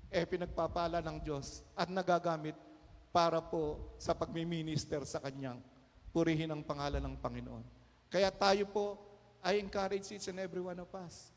eh 0.07 0.23
pinagpapala 0.23 1.03
ng 1.03 1.17
Diyos 1.19 1.63
at 1.75 1.91
nagagamit 1.91 2.55
para 3.11 3.41
po 3.43 3.95
sa 3.99 4.13
pagmiminister 4.15 5.03
sa 5.03 5.19
Kanyang 5.19 5.59
purihin 6.11 6.49
ang 6.49 6.63
pangalan 6.63 7.03
ng 7.03 7.15
Panginoon. 7.19 7.65
Kaya 8.07 8.31
tayo 8.31 8.65
po, 8.71 8.85
I 9.43 9.61
encourage 9.61 10.09
each 10.15 10.31
and 10.31 10.39
every 10.41 10.63
one 10.63 10.79
of 10.79 10.89
us. 10.97 11.29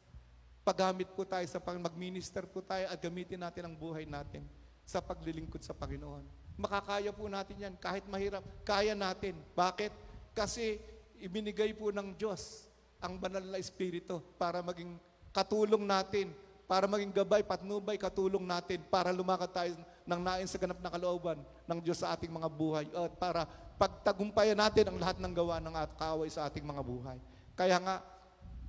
Paggamit 0.65 1.11
po 1.13 1.27
tayo 1.27 1.45
sa 1.49 1.59
pag 1.59 1.77
mag-minister 1.81 2.47
po 2.47 2.63
tayo 2.63 2.89
at 2.89 2.99
gamitin 3.01 3.43
natin 3.43 3.67
ang 3.67 3.75
buhay 3.75 4.07
natin 4.07 4.47
sa 4.87 5.03
paglilingkod 5.03 5.63
sa 5.63 5.75
Panginoon. 5.75 6.25
Makakaya 6.61 7.11
po 7.15 7.27
natin 7.27 7.57
yan. 7.57 7.75
Kahit 7.81 8.05
mahirap, 8.07 8.45
kaya 8.63 8.93
natin. 8.93 9.39
Bakit? 9.57 9.93
Kasi 10.37 10.77
ibinigay 11.21 11.73
po 11.73 11.89
ng 11.89 12.13
Diyos 12.17 12.69
ang 13.01 13.17
banal 13.17 13.41
na 13.41 13.57
Espiritu 13.57 14.21
para 14.37 14.61
maging 14.61 15.01
katulong 15.33 15.85
natin, 15.89 16.33
para 16.71 16.87
maging 16.87 17.11
gabay, 17.11 17.43
patnubay, 17.43 17.99
katulong 17.99 18.47
natin, 18.47 18.79
para 18.87 19.11
lumakad 19.11 19.51
tayo 19.51 19.75
ng 20.07 20.21
nain 20.23 20.47
sa 20.47 20.55
ganap 20.55 20.79
na 20.79 20.87
kalooban 20.87 21.43
ng 21.67 21.79
Diyos 21.83 21.99
sa 21.99 22.15
ating 22.15 22.31
mga 22.31 22.47
buhay 22.47 22.87
at 22.95 23.13
para 23.19 23.43
pagtagumpayan 23.75 24.55
natin 24.55 24.87
ang 24.87 25.03
lahat 25.03 25.19
ng 25.19 25.35
gawa 25.35 25.59
ng 25.59 25.75
at 25.75 25.91
kaaway 25.99 26.31
sa 26.31 26.47
ating 26.47 26.63
mga 26.63 26.79
buhay. 26.87 27.19
Kaya 27.59 27.75
nga, 27.83 27.99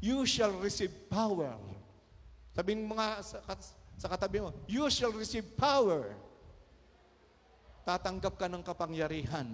you 0.01 0.25
shall 0.25 0.49
receive 0.65 0.89
power. 1.13 1.53
Sabihin 2.57 2.89
mo 2.89 2.97
nga 2.97 3.21
sa, 3.21 3.37
sa 3.93 4.09
katabi 4.09 4.41
mo, 4.41 4.49
you 4.65 4.89
shall 4.89 5.13
receive 5.13 5.45
power. 5.53 6.17
Tatanggap 7.85 8.33
ka 8.33 8.49
ng 8.49 8.65
kapangyarihan. 8.65 9.45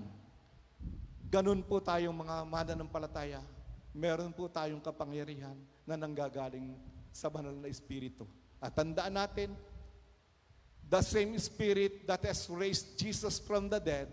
Ganun 1.27 1.67
po 1.67 1.83
tayong 1.83 2.15
mga 2.15 2.47
mananampalataya. 2.47 3.43
Meron 3.91 4.31
po 4.31 4.47
tayong 4.47 4.79
kapangyarihan 4.79 5.59
na 5.83 5.99
nanggagaling 5.99 6.79
sa 7.17 7.33
banal 7.33 7.57
na 7.57 7.65
Espiritu. 7.65 8.29
At 8.61 8.77
tandaan 8.77 9.17
natin, 9.17 9.57
the 10.85 11.01
same 11.01 11.33
Spirit 11.41 12.05
that 12.05 12.21
has 12.21 12.45
raised 12.45 12.93
Jesus 13.01 13.41
from 13.41 13.73
the 13.73 13.81
dead 13.81 14.05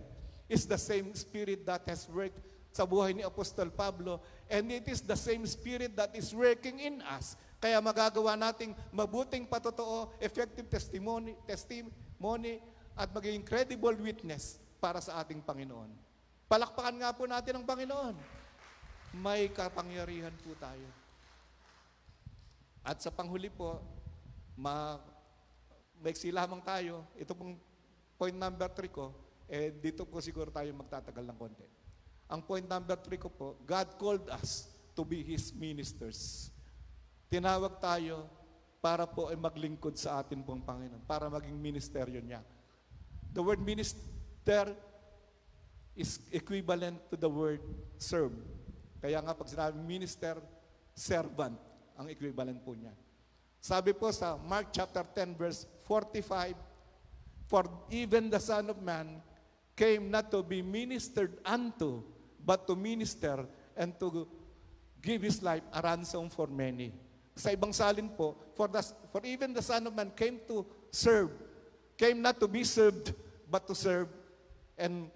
is 0.49 0.65
the 0.65 0.81
same 0.81 1.13
Spirit 1.13 1.69
that 1.69 1.85
has 1.85 2.09
worked 2.09 2.41
sa 2.75 2.89
buhay 2.89 3.15
ni 3.15 3.23
Apostol 3.23 3.71
Pablo 3.71 4.19
and 4.51 4.67
it 4.73 4.89
is 4.91 5.05
the 5.05 5.15
same 5.15 5.45
Spirit 5.45 5.95
that 5.95 6.11
is 6.17 6.33
working 6.33 6.81
in 6.81 7.05
us. 7.13 7.37
Kaya 7.61 7.79
magagawa 7.79 8.35
nating 8.35 8.75
mabuting 8.91 9.47
patotoo, 9.47 10.11
effective 10.19 10.67
testimony, 10.67 11.37
testimony 11.47 12.59
at 12.99 13.13
magiging 13.13 13.45
credible 13.45 13.95
witness 14.01 14.59
para 14.83 14.99
sa 14.99 15.23
ating 15.23 15.45
Panginoon. 15.45 15.93
Palakpakan 16.51 16.97
nga 16.99 17.15
po 17.15 17.25
natin 17.25 17.63
ang 17.63 17.65
Panginoon. 17.65 18.17
May 19.23 19.49
kapangyarihan 19.55 20.35
po 20.43 20.53
tayo. 20.59 21.04
At 22.85 23.01
sa 23.01 23.09
panghuli 23.09 23.49
po, 23.49 23.81
ma 24.61 25.01
maiksi 26.05 26.29
lamang 26.29 26.61
tayo. 26.61 27.09
Ito 27.17 27.33
pong 27.33 27.57
point 28.21 28.37
number 28.37 28.69
three 28.77 28.93
ko, 28.93 29.17
eh 29.49 29.73
dito 29.73 30.05
po 30.05 30.21
siguro 30.21 30.53
tayo 30.53 30.69
magtatagal 30.77 31.25
ng 31.25 31.39
konti. 31.41 31.65
Ang 32.29 32.45
point 32.45 32.69
number 32.69 33.01
three 33.01 33.17
ko 33.17 33.33
po, 33.33 33.57
God 33.65 33.97
called 33.97 34.29
us 34.29 34.69
to 34.93 35.01
be 35.01 35.25
His 35.25 35.49
ministers. 35.57 36.53
Tinawag 37.33 37.81
tayo 37.81 38.29
para 38.85 39.09
po 39.09 39.33
ay 39.33 39.37
maglingkod 39.41 39.97
sa 39.97 40.21
atin 40.21 40.45
pong 40.45 40.61
Panginoon, 40.61 41.09
para 41.09 41.33
maging 41.33 41.57
ministeryo 41.57 42.21
niya. 42.21 42.45
The 43.33 43.41
word 43.41 43.65
minister 43.65 44.77
is 45.97 46.21
equivalent 46.29 47.01
to 47.09 47.17
the 47.17 47.33
word 47.33 47.65
serve. 47.97 48.37
Kaya 49.01 49.25
nga 49.25 49.33
pag 49.33 49.49
sinabi 49.49 49.81
minister, 49.81 50.37
servant 50.93 51.57
ang 51.99 52.11
equivalent 52.11 52.59
po 52.63 52.75
niya. 52.75 52.93
Sabi 53.65 53.97
po 53.97 54.13
sa 54.13 54.37
Mark 54.37 54.75
chapter 54.75 55.01
10 55.01 55.41
verse 55.41 55.65
45, 55.89 56.53
For 57.49 57.65
even 57.89 58.29
the 58.29 58.41
Son 58.41 58.69
of 58.69 58.81
Man 58.81 59.21
came 59.73 60.11
not 60.11 60.29
to 60.31 60.45
be 60.45 60.61
ministered 60.61 61.39
unto, 61.45 62.05
but 62.45 62.69
to 62.69 62.77
minister 62.77 63.49
and 63.77 63.97
to 63.99 64.29
give 65.01 65.23
His 65.25 65.43
life 65.43 65.65
a 65.73 65.81
ransom 65.81 66.29
for 66.29 66.47
many. 66.47 66.93
Sa 67.35 67.51
ibang 67.51 67.75
salin 67.75 68.09
po, 68.15 68.39
for, 68.55 68.71
the, 68.71 68.81
for 69.11 69.21
even 69.27 69.53
the 69.53 69.65
Son 69.65 69.83
of 69.87 69.93
Man 69.93 70.13
came 70.15 70.39
to 70.47 70.63
serve, 70.93 71.33
came 71.99 72.23
not 72.23 72.39
to 72.39 72.47
be 72.47 72.63
served, 72.63 73.17
but 73.51 73.67
to 73.67 73.75
serve 73.75 74.09
and 74.79 75.11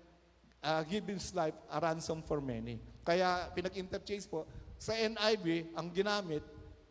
uh, 0.65 0.83
give 0.83 1.07
His 1.07 1.31
life 1.35 1.55
a 1.71 1.79
ransom 1.79 2.25
for 2.25 2.41
many. 2.41 2.83
Kaya 3.07 3.49
pinag-interchange 3.55 4.29
po, 4.29 4.45
sa 4.77 4.93
NIV, 4.93 5.73
ang 5.75 5.89
ginamit, 5.91 6.43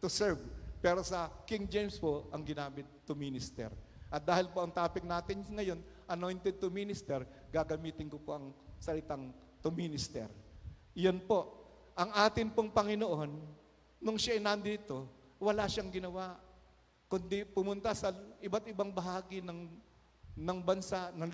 to 0.07 0.09
serve. 0.09 0.39
Pero 0.79 1.03
sa 1.03 1.27
King 1.43 1.67
James 1.67 1.99
po, 1.99 2.31
ang 2.31 2.39
ginamit 2.47 2.87
to 3.03 3.11
minister. 3.11 3.67
At 4.07 4.23
dahil 4.23 4.47
po 4.47 4.63
ang 4.63 4.71
topic 4.71 5.03
natin 5.03 5.43
ngayon, 5.43 5.83
anointed 6.07 6.63
to 6.63 6.71
minister, 6.71 7.27
gagamitin 7.51 8.07
ko 8.07 8.15
po 8.23 8.39
ang 8.39 8.55
salitang 8.79 9.35
to 9.59 9.67
minister. 9.67 10.31
Iyan 10.95 11.19
po, 11.27 11.51
ang 11.91 12.15
atin 12.15 12.47
pong 12.55 12.71
Panginoon, 12.71 13.31
nung 13.99 14.15
siya 14.15 14.39
ay 14.39 14.41
nandito, 14.41 15.03
wala 15.43 15.67
siyang 15.67 15.91
ginawa, 15.91 16.39
kundi 17.11 17.43
pumunta 17.43 17.91
sa 17.91 18.15
iba't 18.39 18.63
ibang 18.71 18.95
bahagi 18.95 19.43
ng 19.43 19.59
ng 20.37 20.59
bansa, 20.61 21.09
ng 21.17 21.33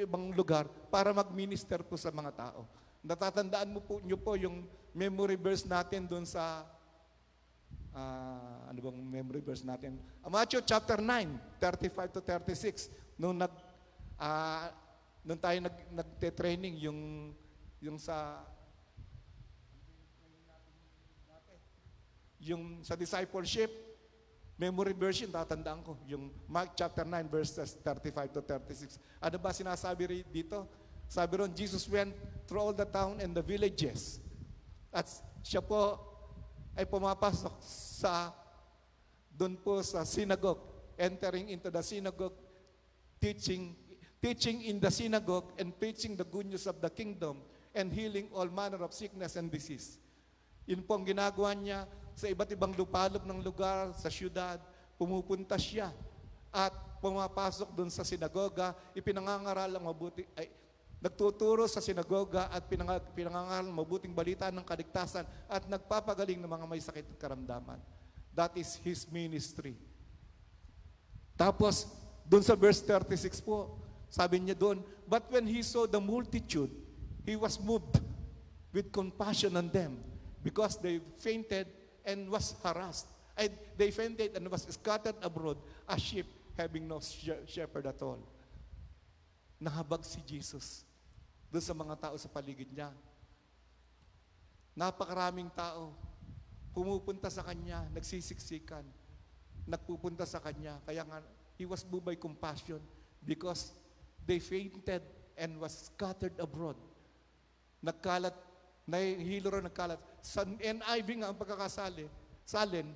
ibang 0.00 0.32
lugar, 0.32 0.64
para 0.88 1.12
mag-minister 1.12 1.84
po 1.84 2.00
sa 2.00 2.08
mga 2.08 2.32
tao. 2.32 2.64
Natatandaan 3.04 3.68
mo 3.68 3.84
po, 3.84 4.00
nyo 4.00 4.16
po 4.16 4.32
yung 4.32 4.64
memory 4.96 5.36
verse 5.36 5.68
natin 5.68 6.08
doon 6.08 6.24
sa 6.24 6.64
Ah, 7.90 8.70
ano 8.70 8.78
bang 8.78 8.98
memory 9.02 9.42
verse 9.42 9.66
natin? 9.66 9.98
Uh, 10.22 10.30
Matthew 10.30 10.62
chapter 10.62 11.02
9, 11.02 11.58
35 11.58 12.14
to 12.14 12.20
36. 12.22 12.86
Nung 13.18 13.34
nag 13.34 13.50
ah, 14.14 14.70
nung 15.26 15.40
tayo 15.42 15.58
nag 15.58 15.76
nagte-training 15.90 16.86
yung 16.86 17.00
yung 17.82 17.98
sa 17.98 18.46
yung 22.40 22.80
sa 22.80 22.96
discipleship, 22.96 23.68
memory 24.56 24.96
version, 24.96 25.28
tatandaan 25.28 25.84
ko, 25.84 25.96
yung 26.08 26.32
Mark 26.48 26.72
chapter 26.72 27.04
9, 27.04 27.28
verses 27.28 27.76
35 27.84 28.32
to 28.32 28.40
36. 28.44 28.96
Ano 29.20 29.36
ba 29.36 29.52
sinasabi 29.52 30.24
dito? 30.28 30.64
Sabi 31.04 31.42
ron, 31.42 31.52
Jesus 31.52 31.84
went 31.90 32.14
through 32.48 32.60
all 32.60 32.76
the 32.76 32.86
town 32.88 33.20
and 33.20 33.36
the 33.36 33.44
villages. 33.44 34.22
At 34.88 35.10
siya 35.44 35.60
po 35.60 36.09
ay 36.76 36.84
pumapasok 36.86 37.54
sa 37.64 38.34
doon 39.30 39.56
po 39.56 39.80
sa 39.80 40.04
synagogue, 40.04 40.60
entering 41.00 41.48
into 41.48 41.72
the 41.72 41.80
synagogue, 41.80 42.36
teaching 43.16 43.72
teaching 44.20 44.60
in 44.68 44.76
the 44.76 44.92
synagogue 44.92 45.48
and 45.56 45.72
preaching 45.80 46.12
the 46.12 46.26
good 46.28 46.44
news 46.44 46.68
of 46.68 46.76
the 46.84 46.92
kingdom 46.92 47.40
and 47.72 47.88
healing 47.88 48.28
all 48.36 48.46
manner 48.52 48.84
of 48.84 48.92
sickness 48.92 49.40
and 49.40 49.48
disease. 49.48 49.96
Yun 50.68 50.84
po 50.84 51.00
ang 51.00 51.08
ginagawa 51.08 51.56
niya 51.56 51.88
sa 52.12 52.28
iba't 52.28 52.52
ibang 52.52 52.76
lupalop 52.76 53.24
ng 53.24 53.40
lugar, 53.40 53.96
sa 53.96 54.12
syudad, 54.12 54.60
pumupunta 55.00 55.56
siya 55.56 55.88
at 56.52 56.74
pumapasok 57.00 57.72
doon 57.72 57.88
sa 57.88 58.04
sinagoga, 58.04 58.76
ipinangangaral 58.92 59.72
ang 59.72 59.84
mabuti, 59.88 60.28
ay, 60.36 60.52
nagtuturo 61.00 61.64
sa 61.64 61.80
sinagoga 61.80 62.52
at 62.52 62.68
pinang, 62.68 63.00
pinangangaral 63.16 63.64
ang 63.64 63.72
mabuting 63.72 64.12
balita 64.12 64.52
ng 64.52 64.60
kaligtasan 64.60 65.24
at 65.48 65.64
nagpapagaling 65.64 66.36
ng 66.36 66.48
mga 66.48 66.68
may 66.68 66.80
sakit 66.80 67.08
at 67.08 67.16
karamdaman. 67.16 67.80
That 68.36 68.52
is 68.60 68.76
His 68.84 69.08
ministry. 69.08 69.74
Tapos, 71.40 71.88
doon 72.28 72.44
sa 72.44 72.52
verse 72.52 72.84
36 72.84 73.40
po, 73.40 73.80
sabi 74.12 74.44
niya 74.44 74.52
doon, 74.52 74.84
But 75.08 75.26
when 75.32 75.48
he 75.48 75.64
saw 75.64 75.88
the 75.88 75.98
multitude, 75.98 76.70
he 77.24 77.34
was 77.34 77.56
moved 77.56 77.98
with 78.70 78.92
compassion 78.92 79.56
on 79.56 79.72
them 79.72 79.98
because 80.44 80.76
they 80.78 81.00
fainted 81.18 81.66
and 82.04 82.28
was 82.28 82.54
harassed. 82.60 83.08
And 83.40 83.50
they 83.74 83.88
fainted 83.90 84.36
and 84.36 84.46
was 84.52 84.68
scattered 84.68 85.16
abroad 85.24 85.56
as 85.88 85.98
sheep 86.04 86.28
having 86.60 86.86
no 86.86 87.00
she- 87.00 87.40
shepherd 87.48 87.88
at 87.88 87.98
all. 88.04 88.20
Nahabag 89.58 90.04
si 90.04 90.20
Jesus 90.22 90.89
doon 91.50 91.64
sa 91.64 91.74
mga 91.74 91.94
tao 91.98 92.14
sa 92.14 92.30
paligid 92.30 92.70
niya. 92.70 92.94
Napakaraming 94.78 95.50
tao 95.50 95.92
pumupunta 96.70 97.26
sa 97.26 97.42
kanya, 97.42 97.90
nagsisiksikan, 97.90 98.86
nagpupunta 99.66 100.22
sa 100.22 100.38
kanya. 100.38 100.78
Kaya 100.86 101.02
nga, 101.02 101.18
he 101.58 101.66
was 101.66 101.82
moved 101.90 102.06
by 102.06 102.14
compassion 102.14 102.78
because 103.26 103.74
they 104.24 104.38
fainted 104.38 105.02
and 105.34 105.58
was 105.58 105.90
scattered 105.90 106.34
abroad. 106.38 106.78
Nagkalat, 107.82 108.32
nahihilo 108.86 109.50
rin 109.50 109.66
nagkalat. 109.66 109.98
Sa 110.22 110.46
NIV 110.46 111.08
nga 111.20 111.34
ang 111.34 111.38
pagkakasali, 111.38 112.06
salin, 112.46 112.86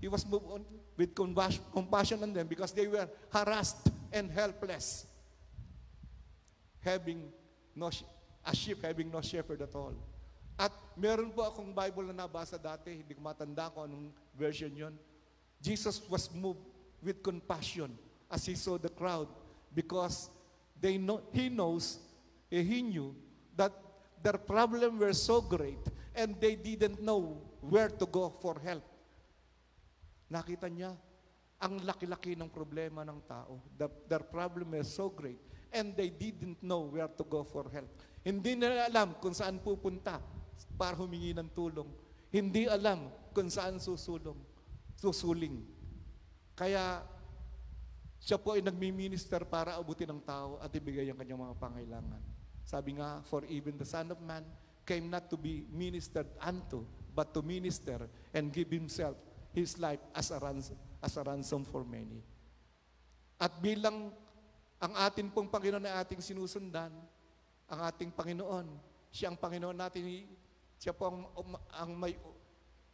he 0.00 0.08
was 0.08 0.24
moved 0.24 0.48
on 0.48 0.62
with 0.96 1.12
compassion, 1.12 2.24
on 2.24 2.32
them 2.32 2.48
because 2.48 2.72
they 2.72 2.88
were 2.88 3.06
harassed 3.28 3.92
and 4.10 4.32
helpless. 4.32 5.04
Having 6.82 7.30
no, 7.74 7.90
a 8.44 8.54
sheep 8.54 8.82
having 8.82 9.10
no 9.10 9.20
shepherd 9.20 9.62
at 9.62 9.74
all. 9.74 9.94
At 10.58 10.72
meron 10.98 11.32
po 11.32 11.42
akong 11.42 11.72
Bible 11.72 12.12
na 12.12 12.26
nabasa 12.28 12.60
dati, 12.60 13.00
hindi 13.00 13.16
ko 13.16 13.22
matanda 13.24 13.72
kung 13.72 13.88
anong 13.88 14.06
version 14.36 14.72
yon. 14.74 14.94
Jesus 15.62 16.02
was 16.10 16.28
moved 16.34 16.62
with 17.00 17.22
compassion 17.22 17.94
as 18.28 18.44
he 18.44 18.54
saw 18.54 18.76
the 18.76 18.90
crowd 18.90 19.30
because 19.72 20.28
they 20.76 20.98
know, 20.98 21.22
he 21.32 21.48
knows, 21.48 21.98
eh, 22.50 22.62
he 22.62 22.82
knew 22.82 23.14
that 23.56 23.72
their 24.20 24.38
problem 24.38 24.98
were 24.98 25.14
so 25.14 25.40
great 25.40 25.80
and 26.14 26.36
they 26.38 26.54
didn't 26.54 27.00
know 27.00 27.40
where 27.62 27.88
to 27.88 28.06
go 28.06 28.28
for 28.42 28.58
help. 28.60 28.84
Nakita 30.28 30.68
niya, 30.68 30.92
ang 31.62 31.78
laki-laki 31.86 32.34
ng 32.34 32.50
problema 32.50 33.06
ng 33.06 33.22
tao. 33.22 33.62
The, 33.78 33.86
their 34.10 34.26
problem 34.26 34.74
is 34.74 34.90
so 34.90 35.06
great 35.06 35.38
and 35.72 35.96
they 35.96 36.12
didn't 36.12 36.60
know 36.60 36.86
where 36.92 37.08
to 37.08 37.24
go 37.24 37.42
for 37.42 37.66
help. 37.72 37.88
Hindi 38.22 38.54
nila 38.54 38.86
alam 38.86 39.18
kung 39.18 39.34
saan 39.34 39.58
pupunta 39.58 40.22
para 40.78 40.94
humingi 40.94 41.34
ng 41.34 41.50
tulong. 41.50 41.88
Hindi 42.30 42.70
alam 42.70 43.10
kung 43.34 43.50
saan 43.50 43.82
susulong, 43.82 44.38
susuling. 44.96 45.60
Kaya 46.54 47.02
siya 48.22 48.38
po 48.38 48.54
ay 48.54 48.62
nagmi-minister 48.62 49.42
para 49.48 49.74
abutin 49.74 50.14
ng 50.14 50.22
tao 50.22 50.62
at 50.62 50.70
ibigay 50.70 51.10
ang 51.10 51.18
kanyang 51.18 51.42
mga 51.42 51.58
pangailangan. 51.58 52.22
Sabi 52.62 52.94
nga, 52.96 53.18
for 53.26 53.42
even 53.50 53.74
the 53.74 53.88
Son 53.88 54.06
of 54.14 54.22
Man 54.22 54.46
came 54.86 55.10
not 55.10 55.26
to 55.26 55.34
be 55.34 55.66
ministered 55.74 56.30
unto, 56.38 56.86
but 57.10 57.34
to 57.34 57.42
minister 57.42 58.06
and 58.30 58.54
give 58.54 58.70
Himself, 58.70 59.18
His 59.50 59.76
life 59.82 60.00
as 60.14 60.30
a 60.30 60.38
ransom, 60.38 60.78
as 61.02 61.18
a 61.18 61.22
ransom 61.26 61.66
for 61.66 61.82
many. 61.82 62.22
At 63.42 63.58
bilang 63.58 64.14
ang 64.82 64.98
atin 64.98 65.30
pong 65.30 65.46
Panginoon 65.46 65.86
na 65.86 66.02
ating 66.02 66.18
sinusundan, 66.18 66.90
ang 67.70 67.80
ating 67.86 68.10
Panginoon, 68.10 68.66
siya 69.14 69.30
ang 69.30 69.38
Panginoon 69.38 69.78
natin, 69.78 70.26
siya 70.82 70.90
po 70.90 71.06
ang, 71.06 71.18
ang 71.70 71.94
may, 71.94 72.18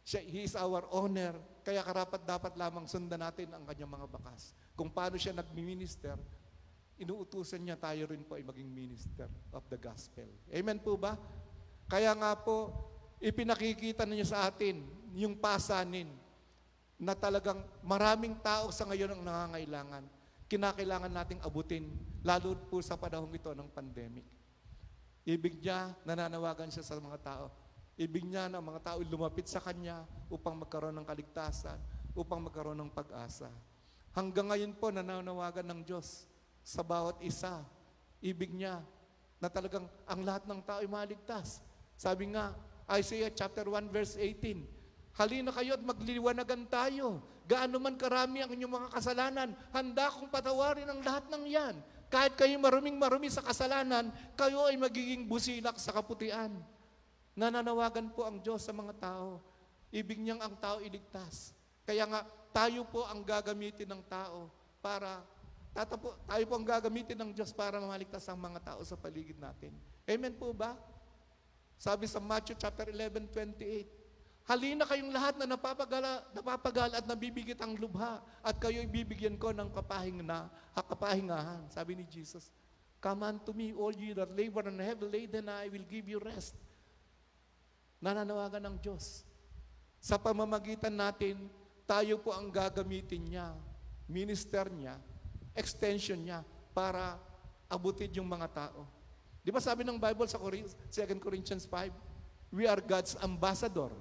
siya, 0.05 0.21
He 0.21 0.45
is 0.45 0.53
our 0.53 0.85
owner, 0.93 1.33
kaya 1.65 1.81
karapat 1.81 2.21
dapat 2.21 2.53
lamang 2.53 2.85
sundan 2.85 3.25
natin 3.25 3.49
ang 3.57 3.65
kanyang 3.65 3.89
mga 3.89 4.05
bakas. 4.05 4.53
Kung 4.77 4.93
paano 4.93 5.17
siya 5.17 5.33
nagmi-minister, 5.33 6.13
inuutusan 7.01 7.65
niya 7.65 7.73
tayo 7.81 8.05
rin 8.05 8.21
po 8.21 8.37
ay 8.37 8.45
maging 8.45 8.69
minister 8.69 9.25
of 9.49 9.65
the 9.73 9.79
gospel. 9.81 10.29
Amen 10.53 10.77
po 10.77 10.93
ba? 10.93 11.17
Kaya 11.89 12.13
nga 12.13 12.37
po, 12.37 12.69
ipinakikita 13.17 14.05
niya 14.05 14.29
sa 14.29 14.45
atin 14.45 14.85
yung 15.17 15.33
pasanin 15.41 16.13
na 17.01 17.17
talagang 17.17 17.65
maraming 17.81 18.37
tao 18.45 18.69
sa 18.69 18.85
ngayon 18.85 19.17
ang 19.17 19.21
nangangailangan. 19.25 20.18
Kinakailangan 20.49 21.13
nating 21.13 21.41
abutin, 21.45 21.85
lalo 22.25 22.57
po 22.67 22.81
sa 22.81 22.97
panahong 22.97 23.29
ito 23.37 23.53
ng 23.53 23.69
pandemic. 23.69 24.25
Ibig 25.21 25.61
niya, 25.61 25.93
nananawagan 26.01 26.73
siya 26.73 26.81
sa 26.81 26.97
mga 26.97 27.21
tao. 27.21 27.53
Ibig 27.93 28.25
niya 28.25 28.49
na 28.49 28.57
mga 28.57 28.81
tao 28.81 28.99
lumapit 29.05 29.45
sa 29.45 29.61
Kanya 29.61 30.01
upang 30.25 30.57
magkaroon 30.57 30.97
ng 30.97 31.05
kaligtasan, 31.05 31.77
upang 32.17 32.41
magkaroon 32.41 32.81
ng 32.81 32.89
pag-asa. 32.89 33.53
Hanggang 34.09 34.49
ngayon 34.49 34.73
po, 34.73 34.89
nananawagan 34.89 35.69
ng 35.69 35.81
Diyos 35.85 36.25
sa 36.65 36.81
bawat 36.81 37.21
isa. 37.21 37.61
Ibig 38.17 38.49
niya 38.49 38.81
na 39.37 39.53
talagang 39.53 39.85
ang 40.09 40.21
lahat 40.25 40.49
ng 40.49 40.59
tao 40.65 40.81
ay 40.81 40.89
maligtas. 40.89 41.61
Sabi 41.93 42.33
nga, 42.33 42.57
Isaiah 42.89 43.29
chapter 43.29 43.69
1 43.69 43.93
verse 43.93 44.17
18, 44.17 44.65
Halina 45.13 45.53
kayo 45.53 45.77
at 45.77 45.83
magliliwanagan 45.85 46.65
tayo. 46.71 47.21
Gaano 47.49 47.81
man 47.81 47.97
karami 47.97 48.45
ang 48.45 48.53
inyong 48.53 48.73
mga 48.77 48.89
kasalanan, 48.93 49.49
handa 49.73 50.05
kong 50.13 50.29
patawarin 50.29 50.85
ang 50.85 51.01
lahat 51.01 51.25
ng 51.33 51.49
yan. 51.49 51.75
Kahit 52.05 52.37
kayo 52.37 52.53
maruming 52.61 52.93
marumi 52.93 53.25
sa 53.25 53.41
kasalanan, 53.41 54.13
kayo 54.37 54.69
ay 54.69 54.77
magiging 54.77 55.25
busilak 55.25 55.81
sa 55.81 55.89
kaputian. 55.89 56.53
Nananawagan 57.33 58.13
po 58.13 58.29
ang 58.29 58.37
Diyos 58.37 58.61
sa 58.61 58.69
mga 58.69 58.93
tao. 59.01 59.41
Ibig 59.89 60.21
niyang 60.21 60.45
ang 60.45 60.53
tao 60.61 60.77
iligtas. 60.77 61.57
Kaya 61.89 62.05
nga, 62.05 62.21
tayo 62.53 62.85
po 62.85 63.09
ang 63.09 63.25
gagamitin 63.25 63.89
ng 63.89 64.05
tao 64.05 64.53
para, 64.77 65.25
tatapo, 65.73 66.21
tayo 66.29 66.43
po 66.45 66.53
ang 66.53 66.65
gagamitin 66.69 67.17
ng 67.17 67.33
Diyos 67.33 67.49
para 67.49 67.81
mamaligtas 67.81 68.29
ang 68.29 68.37
mga 68.37 68.61
tao 68.61 68.81
sa 68.85 68.93
paligid 68.93 69.41
natin. 69.41 69.73
Amen 70.05 70.37
po 70.37 70.53
ba? 70.53 70.77
Sabi 71.81 72.05
sa 72.05 72.21
Matthew 72.21 72.61
chapter 72.61 72.93
11, 72.93 73.25
28, 73.33 73.98
Halina 74.49 74.81
kayong 74.81 75.13
lahat 75.13 75.37
na 75.37 75.45
napapagala, 75.45 76.25
napapagala 76.33 76.97
at 76.97 77.05
nabibigit 77.05 77.61
ang 77.61 77.77
lubha 77.77 78.17
at 78.41 78.57
kayo 78.57 78.81
ibibigyan 78.81 79.37
ko 79.37 79.53
ng 79.53 79.69
kapahing 79.69 80.25
na, 80.25 80.49
kapahingahan. 80.73 81.69
Sabi 81.69 81.93
ni 81.93 82.09
Jesus, 82.09 82.49
Come 82.97 83.29
unto 83.29 83.53
me, 83.53 83.71
all 83.77 83.93
ye 83.93 84.11
that 84.17 84.33
labor 84.33 84.65
and 84.65 84.81
heavy 84.81 85.05
laden, 85.05 85.47
I 85.47 85.69
will 85.69 85.85
give 85.85 86.09
you 86.09 86.17
rest. 86.17 86.57
Nananawagan 88.01 88.65
ng 88.65 88.75
Diyos. 88.81 89.23
Sa 90.01 90.17
pamamagitan 90.17 90.97
natin, 90.97 91.47
tayo 91.85 92.17
po 92.17 92.33
ang 92.35 92.49
gagamitin 92.49 93.23
niya, 93.29 93.53
minister 94.09 94.67
niya, 94.67 94.99
extension 95.53 96.19
niya, 96.19 96.43
para 96.73 97.21
abutin 97.69 98.11
yung 98.17 98.27
mga 98.27 98.49
tao. 98.51 98.83
Di 99.45 99.53
ba 99.53 99.61
sabi 99.63 99.85
ng 99.85 99.95
Bible 100.01 100.27
sa 100.27 100.41
2 100.41 101.21
Corinthians 101.21 101.63
5, 101.69 101.93
we 102.51 102.67
are 102.67 102.81
God's 102.83 103.13
ambassador. 103.21 103.93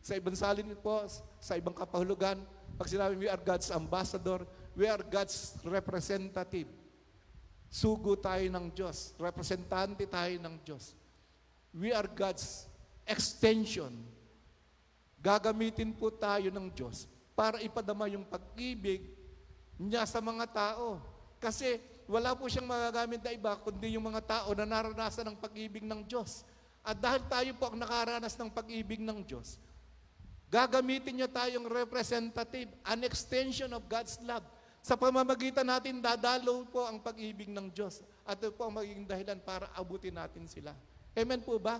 Sa 0.00 0.16
ibang 0.16 0.36
salin 0.36 0.72
po, 0.78 1.04
sa 1.42 1.58
ibang 1.58 1.74
kapahulugan, 1.74 2.40
pag 2.80 2.88
sinabi 2.88 3.18
we 3.18 3.28
are 3.28 3.40
God's 3.40 3.68
ambassador, 3.68 4.46
we 4.72 4.88
are 4.88 5.02
God's 5.04 5.58
representative. 5.66 6.70
Sugo 7.70 8.18
tayo 8.18 8.42
ng 8.50 8.66
Diyos. 8.72 9.14
Representante 9.20 10.02
tayo 10.08 10.34
ng 10.42 10.54
Diyos. 10.64 10.96
We 11.70 11.94
are 11.94 12.08
God's 12.10 12.66
extension. 13.06 13.94
Gagamitin 15.20 15.92
po 15.94 16.10
tayo 16.10 16.48
ng 16.48 16.72
Diyos 16.72 17.06
para 17.36 17.60
ipadama 17.60 18.08
yung 18.08 18.24
pag-ibig 18.24 19.12
niya 19.76 20.08
sa 20.08 20.18
mga 20.18 20.44
tao. 20.50 20.98
Kasi 21.40 21.78
wala 22.10 22.34
po 22.34 22.50
siyang 22.50 22.66
magagamit 22.66 23.22
na 23.22 23.30
iba 23.30 23.54
kundi 23.60 23.94
yung 23.94 24.08
mga 24.08 24.22
tao 24.24 24.48
na 24.56 24.66
naranasan 24.66 25.30
ng 25.30 25.38
pag-ibig 25.38 25.86
ng 25.86 26.02
Diyos. 26.04 26.42
At 26.80 26.96
dahil 26.96 27.22
tayo 27.28 27.50
po 27.60 27.70
ang 27.70 27.78
nakaranas 27.78 28.34
ng 28.40 28.50
pag-ibig 28.50 29.00
ng 29.04 29.20
Diyos, 29.24 29.60
Gagamitin 30.50 31.22
niya 31.22 31.30
tayong 31.30 31.70
representative, 31.70 32.74
an 32.82 33.06
extension 33.06 33.70
of 33.70 33.86
God's 33.86 34.18
love. 34.26 34.42
Sa 34.82 34.98
pamamagitan 34.98 35.62
natin, 35.62 36.02
dadalo 36.02 36.66
po 36.66 36.90
ang 36.90 36.98
pag-ibig 36.98 37.46
ng 37.46 37.70
Diyos. 37.70 38.02
At 38.26 38.42
ito 38.42 38.50
po 38.50 38.66
ang 38.66 38.74
magiging 38.74 39.06
dahilan 39.06 39.38
para 39.46 39.70
abutin 39.78 40.18
natin 40.18 40.50
sila. 40.50 40.74
Amen 41.14 41.38
po 41.38 41.54
ba? 41.62 41.78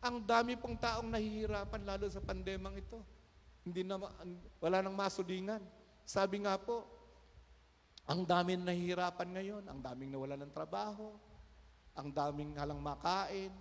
Ang 0.00 0.24
dami 0.24 0.56
pong 0.56 0.80
taong 0.80 1.12
nahihirapan 1.12 1.84
lalo 1.84 2.08
sa 2.08 2.24
pandemang 2.24 2.80
ito. 2.80 2.96
Hindi 3.60 3.84
na, 3.84 4.00
wala 4.56 4.80
nang 4.80 4.96
masulingan. 4.96 5.60
Sabi 6.08 6.48
nga 6.48 6.56
po, 6.56 6.88
ang 8.08 8.24
daming 8.24 8.64
nahihirapan 8.64 9.28
ngayon, 9.36 9.64
ang 9.68 9.84
daming 9.84 10.16
nawala 10.16 10.40
ng 10.40 10.50
trabaho, 10.50 11.12
ang 11.92 12.08
daming 12.08 12.56
halang 12.56 12.80
makain, 12.80 13.52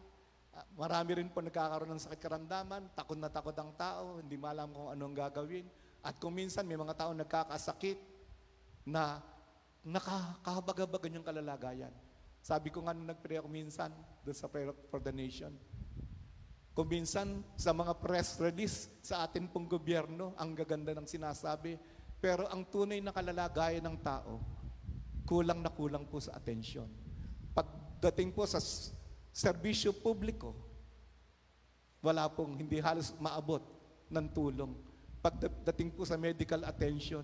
marami 0.76 1.12
rin 1.24 1.30
po 1.32 1.40
nagkakaroon 1.40 1.92
ng 1.96 2.04
sakit 2.04 2.20
karamdaman, 2.20 2.92
takot 2.96 3.18
na 3.18 3.32
takot 3.32 3.56
ang 3.56 3.72
tao, 3.76 4.20
hindi 4.20 4.36
malam 4.36 4.72
kung 4.72 4.90
anong 4.92 5.16
gagawin. 5.16 5.66
At 6.02 6.18
kung 6.18 6.36
minsan 6.36 6.68
may 6.68 6.80
mga 6.80 6.98
tao 6.98 7.12
nagkakasakit 7.14 8.00
na 8.88 9.22
nakakahabag-habagan 9.86 11.22
yung 11.22 11.28
kalalagayan. 11.28 11.94
Sabi 12.42 12.74
ko 12.74 12.82
nga 12.86 12.94
nung 12.94 13.10
nag-pray 13.10 13.38
ako 13.38 13.50
minsan 13.50 13.94
doon 14.26 14.38
sa 14.38 14.50
prayer 14.50 14.74
for 14.90 14.98
the 14.98 15.14
nation, 15.14 15.54
kung 16.74 16.88
minsan 16.90 17.46
sa 17.60 17.76
mga 17.76 18.00
press 18.02 18.40
release 18.42 18.90
sa 19.04 19.28
atin 19.28 19.46
pong 19.52 19.70
gobyerno, 19.70 20.34
ang 20.40 20.56
gaganda 20.56 20.96
ng 20.96 21.06
sinasabi, 21.06 21.78
pero 22.18 22.50
ang 22.50 22.66
tunay 22.66 23.04
na 23.04 23.14
kalalagayan 23.14 23.84
ng 23.86 23.98
tao, 24.02 24.40
kulang 25.28 25.62
na 25.62 25.70
kulang 25.70 26.08
po 26.08 26.18
sa 26.18 26.34
atensyon. 26.38 26.90
Pagdating 27.54 28.34
po 28.34 28.48
sa 28.50 28.58
serbisyo 29.32 29.96
publiko, 29.96 30.52
wala 32.04 32.28
pong 32.28 32.60
hindi 32.60 32.84
halos 32.84 33.15
maabot 33.17 33.63
ng 34.12 34.28
tulong. 34.36 34.72
Pagdating 35.24 35.96
po 35.96 36.04
sa 36.04 36.20
medical 36.20 36.62
attention, 36.67 37.24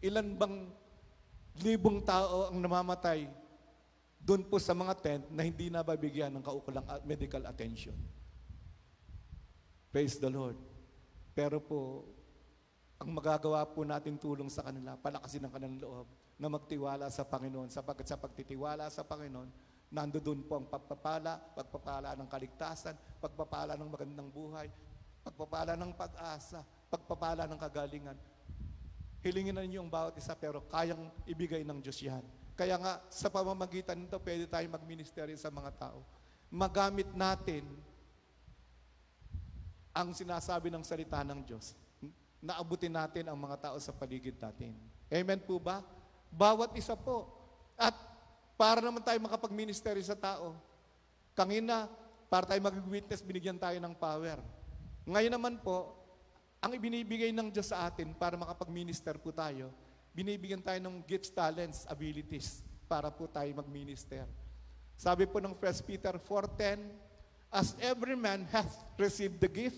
ilan 0.00 0.34
bang 0.34 0.56
libong 1.60 2.00
tao 2.00 2.48
ang 2.48 2.58
namamatay 2.58 3.28
doon 4.22 4.46
po 4.46 4.56
sa 4.62 4.72
mga 4.72 4.94
tent 5.02 5.24
na 5.34 5.42
hindi 5.42 5.68
nababigyan 5.68 6.30
ng 6.38 6.44
kaukulang 6.46 6.86
at- 6.86 7.02
medical 7.02 7.42
attention. 7.44 7.94
Praise 9.90 10.16
the 10.16 10.30
Lord. 10.30 10.56
Pero 11.34 11.58
po, 11.58 12.06
ang 13.02 13.10
magagawa 13.10 13.66
po 13.66 13.82
natin 13.82 14.14
tulong 14.14 14.46
sa 14.46 14.62
kanila, 14.62 14.94
palakasin 14.94 15.42
ang 15.42 15.52
kanilang 15.52 15.82
loob 15.82 16.06
na 16.38 16.46
magtiwala 16.46 17.10
sa 17.10 17.26
Panginoon. 17.26 17.68
Sapagkat 17.68 18.06
sa 18.06 18.16
pagtitiwala 18.16 18.86
sa 18.88 19.02
Panginoon, 19.02 19.50
nandoon 19.92 20.40
po 20.48 20.56
ang 20.56 20.66
pagpapala, 20.66 21.36
pagpapala 21.52 22.16
ng 22.16 22.24
kaligtasan, 22.24 22.96
pagpapala 23.20 23.76
ng 23.76 23.88
magandang 23.92 24.30
buhay, 24.32 24.72
pagpapala 25.20 25.76
ng 25.76 25.92
pag-asa, 25.92 26.64
pagpapala 26.88 27.44
ng 27.44 27.60
kagalingan. 27.60 28.16
Hilingin 29.20 29.54
na 29.54 29.62
ninyo 29.62 29.84
ang 29.84 29.92
bawat 29.92 30.16
isa 30.16 30.32
pero 30.34 30.64
kayang 30.66 31.12
ibigay 31.28 31.62
ng 31.62 31.78
Diyos 31.78 32.00
yan. 32.00 32.24
Kaya 32.56 32.80
nga, 32.80 33.04
sa 33.12 33.28
pamamagitan 33.28 33.96
nito, 33.96 34.16
pwede 34.18 34.48
tayong 34.48 34.74
mag-ministeryo 34.74 35.36
sa 35.36 35.52
mga 35.52 35.70
tao. 35.78 36.02
Magamit 36.52 37.08
natin 37.12 37.64
ang 39.92 40.12
sinasabi 40.16 40.72
ng 40.72 40.84
salita 40.84 41.20
ng 41.20 41.40
Diyos. 41.44 41.76
Naabutin 42.42 42.92
natin 42.92 43.28
ang 43.28 43.38
mga 43.38 43.70
tao 43.70 43.76
sa 43.78 43.92
paligid 43.92 44.40
natin. 44.40 44.74
Amen 45.12 45.40
po 45.40 45.60
ba? 45.60 45.84
Bawat 46.32 46.72
isa 46.76 46.96
po. 46.96 47.28
At 47.76 47.94
para 48.56 48.80
naman 48.84 49.02
tayo 49.02 49.18
makapag-ministeryo 49.22 50.02
sa 50.04 50.16
tao, 50.16 50.56
kangina, 51.32 51.88
para 52.32 52.48
tayo 52.48 52.60
mag-witness, 52.64 53.20
binigyan 53.20 53.60
tayo 53.60 53.76
ng 53.76 53.94
power. 53.96 54.40
Ngayon 55.04 55.32
naman 55.34 55.54
po, 55.60 55.92
ang 56.62 56.72
ibinibigay 56.72 57.34
ng 57.34 57.50
Diyos 57.50 57.74
sa 57.74 57.90
atin 57.90 58.14
para 58.14 58.38
makapag-minister 58.38 59.18
po 59.18 59.34
tayo, 59.34 59.68
binibigyan 60.14 60.62
tayo 60.62 60.78
ng 60.78 61.02
gifts, 61.04 61.34
talents, 61.34 61.84
abilities 61.90 62.62
para 62.86 63.10
po 63.10 63.26
tayo 63.26 63.50
mag-minister. 63.58 64.24
Sabi 64.94 65.26
po 65.26 65.42
ng 65.42 65.58
1 65.58 65.88
Peter 65.88 66.14
4.10, 66.14 66.78
As 67.52 67.76
every 67.84 68.16
man 68.16 68.48
hath 68.48 68.72
received 68.96 69.36
the 69.36 69.50
gift, 69.50 69.76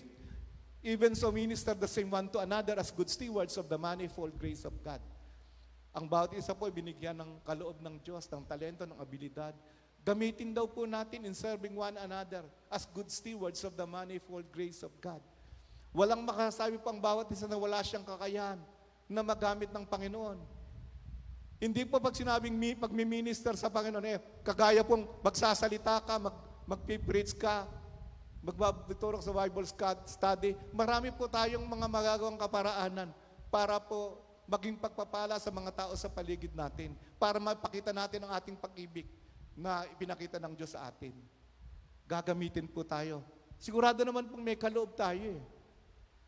even 0.79 1.11
so 1.11 1.27
minister 1.27 1.75
the 1.75 1.89
same 1.89 2.07
one 2.07 2.31
to 2.31 2.39
another 2.39 2.79
as 2.79 2.87
good 2.87 3.11
stewards 3.11 3.59
of 3.59 3.67
the 3.67 3.75
manifold 3.75 4.31
grace 4.39 4.63
of 4.63 4.71
God. 4.79 5.03
Ang 5.95 6.11
bawat 6.11 6.35
isa 6.35 6.51
po 6.51 6.67
ay 6.67 6.75
binigyan 6.75 7.15
ng 7.15 7.39
kaloob 7.47 7.79
ng 7.79 8.03
Diyos, 8.03 8.27
ng 8.27 8.43
talento, 8.43 8.83
ng 8.83 8.99
abilidad. 8.99 9.55
Gamitin 10.03 10.51
daw 10.51 10.67
po 10.67 10.83
natin 10.83 11.23
in 11.23 11.31
serving 11.31 11.71
one 11.71 11.95
another 11.95 12.43
as 12.67 12.83
good 12.91 13.07
stewards 13.07 13.63
of 13.63 13.79
the 13.79 13.87
manifold 13.87 14.43
grace 14.51 14.83
of 14.83 14.91
God. 14.99 15.23
Walang 15.95 16.27
makasabi 16.27 16.75
po 16.83 16.91
ang 16.91 16.99
bawat 16.99 17.31
isa 17.31 17.47
na 17.47 17.55
wala 17.55 17.79
siyang 17.79 18.03
kakayahan 18.03 18.59
na 19.07 19.23
magamit 19.23 19.71
ng 19.71 19.87
Panginoon. 19.87 20.35
Hindi 21.63 21.87
po 21.87 22.03
pag 22.03 22.11
sinabing 22.11 22.51
mi, 22.51 22.75
magmi-minister 22.75 23.55
sa 23.55 23.71
Panginoon, 23.71 24.03
eh, 24.03 24.19
kagaya 24.43 24.83
pong 24.83 25.07
magsasalita 25.23 26.03
ka, 26.03 26.19
mag, 26.19 26.35
magpipreach 26.67 27.31
ka, 27.39 27.63
magbabituro 28.43 29.23
sa 29.23 29.31
Bible 29.31 29.63
study, 30.03 30.51
marami 30.75 31.15
po 31.15 31.31
tayong 31.31 31.63
mga 31.63 31.87
magagawang 31.87 32.35
kaparaanan 32.35 33.09
para 33.47 33.79
po 33.79 34.24
maging 34.45 34.77
pagpapala 34.77 35.41
sa 35.41 35.49
mga 35.49 35.71
tao 35.73 35.93
sa 35.97 36.09
paligid 36.09 36.53
natin, 36.53 36.93
para 37.17 37.41
mapakita 37.41 37.89
natin 37.89 38.25
ang 38.25 38.31
ating 38.37 38.57
pag-ibig 38.57 39.09
na 39.57 39.85
ipinakita 39.89 40.37
ng 40.37 40.53
Diyos 40.53 40.73
sa 40.73 40.85
atin. 40.89 41.13
Gagamitin 42.05 42.69
po 42.69 42.85
tayo. 42.85 43.25
Sigurado 43.57 44.05
naman 44.05 44.29
pong 44.29 44.43
may 44.45 44.59
kaloob 44.59 44.93
tayo 44.93 45.39
eh. 45.39 45.41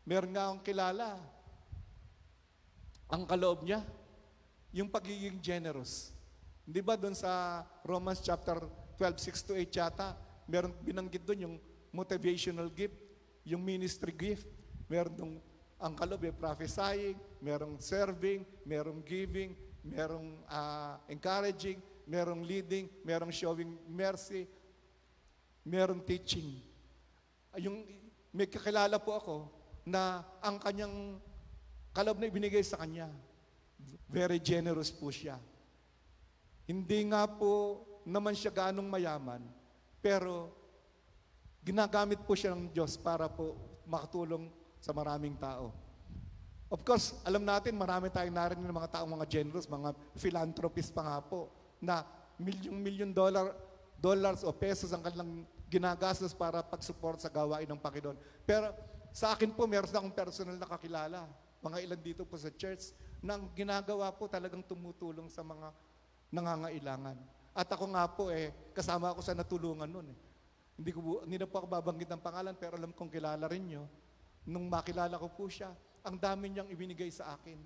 Meron 0.02 0.32
nga 0.34 0.48
akong 0.48 0.64
kilala. 0.64 1.20
Ang 3.08 3.22
kaloob 3.28 3.62
niya, 3.62 3.84
yung 4.74 4.90
pagiging 4.90 5.38
generous. 5.40 6.12
Di 6.68 6.84
ba 6.84 6.98
doon 6.98 7.16
sa 7.16 7.64
Romans 7.84 8.20
chapter 8.20 8.60
12, 9.00 9.30
6 9.32 9.48
to 9.48 9.52
8 9.56 9.72
yata, 9.72 10.12
meron 10.44 10.74
binanggit 10.84 11.24
doon 11.24 11.44
yung 11.48 11.56
motivational 11.94 12.68
gift, 12.68 12.96
yung 13.44 13.64
ministry 13.64 14.12
gift, 14.12 14.44
meron 14.90 15.14
doon 15.14 15.32
ang 15.78 15.94
kaloob 15.94 16.26
eh, 16.26 16.34
prophesying, 16.34 17.14
merong 17.38 17.78
serving, 17.78 18.42
merong 18.66 18.98
giving, 19.06 19.54
merong 19.86 20.42
ah, 20.50 20.98
encouraging, 21.06 21.78
merong 22.02 22.42
leading, 22.42 22.90
merong 23.06 23.30
showing 23.30 23.78
mercy, 23.86 24.50
merong 25.62 26.02
teaching. 26.02 26.58
Ay, 27.54 27.70
Yung, 27.70 27.86
may 28.34 28.50
kakilala 28.50 28.98
po 28.98 29.14
ako 29.14 29.36
na 29.86 30.26
ang 30.42 30.58
kanyang 30.58 31.16
kaloob 31.94 32.18
na 32.18 32.28
ibinigay 32.28 32.60
sa 32.66 32.82
kanya, 32.82 33.08
very 34.10 34.42
generous 34.42 34.90
po 34.90 35.14
siya. 35.14 35.38
Hindi 36.68 37.08
nga 37.08 37.24
po 37.24 37.86
naman 38.04 38.34
siya 38.34 38.52
ganong 38.52 38.88
mayaman, 38.88 39.40
pero 40.02 40.52
ginagamit 41.64 42.20
po 42.24 42.34
siya 42.34 42.52
ng 42.56 42.72
Diyos 42.72 42.96
para 42.96 43.28
po 43.28 43.56
makatulong 43.88 44.57
sa 44.78 44.94
maraming 44.94 45.34
tao. 45.36 45.74
Of 46.68 46.84
course, 46.84 47.16
alam 47.24 47.40
natin, 47.48 47.72
marami 47.74 48.12
tayong 48.12 48.36
narinig 48.36 48.64
ng 48.68 48.76
mga 48.76 49.00
taong 49.00 49.08
mga 49.08 49.26
generous, 49.26 49.64
mga 49.64 49.96
philanthropist 50.20 50.92
pa 50.92 51.00
nga 51.00 51.18
po, 51.24 51.48
na 51.80 52.04
milyong-milyon 52.36 53.10
dollar, 53.16 53.56
dollars 53.96 54.44
o 54.44 54.52
pesos 54.52 54.92
ang 54.92 55.00
kanilang 55.00 55.48
ginagastos 55.68 56.36
para 56.36 56.60
pag-support 56.60 57.20
sa 57.24 57.32
gawain 57.32 57.68
ng 57.68 57.80
Panginoon. 57.80 58.16
Pero 58.44 58.72
sa 59.16 59.32
akin 59.32 59.48
po, 59.52 59.64
meron 59.64 59.88
akong 59.88 60.12
personal 60.12 60.60
na 60.60 60.68
kakilala, 60.68 61.24
mga 61.64 61.78
ilan 61.88 62.00
dito 62.00 62.22
po 62.28 62.36
sa 62.36 62.52
church, 62.52 62.92
na 63.24 63.40
ang 63.40 63.50
ginagawa 63.56 64.12
po 64.12 64.28
talagang 64.28 64.62
tumutulong 64.62 65.26
sa 65.32 65.40
mga 65.40 65.72
nangangailangan. 66.30 67.16
At 67.56 67.66
ako 67.72 67.84
nga 67.96 68.04
po 68.06 68.30
eh, 68.30 68.54
kasama 68.76 69.10
ako 69.10 69.20
sa 69.24 69.34
natulungan 69.34 69.88
nun 69.88 70.12
eh. 70.12 70.18
Hindi, 70.78 70.90
ko, 70.94 71.26
hindi 71.26 71.36
na 71.42 71.50
po 71.50 71.58
ako 71.58 71.66
babanggit 71.66 72.06
ng 72.06 72.22
pangalan, 72.22 72.54
pero 72.54 72.78
alam 72.78 72.94
kong 72.94 73.10
kilala 73.10 73.50
rin 73.50 73.66
nyo. 73.66 73.84
Nung 74.48 74.72
makilala 74.72 75.20
ko 75.20 75.28
po 75.28 75.44
siya, 75.52 75.76
ang 76.00 76.16
dami 76.16 76.48
niyang 76.48 76.72
ibinigay 76.72 77.12
sa 77.12 77.36
akin. 77.36 77.60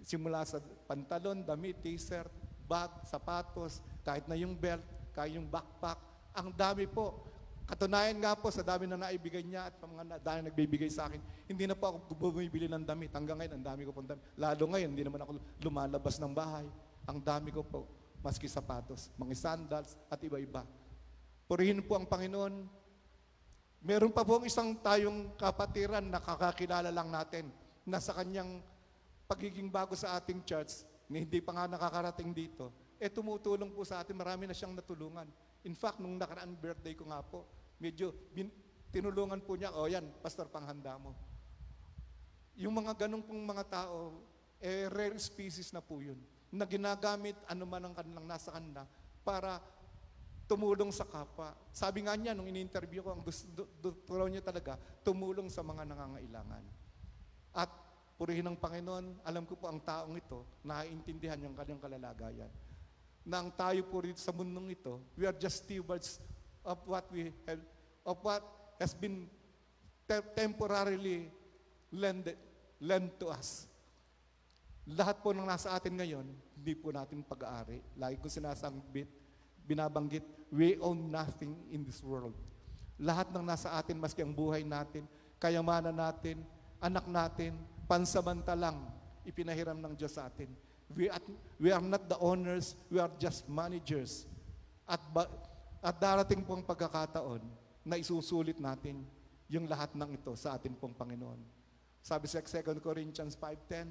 Simula 0.00 0.40
sa 0.48 0.56
pantalon, 0.88 1.44
damit, 1.44 1.84
t-shirt, 1.84 2.32
bag, 2.64 2.88
sapatos, 3.04 3.84
kahit 4.00 4.24
na 4.24 4.32
yung 4.32 4.56
belt, 4.56 4.80
kahit 5.12 5.36
yung 5.36 5.44
backpack, 5.44 6.00
ang 6.32 6.48
dami 6.56 6.88
po. 6.88 7.28
Katunayan 7.64 8.16
nga 8.20 8.36
po 8.36 8.48
sa 8.52 8.60
dami 8.60 8.84
na 8.84 8.96
naibigay 8.96 9.40
niya 9.40 9.72
at 9.72 9.76
mga 9.80 10.20
dami 10.20 10.38
nagbibigay 10.48 10.88
sa 10.88 11.08
akin, 11.08 11.20
hindi 11.48 11.64
na 11.64 11.76
po 11.76 11.92
ako 11.92 12.16
bumibili 12.16 12.68
ng 12.68 12.84
damit. 12.84 13.12
Hanggang 13.12 13.40
ngayon, 13.40 13.56
ang 13.60 13.64
dami 13.64 13.80
ko 13.88 13.92
pong 13.92 14.08
damit. 14.08 14.24
Lalo 14.36 14.64
ngayon, 14.68 14.88
hindi 14.92 15.04
naman 15.04 15.20
ako 15.20 15.40
lumalabas 15.64 16.16
ng 16.20 16.32
bahay. 16.32 16.64
Ang 17.08 17.20
dami 17.20 17.52
ko 17.52 17.60
po, 17.64 17.88
maski 18.24 18.48
sapatos, 18.48 19.12
mga 19.20 19.32
sandals 19.36 19.96
at 20.08 20.20
iba-iba. 20.24 20.64
Purihin 21.44 21.84
po 21.84 21.96
ang 21.96 22.08
Panginoon. 22.08 22.83
Meron 23.84 24.08
pa 24.08 24.24
po 24.24 24.40
isang 24.48 24.72
tayong 24.80 25.36
kapatiran 25.36 26.00
na 26.00 26.16
kakakilala 26.16 26.88
lang 26.88 27.12
natin 27.12 27.52
na 27.84 28.00
sa 28.00 28.16
kanyang 28.16 28.64
pagiging 29.28 29.68
bago 29.68 29.92
sa 29.92 30.16
ating 30.16 30.40
church, 30.40 30.88
na 31.04 31.20
hindi 31.20 31.36
pa 31.44 31.52
nga 31.52 31.68
nakakarating 31.68 32.32
dito, 32.32 32.72
eh 32.96 33.12
tumutulong 33.12 33.68
po 33.76 33.84
sa 33.84 34.00
atin, 34.00 34.16
marami 34.16 34.48
na 34.48 34.56
siyang 34.56 34.72
natulungan. 34.72 35.28
In 35.68 35.76
fact, 35.76 36.00
nung 36.00 36.16
nakaraan 36.16 36.56
birthday 36.56 36.96
ko 36.96 37.04
nga 37.12 37.20
po, 37.20 37.44
medyo 37.76 38.16
bin, 38.32 38.48
tinulungan 38.88 39.44
po 39.44 39.52
niya, 39.52 39.76
oh 39.76 39.84
yan, 39.84 40.08
pastor 40.24 40.48
panghanda 40.48 40.96
mo. 40.96 41.12
yung 42.56 42.72
mga 42.72 43.04
ganong 43.04 43.26
pong 43.26 43.44
mga 43.44 43.64
tao, 43.68 44.16
eh, 44.64 44.88
rare 44.88 45.20
species 45.20 45.76
na 45.76 45.84
po 45.84 46.00
yun, 46.00 46.16
na 46.48 46.64
ginagamit 46.64 47.36
anuman 47.50 47.84
ang 47.84 47.94
kanilang 47.98 48.24
nasa 48.24 48.48
kanila 48.48 48.88
para 49.26 49.60
tumulong 50.54 50.94
sa 50.94 51.02
kapwa. 51.02 51.50
Sabi 51.74 52.06
nga 52.06 52.14
niya, 52.14 52.30
nung 52.30 52.46
in-interview 52.46 53.02
ko, 53.02 53.10
ang 53.10 53.26
gusto 53.26 53.66
niya 54.30 54.38
talaga, 54.38 54.78
tumulong 55.02 55.50
sa 55.50 55.66
mga 55.66 55.82
nangangailangan. 55.82 56.62
At 57.50 57.74
purihin 58.14 58.46
ng 58.46 58.54
Panginoon, 58.62 59.26
alam 59.26 59.42
ko 59.50 59.58
po 59.58 59.66
ang 59.66 59.82
taong 59.82 60.14
ito, 60.14 60.46
naiintindihan 60.62 61.42
yung 61.42 61.58
kanyang 61.58 61.82
kalalagayan. 61.82 62.52
Na 63.26 63.42
ang 63.42 63.50
tayo 63.50 63.82
po 63.90 64.06
rito 64.06 64.22
sa 64.22 64.30
mundong 64.30 64.78
ito, 64.78 65.02
we 65.18 65.26
are 65.26 65.34
just 65.34 65.66
stewards 65.66 66.22
of 66.62 66.78
what 66.86 67.02
we 67.10 67.34
have, 67.50 67.58
of 68.06 68.14
what 68.22 68.46
has 68.78 68.94
been 68.94 69.26
te- 70.06 70.30
temporarily 70.38 71.34
lend, 71.90 72.30
lend 72.78 73.10
to 73.18 73.26
us. 73.26 73.66
Lahat 74.86 75.18
po 75.18 75.34
ng 75.34 75.48
nasa 75.48 75.74
atin 75.74 75.98
ngayon, 75.98 76.26
hindi 76.30 76.74
po 76.78 76.94
natin 76.94 77.26
pag-aari. 77.26 77.82
Lagi 77.98 78.22
ko 78.22 78.30
sinasambit, 78.30 79.08
binabanggit, 79.64 80.43
we 80.54 80.78
own 80.78 81.10
nothing 81.10 81.58
in 81.74 81.82
this 81.82 81.98
world. 81.98 82.32
Lahat 83.02 83.26
ng 83.34 83.42
nasa 83.42 83.74
atin, 83.74 83.98
maski 83.98 84.22
ang 84.22 84.30
buhay 84.30 84.62
natin, 84.62 85.02
kayamanan 85.42 85.98
natin, 85.98 86.46
anak 86.78 87.10
natin, 87.10 87.58
pansamantalang 87.90 88.86
ipinahiram 89.26 89.74
ng 89.74 89.98
Diyos 89.98 90.14
sa 90.14 90.30
atin. 90.30 90.46
We, 90.94 91.10
at, 91.10 91.26
we 91.58 91.74
are 91.74 91.82
not 91.82 92.06
the 92.06 92.14
owners, 92.22 92.78
we 92.86 93.02
are 93.02 93.10
just 93.18 93.50
managers. 93.50 94.30
At, 94.86 95.02
ba, 95.10 95.26
at 95.82 95.98
darating 95.98 96.46
pong 96.46 96.62
pagkakataon 96.62 97.42
na 97.82 97.98
isusulit 97.98 98.62
natin 98.62 99.02
yung 99.50 99.66
lahat 99.66 99.90
ng 99.98 100.14
ito 100.14 100.30
sa 100.38 100.54
atin 100.54 100.78
pong 100.78 100.94
Panginoon. 100.94 101.42
Sabi 101.98 102.30
sa 102.30 102.38
2 102.38 102.78
Corinthians 102.78 103.34
5.10, 103.34 103.90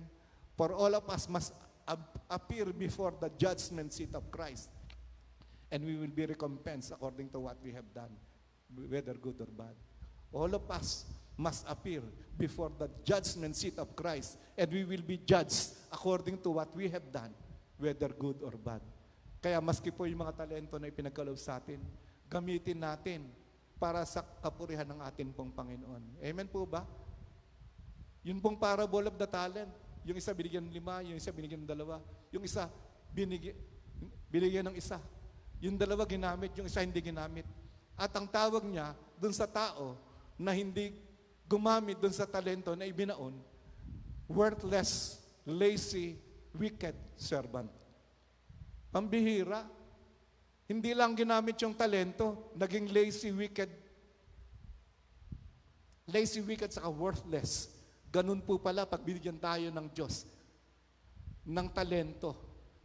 For 0.55 0.71
all 0.71 0.95
of 0.95 1.05
us 1.11 1.27
must 1.27 1.51
ap- 1.83 2.23
appear 2.31 2.71
before 2.71 3.11
the 3.19 3.27
judgment 3.35 3.91
seat 3.91 4.15
of 4.15 4.31
Christ, 4.31 4.71
and 5.73 5.81
we 5.81 5.97
will 5.97 6.13
be 6.13 6.29
recompensed 6.29 6.93
according 6.93 7.33
to 7.33 7.41
what 7.41 7.57
we 7.65 7.73
have 7.73 7.89
done, 7.97 8.13
whether 8.69 9.17
good 9.17 9.41
or 9.41 9.49
bad. 9.49 9.73
All 10.29 10.53
of 10.53 10.69
us 10.69 11.09
must 11.33 11.65
appear 11.65 12.05
before 12.37 12.69
the 12.77 12.85
judgment 13.01 13.57
seat 13.57 13.81
of 13.81 13.89
Christ, 13.97 14.37
and 14.53 14.69
we 14.69 14.85
will 14.85 15.01
be 15.01 15.17
judged 15.25 15.73
according 15.89 16.37
to 16.45 16.53
what 16.53 16.69
we 16.77 16.85
have 16.93 17.09
done, 17.09 17.33
whether 17.81 18.13
good 18.13 18.37
or 18.45 18.53
bad. 18.53 18.85
Kaya 19.41 19.57
maski 19.57 19.89
po 19.89 20.05
yung 20.05 20.21
mga 20.21 20.45
talento 20.45 20.77
na 20.77 20.93
ipinagkaloob 20.93 21.41
sa 21.41 21.57
atin, 21.57 21.81
gamitin 22.29 22.77
natin 22.77 23.25
para 23.81 24.05
sa 24.05 24.21
kapurihan 24.45 24.85
ng 24.85 25.01
atin 25.01 25.33
pong 25.33 25.49
Panginoon. 25.49 26.21
Amen 26.21 26.45
po 26.53 26.69
ba? 26.69 26.85
Yun 28.21 28.37
pong 28.37 28.61
parable 28.61 29.09
of 29.09 29.17
the 29.17 29.25
talent. 29.25 29.73
Yung 30.05 30.15
isa 30.21 30.31
binigyan 30.37 30.69
ng 30.69 30.73
lima, 30.77 31.01
yung 31.01 31.17
isa 31.17 31.33
binigyan 31.33 31.65
ng 31.65 31.71
dalawa. 31.73 31.97
Yung 32.29 32.45
isa 32.45 32.69
binigyan, 33.09 33.57
binigyan 34.29 34.69
ng 34.69 34.77
isa. 34.77 35.01
Yung 35.63 35.79
dalawa 35.79 36.03
ginamit, 36.03 36.51
yung 36.59 36.67
isa 36.67 36.83
hindi 36.83 36.99
ginamit. 36.99 37.47
At 37.95 38.11
ang 38.19 38.27
tawag 38.27 38.67
niya 38.67 38.91
dun 39.15 39.31
sa 39.31 39.47
tao 39.47 39.95
na 40.35 40.51
hindi 40.51 40.91
gumamit 41.47 42.03
dun 42.03 42.11
sa 42.11 42.27
talento 42.27 42.75
na 42.75 42.83
ibinaon, 42.83 43.31
worthless, 44.27 45.23
lazy, 45.47 46.19
wicked 46.51 46.91
servant. 47.15 47.71
Pambihira. 48.91 49.63
Hindi 50.67 50.91
lang 50.91 51.15
ginamit 51.15 51.55
yung 51.63 51.75
talento, 51.75 52.51
naging 52.59 52.91
lazy, 52.91 53.31
wicked. 53.31 53.71
Lazy, 56.11 56.43
wicked, 56.43 56.75
saka 56.75 56.91
worthless. 56.91 57.71
Ganun 58.11 58.43
po 58.43 58.59
pala 58.59 58.83
pag 58.83 58.99
binigyan 58.99 59.39
tayo 59.39 59.71
ng 59.71 59.87
Diyos 59.95 60.27
ng 61.43 61.67
talento 61.75 62.35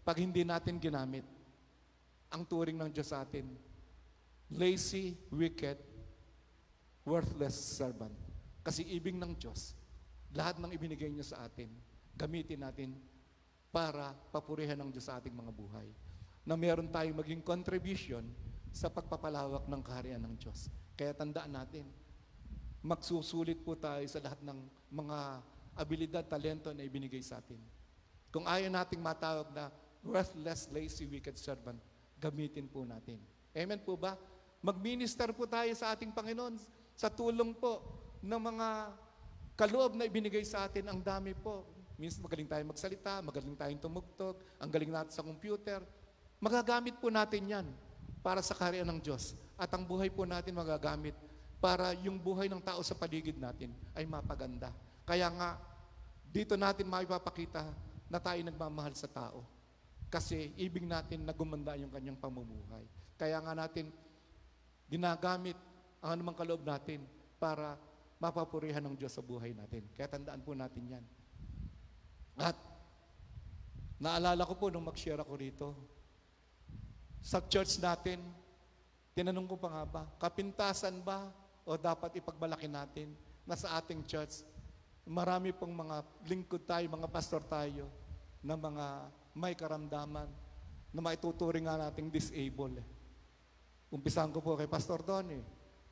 pag 0.02 0.18
hindi 0.18 0.42
natin 0.42 0.82
ginamit 0.82 1.37
ang 2.28 2.44
turing 2.44 2.76
ng 2.76 2.90
Diyos 2.92 3.10
sa 3.12 3.24
atin. 3.24 3.48
Lazy, 4.48 5.16
wicked, 5.28 5.76
worthless 7.04 7.56
servant. 7.56 8.14
Kasi 8.64 8.84
ibig 8.84 9.16
ng 9.16 9.32
Diyos, 9.36 9.76
lahat 10.32 10.60
ng 10.60 10.72
ibinigay 10.72 11.08
niya 11.08 11.36
sa 11.36 11.48
atin, 11.48 11.72
gamitin 12.16 12.60
natin 12.60 12.96
para 13.72 14.12
papurihan 14.32 14.76
ng 14.76 14.92
Diyos 14.92 15.08
sa 15.08 15.20
ating 15.20 15.32
mga 15.32 15.52
buhay. 15.52 15.88
Na 16.44 16.56
meron 16.56 16.88
tayong 16.88 17.16
maging 17.16 17.44
contribution 17.44 18.24
sa 18.72 18.88
pagpapalawak 18.88 19.68
ng 19.68 19.82
kaharian 19.84 20.20
ng 20.24 20.34
Diyos. 20.36 20.72
Kaya 20.96 21.12
tandaan 21.12 21.52
natin, 21.52 21.84
magsusulit 22.84 23.60
po 23.64 23.76
tayo 23.76 24.04
sa 24.08 24.20
lahat 24.20 24.40
ng 24.44 24.58
mga 24.92 25.18
abilidad, 25.76 26.24
talento 26.26 26.72
na 26.72 26.84
ibinigay 26.84 27.20
sa 27.20 27.40
atin. 27.40 27.60
Kung 28.28 28.44
ayaw 28.44 28.68
nating 28.68 29.00
matawag 29.00 29.48
na 29.52 29.72
worthless, 30.04 30.68
lazy, 30.72 31.08
wicked 31.08 31.36
servant, 31.40 31.78
gamitin 32.18 32.66
po 32.66 32.82
natin. 32.82 33.22
Amen 33.54 33.80
po 33.80 33.94
ba? 33.94 34.18
Mag-minister 34.58 35.30
po 35.32 35.46
tayo 35.46 35.70
sa 35.78 35.94
ating 35.94 36.10
Panginoon 36.10 36.58
sa 36.98 37.06
tulong 37.06 37.54
po 37.54 37.78
ng 38.18 38.42
mga 38.42 38.68
kaloob 39.54 39.94
na 39.94 40.06
ibinigay 40.06 40.42
sa 40.42 40.66
atin. 40.66 40.90
Ang 40.90 41.00
dami 41.02 41.34
po. 41.34 41.62
Minsan 41.98 42.22
magaling 42.22 42.46
tayo 42.46 42.62
magsalita, 42.62 43.18
magaling 43.22 43.58
tayong 43.58 43.82
tumugtog, 43.82 44.38
ang 44.58 44.70
galing 44.70 44.90
natin 44.90 45.14
sa 45.14 45.22
computer. 45.22 45.82
Magagamit 46.38 46.94
po 47.02 47.10
natin 47.10 47.42
yan 47.42 47.66
para 48.22 48.38
sa 48.38 48.54
kaharian 48.54 48.86
ng 48.86 49.02
Diyos. 49.02 49.34
At 49.58 49.70
ang 49.74 49.82
buhay 49.82 50.06
po 50.10 50.22
natin 50.22 50.54
magagamit 50.54 51.14
para 51.58 51.90
yung 52.06 52.18
buhay 52.22 52.46
ng 52.46 52.62
tao 52.62 52.78
sa 52.86 52.94
paligid 52.94 53.34
natin 53.34 53.74
ay 53.98 54.06
mapaganda. 54.06 54.70
Kaya 55.02 55.26
nga, 55.34 55.58
dito 56.30 56.54
natin 56.54 56.86
maipapakita 56.86 57.66
na 58.06 58.18
tayo 58.22 58.38
nagmamahal 58.46 58.94
sa 58.94 59.10
tao. 59.10 59.42
Kasi 60.08 60.56
ibig 60.56 60.88
natin 60.88 61.28
na 61.28 61.36
gumanda 61.36 61.76
yung 61.76 61.92
kanyang 61.92 62.16
pamumuhay. 62.16 62.84
Kaya 63.20 63.40
nga 63.44 63.52
natin 63.52 63.92
ginagamit 64.88 65.56
ang 66.00 66.16
anumang 66.16 66.36
kaloob 66.36 66.64
natin 66.64 67.04
para 67.36 67.76
mapapurihan 68.18 68.82
ng 68.82 68.96
Diyos 68.96 69.14
sa 69.14 69.22
buhay 69.22 69.52
natin. 69.52 69.84
Kaya 69.92 70.08
tandaan 70.08 70.40
po 70.42 70.56
natin 70.56 70.98
yan. 70.98 71.04
At 72.40 72.56
naalala 74.00 74.48
ko 74.48 74.54
po 74.56 74.72
nung 74.72 74.88
mag-share 74.88 75.20
ako 75.20 75.32
rito, 75.36 75.68
sa 77.18 77.42
church 77.44 77.82
natin, 77.82 78.22
tinanong 79.12 79.50
ko 79.50 79.56
pa 79.58 79.68
nga 79.68 79.84
ba, 79.84 80.02
kapintasan 80.22 81.02
ba 81.02 81.28
o 81.66 81.74
dapat 81.74 82.16
ipagmalaki 82.22 82.70
natin 82.70 83.12
na 83.42 83.58
sa 83.58 83.76
ating 83.76 84.06
church, 84.06 84.46
marami 85.04 85.50
pong 85.50 85.74
mga 85.74 85.96
lingkod 86.30 86.62
tayo, 86.64 86.86
mga 86.86 87.10
pastor 87.10 87.42
tayo, 87.44 87.90
na 88.38 88.54
mga 88.54 88.86
may 89.38 89.54
karamdaman, 89.54 90.26
na 90.90 91.00
maituturing 91.00 91.70
nga 91.70 91.78
nating 91.78 92.10
disabled. 92.10 92.82
Umpisahan 93.88 94.34
ko 94.34 94.42
po 94.42 94.58
kay 94.58 94.66
Pastor 94.66 95.00
Tony. 95.06 95.38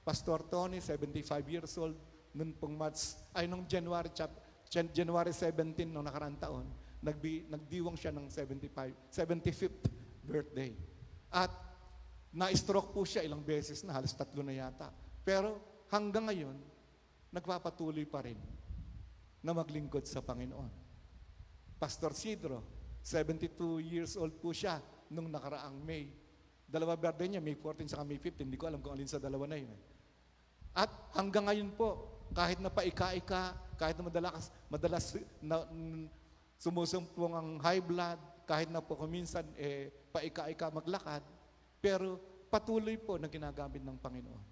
Pastor 0.03 0.43
Tony, 0.51 0.83
75 0.83 1.47
years 1.47 1.73
old, 1.79 1.95
noon 2.35 2.53
pong 2.59 2.75
March, 2.75 3.15
ay 3.33 3.47
nung 3.47 3.65
January, 3.65 4.11
chap, 4.11 4.31
Jan- 4.67 4.91
January 4.91 5.31
17, 5.31 5.87
nung 5.87 6.05
nakaraang 6.05 6.39
taon, 6.43 6.67
nagbi, 7.01 7.47
nagdiwang 7.47 7.95
siya 7.95 8.11
ng 8.11 8.27
75, 8.29 9.15
75th 9.15 9.87
birthday. 10.27 10.75
At 11.31 11.51
na-stroke 12.35 12.93
po 12.93 13.07
siya 13.07 13.25
ilang 13.25 13.41
beses 13.41 13.81
na, 13.87 13.97
halos 13.97 14.13
tatlo 14.13 14.43
na 14.43 14.55
yata. 14.55 14.91
Pero 15.25 15.59
hanggang 15.89 16.29
ngayon, 16.29 16.57
nagpapatuloy 17.33 18.05
pa 18.07 18.23
rin 18.27 18.39
na 19.41 19.55
maglingkod 19.55 20.05
sa 20.05 20.23
Panginoon. 20.23 20.71
Pastor 21.77 22.13
Sidro, 22.17 22.76
72 23.07 23.55
years 23.87 24.19
old 24.19 24.35
po 24.43 24.51
siya 24.51 24.83
nung 25.07 25.31
nakaraang 25.31 25.79
May. 25.79 26.11
Dalawa 26.67 26.99
birthday 26.99 27.31
niya, 27.31 27.39
May 27.39 27.55
14 27.55 27.95
sa 27.95 28.03
May 28.03 28.19
15. 28.19 28.43
Hindi 28.43 28.59
ko 28.59 28.67
alam 28.67 28.83
kung 28.83 28.99
alin 28.99 29.07
sa 29.07 29.23
dalawa 29.23 29.47
na 29.47 29.63
yun. 29.63 29.71
eh. 29.71 29.83
At 30.75 30.91
hanggang 31.15 31.47
ngayon 31.47 31.71
po, 31.79 32.19
kahit 32.35 32.59
na 32.59 32.67
paika-ika, 32.67 33.55
kahit 33.79 33.95
na 33.95 34.11
madalas, 34.11 34.51
madalas 34.67 35.15
na, 35.39 35.63
mm, 35.71 36.11
sumusumpong 36.59 37.33
ang 37.39 37.49
high 37.63 37.79
blood, 37.79 38.19
kahit 38.43 38.67
na 38.75 38.83
po 38.83 38.99
kuminsan 38.99 39.47
eh, 39.55 39.95
paika-ika 40.11 40.75
maglakad, 40.75 41.23
pero 41.79 42.19
patuloy 42.51 42.99
po 42.99 43.23
na 43.23 43.31
ginagamit 43.31 43.87
ng 43.87 43.97
Panginoon. 44.03 44.43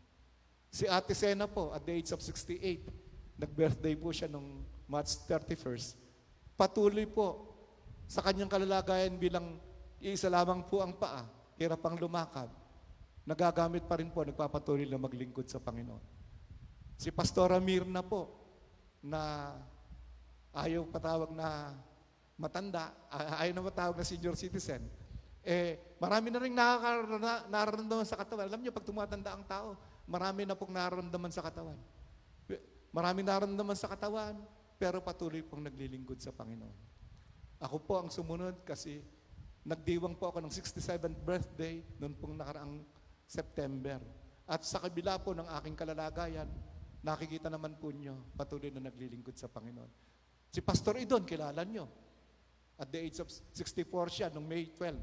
Si 0.70 0.86
Ate 0.86 1.14
Sena 1.14 1.50
po, 1.50 1.74
at 1.74 1.82
the 1.82 1.90
age 1.90 2.14
of 2.14 2.22
68, 2.22 2.86
nag-birthday 3.34 3.98
po 3.98 4.14
siya 4.14 4.30
nung 4.30 4.62
March 4.86 5.18
31st. 5.26 5.98
Patuloy 6.54 7.06
po 7.10 7.53
sa 8.08 8.20
kanyang 8.20 8.50
kalalagayan 8.50 9.16
bilang 9.16 9.60
isa 10.00 10.28
lamang 10.28 10.64
po 10.68 10.84
ang 10.84 10.92
paa, 10.92 11.24
hirap 11.56 11.80
pang 11.80 11.96
lumakad. 11.96 12.50
Nagagamit 13.24 13.88
pa 13.88 13.96
rin 13.96 14.12
po, 14.12 14.20
nagpapatuloy 14.20 14.84
na 14.84 15.00
maglingkod 15.00 15.48
sa 15.48 15.56
Panginoon. 15.56 16.04
Si 17.00 17.08
Pastora 17.08 17.56
Mirna 17.56 18.04
po, 18.04 18.28
na 19.04 19.52
ayaw 20.52 20.84
patawag 20.88 21.32
na 21.32 21.72
matanda, 22.36 22.92
ayaw 23.40 23.52
na 23.56 23.64
matawag 23.64 23.96
na 23.96 24.04
senior 24.04 24.36
citizen, 24.36 24.84
eh, 25.44 25.96
marami 26.00 26.32
na 26.32 26.40
rin 26.40 26.56
nararamdaman 26.56 28.08
sa 28.08 28.16
katawan. 28.16 28.48
Alam 28.48 28.60
niyo, 28.64 28.72
pag 28.72 28.84
tumatanda 28.84 29.32
ang 29.32 29.44
tao, 29.44 29.76
marami 30.08 30.48
na 30.48 30.56
pong 30.56 30.72
nararamdaman 30.72 31.32
sa 31.32 31.44
katawan. 31.44 31.76
Marami 32.94 33.20
nararamdaman 33.26 33.76
sa 33.76 33.88
katawan, 33.90 34.40
pero 34.80 35.00
patuloy 35.04 35.44
pong 35.44 35.68
naglilingkod 35.68 36.20
sa 36.20 36.32
Panginoon. 36.32 36.93
Ako 37.64 37.80
po 37.80 37.96
ang 37.96 38.12
sumunod 38.12 38.60
kasi 38.60 39.00
nagdiwang 39.64 40.20
po 40.20 40.28
ako 40.28 40.44
ng 40.44 40.52
67th 40.52 41.16
birthday 41.24 41.80
noon 41.96 42.12
pong 42.12 42.36
nakaraang 42.36 42.84
September. 43.24 43.96
At 44.44 44.60
sa 44.68 44.84
kabila 44.84 45.16
po 45.16 45.32
ng 45.32 45.48
aking 45.48 45.72
kalalagayan, 45.72 46.44
nakikita 47.00 47.48
naman 47.48 47.72
po 47.80 47.88
nyo, 47.88 48.20
patuloy 48.36 48.68
na 48.68 48.84
naglilingkod 48.84 49.32
sa 49.40 49.48
Panginoon. 49.48 49.88
Si 50.52 50.60
Pastor 50.60 51.00
Idon, 51.00 51.24
kilala 51.24 51.64
nyo. 51.64 51.88
At 52.76 52.92
the 52.92 53.00
age 53.00 53.24
of 53.24 53.32
64 53.32 54.12
siya, 54.12 54.26
noong 54.28 54.44
May 54.44 54.68
12. 54.68 55.00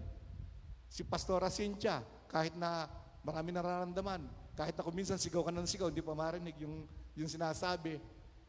Si 0.86 1.02
Pastora 1.02 1.50
Cynthia, 1.50 2.06
kahit 2.30 2.54
na 2.54 2.86
marami 3.26 3.50
nararamdaman, 3.50 4.22
kahit 4.54 4.78
ako 4.78 4.94
minsan 4.94 5.18
sigaw 5.18 5.42
ka 5.42 5.50
ng 5.50 5.66
sigaw, 5.66 5.90
hindi 5.90 6.06
pa 6.06 6.14
marinig 6.14 6.62
yung, 6.62 6.86
yung 7.18 7.30
sinasabi, 7.32 7.98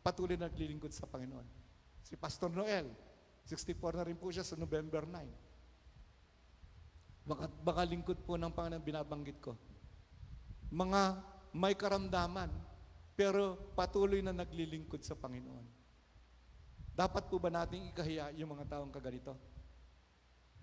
patuloy 0.05 0.37
na 0.37 0.53
naglilingkod 0.53 0.93
sa 0.93 1.09
Panginoon. 1.09 1.47
Si 2.05 2.19
Pastor 2.19 2.53
Noel, 2.53 2.91
64 3.47 3.99
na 3.99 4.07
rin 4.07 4.19
po 4.19 4.31
siya 4.31 4.47
sa 4.47 4.55
November 4.55 5.03
9. 5.09 5.53
Baka, 7.23 7.47
baka 7.63 7.83
lingkod 7.87 8.19
po 8.27 8.35
ng 8.35 8.51
Panginoon 8.51 8.83
binabanggit 8.83 9.39
ko. 9.39 9.55
Mga 10.73 11.03
may 11.55 11.77
karamdaman, 11.77 12.51
pero 13.13 13.61
patuloy 13.77 14.25
na 14.25 14.33
naglilingkod 14.33 15.05
sa 15.05 15.15
Panginoon. 15.15 15.67
Dapat 16.93 17.29
po 17.29 17.41
ba 17.41 17.49
nating 17.49 17.93
ikahiya 17.93 18.33
yung 18.37 18.57
mga 18.57 18.77
taong 18.77 18.93
kaganito? 18.93 19.37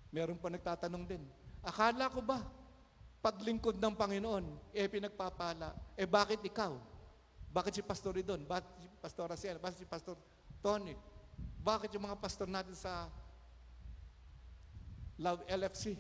Meron 0.10 0.42
pa 0.42 0.50
nagtatanong 0.50 1.06
din, 1.06 1.22
akala 1.62 2.10
ko 2.10 2.22
ba, 2.22 2.42
paglingkod 3.22 3.78
ng 3.78 3.94
Panginoon, 3.94 4.74
eh 4.74 4.90
pinagpapala, 4.90 5.78
eh 5.94 6.10
bakit 6.10 6.42
ikaw? 6.42 6.74
Bakit 7.50 7.74
si 7.80 7.82
Pastor 7.86 8.14
Idon? 8.18 8.46
Bakit 8.46 8.66
si 8.78 8.88
Pastor 9.02 9.28
Asiel? 9.34 9.58
Bakit 9.58 9.78
si 9.82 9.88
Pastor 9.90 10.18
Tony? 10.62 10.94
Bakit 11.60 11.92
yung 11.96 12.08
mga 12.08 12.20
pastor 12.20 12.48
natin 12.48 12.76
sa 12.76 13.12
Love 15.20 15.44
LFC 15.52 16.00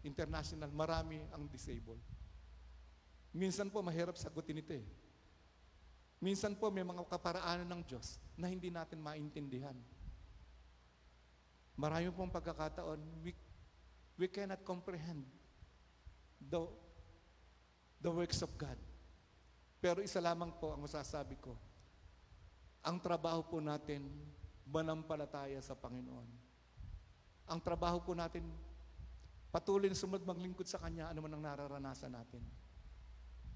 International, 0.00 0.72
marami 0.72 1.20
ang 1.32 1.44
disabled? 1.44 2.00
Minsan 3.34 3.68
po 3.68 3.84
mahirap 3.84 4.16
sagutin 4.16 4.64
ito 4.64 4.72
eh. 4.72 4.86
Minsan 6.24 6.56
po 6.56 6.72
may 6.72 6.86
mga 6.86 7.04
kaparaanan 7.04 7.68
ng 7.68 7.82
Diyos 7.84 8.16
na 8.32 8.48
hindi 8.48 8.72
natin 8.72 9.02
maintindihan. 9.02 9.76
Marami 11.76 12.08
pong 12.14 12.32
pagkakataon, 12.32 12.96
we, 13.20 13.36
we 14.16 14.30
cannot 14.30 14.62
comprehend 14.64 15.26
the, 16.38 16.64
the 18.00 18.08
works 18.08 18.40
of 18.40 18.48
God. 18.56 18.78
Pero 19.84 20.00
isa 20.00 20.22
lamang 20.22 20.54
po 20.56 20.72
ang 20.72 20.86
masasabi 20.86 21.36
ko, 21.42 21.52
ang 22.80 22.96
trabaho 23.02 23.44
po 23.44 23.60
natin, 23.60 24.06
manampalataya 24.68 25.60
sa 25.60 25.76
Panginoon. 25.76 26.28
Ang 27.48 27.60
trabaho 27.60 28.00
po 28.00 28.16
natin, 28.16 28.44
patuloy 29.52 29.92
na 29.92 29.96
sumunod 29.96 30.24
maglingkod 30.24 30.64
sa 30.64 30.80
Kanya, 30.80 31.12
ano 31.12 31.20
man 31.20 31.36
ang 31.36 31.44
nararanasan 31.44 32.12
natin. 32.12 32.40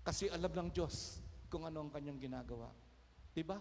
Kasi 0.05 0.29
alam 0.29 0.53
ng 0.53 0.69
Diyos 0.73 1.21
kung 1.49 1.65
ano 1.65 1.85
ang 1.85 1.91
Kanyang 1.93 2.21
ginagawa. 2.21 2.69
Diba? 3.33 3.61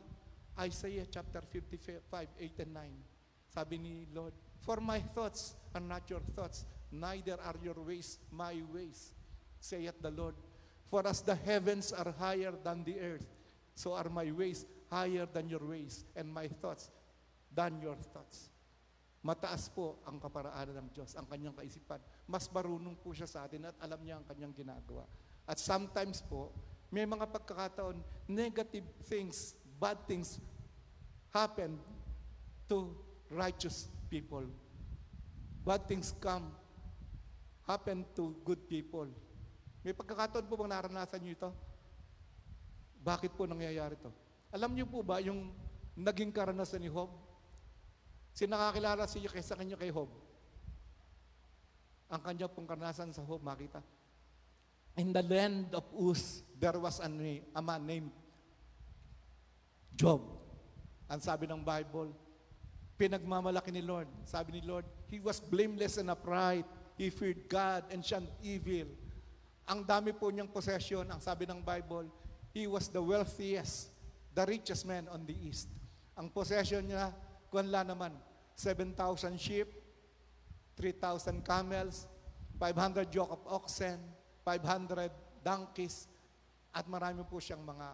Isaiah 0.58 1.06
chapter 1.08 1.46
55, 1.46 2.04
8 2.10 2.64
and 2.66 2.74
9. 2.74 3.54
Sabi 3.54 3.76
ni 3.80 3.94
Lord, 4.12 4.34
For 4.66 4.82
my 4.82 5.00
thoughts 5.14 5.56
are 5.72 5.84
not 5.84 6.10
your 6.10 6.24
thoughts, 6.34 6.66
neither 6.92 7.38
are 7.40 7.56
your 7.62 7.78
ways 7.80 8.20
my 8.34 8.58
ways, 8.74 9.14
saith 9.62 9.96
the 10.02 10.12
Lord. 10.12 10.36
For 10.88 11.06
as 11.06 11.22
the 11.22 11.36
heavens 11.36 11.92
are 11.94 12.10
higher 12.16 12.56
than 12.64 12.84
the 12.84 13.00
earth, 13.00 13.28
so 13.76 13.94
are 13.94 14.10
my 14.10 14.32
ways 14.32 14.66
higher 14.90 15.28
than 15.28 15.52
your 15.52 15.64
ways, 15.64 16.08
and 16.16 16.32
my 16.32 16.48
thoughts 16.48 16.90
than 17.58 17.82
your 17.82 17.98
thoughts. 18.14 18.54
Mataas 19.26 19.74
po 19.74 19.98
ang 20.06 20.22
kaparaanan 20.22 20.78
ng 20.78 20.90
Diyos, 20.94 21.18
ang 21.18 21.26
kanyang 21.26 21.58
kaisipan. 21.58 21.98
Mas 22.30 22.46
marunong 22.54 22.94
po 23.02 23.18
siya 23.18 23.26
sa 23.26 23.50
atin 23.50 23.66
at 23.66 23.76
alam 23.82 23.98
niya 24.06 24.22
ang 24.22 24.26
kanyang 24.30 24.54
ginagawa. 24.54 25.10
At 25.50 25.58
sometimes 25.58 26.22
po, 26.22 26.54
may 26.94 27.10
mga 27.10 27.26
pagkakataon, 27.34 27.98
negative 28.30 28.86
things, 29.10 29.58
bad 29.82 29.98
things 30.06 30.38
happen 31.34 31.82
to 32.70 32.94
righteous 33.34 33.90
people. 34.08 34.46
Bad 35.66 35.90
things 35.90 36.14
come, 36.24 36.54
happen 37.68 38.08
to 38.16 38.38
good 38.48 38.64
people. 38.70 39.10
May 39.84 39.92
pagkakataon 39.98 40.46
po 40.48 40.62
bang 40.62 40.72
naranasan 40.78 41.20
niyo 41.20 41.34
ito? 41.36 41.52
Bakit 43.02 43.36
po 43.36 43.44
nangyayari 43.50 44.00
ito? 44.00 44.14
Alam 44.54 44.72
niyo 44.78 44.88
po 44.88 45.04
ba 45.04 45.20
yung 45.20 45.52
naging 45.98 46.32
karanasan 46.32 46.80
ni 46.80 46.88
Job? 46.88 47.27
Sinakakilala 48.38 49.10
siya 49.10 49.34
kaysa 49.34 49.58
kanya 49.58 49.74
kay 49.74 49.90
Job. 49.90 50.14
Ang 52.06 52.22
kanya 52.22 52.46
pong 52.46 52.70
karanasan 52.70 53.10
sa 53.10 53.26
Job, 53.26 53.42
makita. 53.42 53.82
In 54.94 55.10
the 55.10 55.26
land 55.26 55.74
of 55.74 55.90
Uz, 55.98 56.46
there 56.54 56.78
was 56.78 57.02
a, 57.02 57.10
na- 57.10 57.42
a 57.58 57.62
man 57.66 57.82
named 57.82 58.14
Job. 59.98 60.22
Ang 61.10 61.18
sabi 61.18 61.50
ng 61.50 61.66
Bible, 61.66 62.14
pinagmamalaki 62.94 63.74
ni 63.74 63.82
Lord. 63.82 64.06
Sabi 64.30 64.54
ni 64.54 64.62
Lord, 64.62 64.86
he 65.10 65.18
was 65.18 65.42
blameless 65.42 65.98
and 65.98 66.14
upright. 66.14 66.66
He 66.94 67.10
feared 67.10 67.50
God 67.50 67.90
and 67.90 68.06
shunned 68.06 68.30
evil. 68.46 68.86
Ang 69.66 69.82
dami 69.82 70.14
po 70.14 70.30
niyang 70.30 70.54
possession, 70.54 71.10
ang 71.10 71.18
sabi 71.18 71.50
ng 71.50 71.66
Bible, 71.66 72.06
he 72.54 72.70
was 72.70 72.86
the 72.86 73.02
wealthiest, 73.02 73.90
the 74.38 74.46
richest 74.46 74.86
man 74.86 75.10
on 75.10 75.26
the 75.26 75.34
east. 75.34 75.74
Ang 76.14 76.30
possession 76.30 76.86
niya, 76.86 77.10
kunla 77.50 77.82
naman, 77.82 78.14
7,000 78.58 79.38
sheep, 79.38 79.70
3,000 80.76 81.46
camels, 81.46 82.10
500 82.58 83.14
yoke 83.14 83.30
of 83.30 83.42
oxen, 83.46 84.02
500 84.42 85.14
donkeys, 85.46 86.10
at 86.74 86.90
marami 86.90 87.22
po 87.22 87.38
siyang 87.38 87.62
mga 87.62 87.88